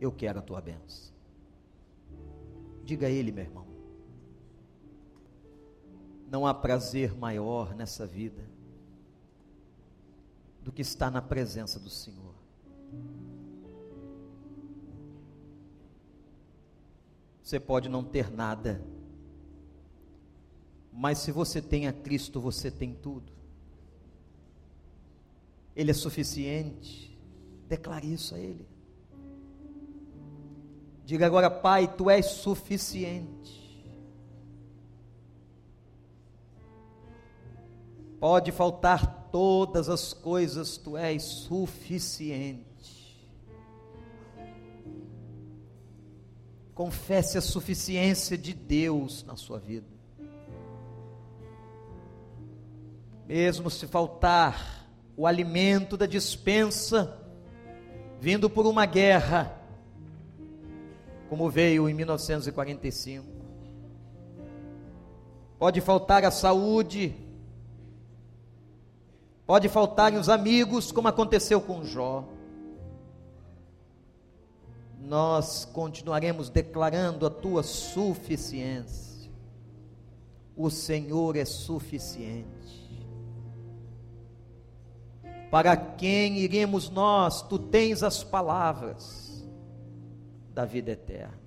Eu 0.00 0.12
quero 0.12 0.40
a 0.40 0.42
tua 0.42 0.60
bênção. 0.60 1.14
Diga 2.84 3.06
a 3.06 3.10
ele, 3.10 3.32
meu 3.32 3.44
irmão. 3.44 3.66
Não 6.28 6.46
há 6.46 6.52
prazer 6.52 7.14
maior 7.16 7.74
nessa 7.74 8.06
vida 8.06 8.44
do 10.62 10.72
que 10.72 10.82
estar 10.82 11.10
na 11.10 11.22
presença 11.22 11.78
do 11.78 11.88
Senhor. 11.88 12.33
Você 17.42 17.60
pode 17.60 17.88
não 17.88 18.02
ter 18.02 18.30
nada, 18.30 18.82
mas 20.90 21.18
se 21.18 21.30
você 21.30 21.60
tem 21.60 21.86
a 21.86 21.92
Cristo, 21.92 22.40
você 22.40 22.70
tem 22.70 22.94
tudo. 22.94 23.32
Ele 25.76 25.90
é 25.90 25.94
suficiente. 25.94 27.18
Declare 27.68 28.12
isso 28.12 28.34
a 28.34 28.38
Ele. 28.38 28.66
Diga 31.04 31.26
agora, 31.26 31.50
Pai, 31.50 31.86
Tu 31.94 32.08
és 32.08 32.26
suficiente. 32.26 33.62
Pode 38.18 38.52
faltar 38.52 39.28
todas 39.30 39.88
as 39.90 40.14
coisas, 40.14 40.78
Tu 40.78 40.96
és 40.96 41.22
suficiente. 41.22 42.73
Confesse 46.74 47.38
a 47.38 47.40
suficiência 47.40 48.36
de 48.36 48.52
Deus 48.52 49.22
na 49.24 49.36
sua 49.36 49.60
vida. 49.60 49.86
Mesmo 53.26 53.70
se 53.70 53.86
faltar 53.86 54.88
o 55.16 55.26
alimento 55.26 55.96
da 55.96 56.04
dispensa, 56.04 57.16
vindo 58.20 58.50
por 58.50 58.66
uma 58.66 58.86
guerra, 58.86 59.56
como 61.28 61.48
veio 61.48 61.88
em 61.88 61.94
1945. 61.94 63.24
Pode 65.58 65.80
faltar 65.80 66.24
a 66.24 66.30
saúde, 66.32 67.14
pode 69.46 69.68
faltar 69.68 70.12
os 70.12 70.28
amigos, 70.28 70.90
como 70.90 71.06
aconteceu 71.06 71.60
com 71.60 71.84
Jó 71.84 72.33
nós 75.04 75.64
continuaremos 75.66 76.48
declarando 76.48 77.26
a 77.26 77.30
tua 77.30 77.62
suficiência. 77.62 79.30
O 80.56 80.70
Senhor 80.70 81.36
é 81.36 81.44
suficiente. 81.44 82.54
Para 85.50 85.76
quem 85.76 86.38
iremos 86.38 86.88
nós? 86.88 87.42
Tu 87.42 87.58
tens 87.58 88.02
as 88.02 88.24
palavras 88.24 89.44
da 90.52 90.64
vida 90.64 90.92
eterna. 90.92 91.43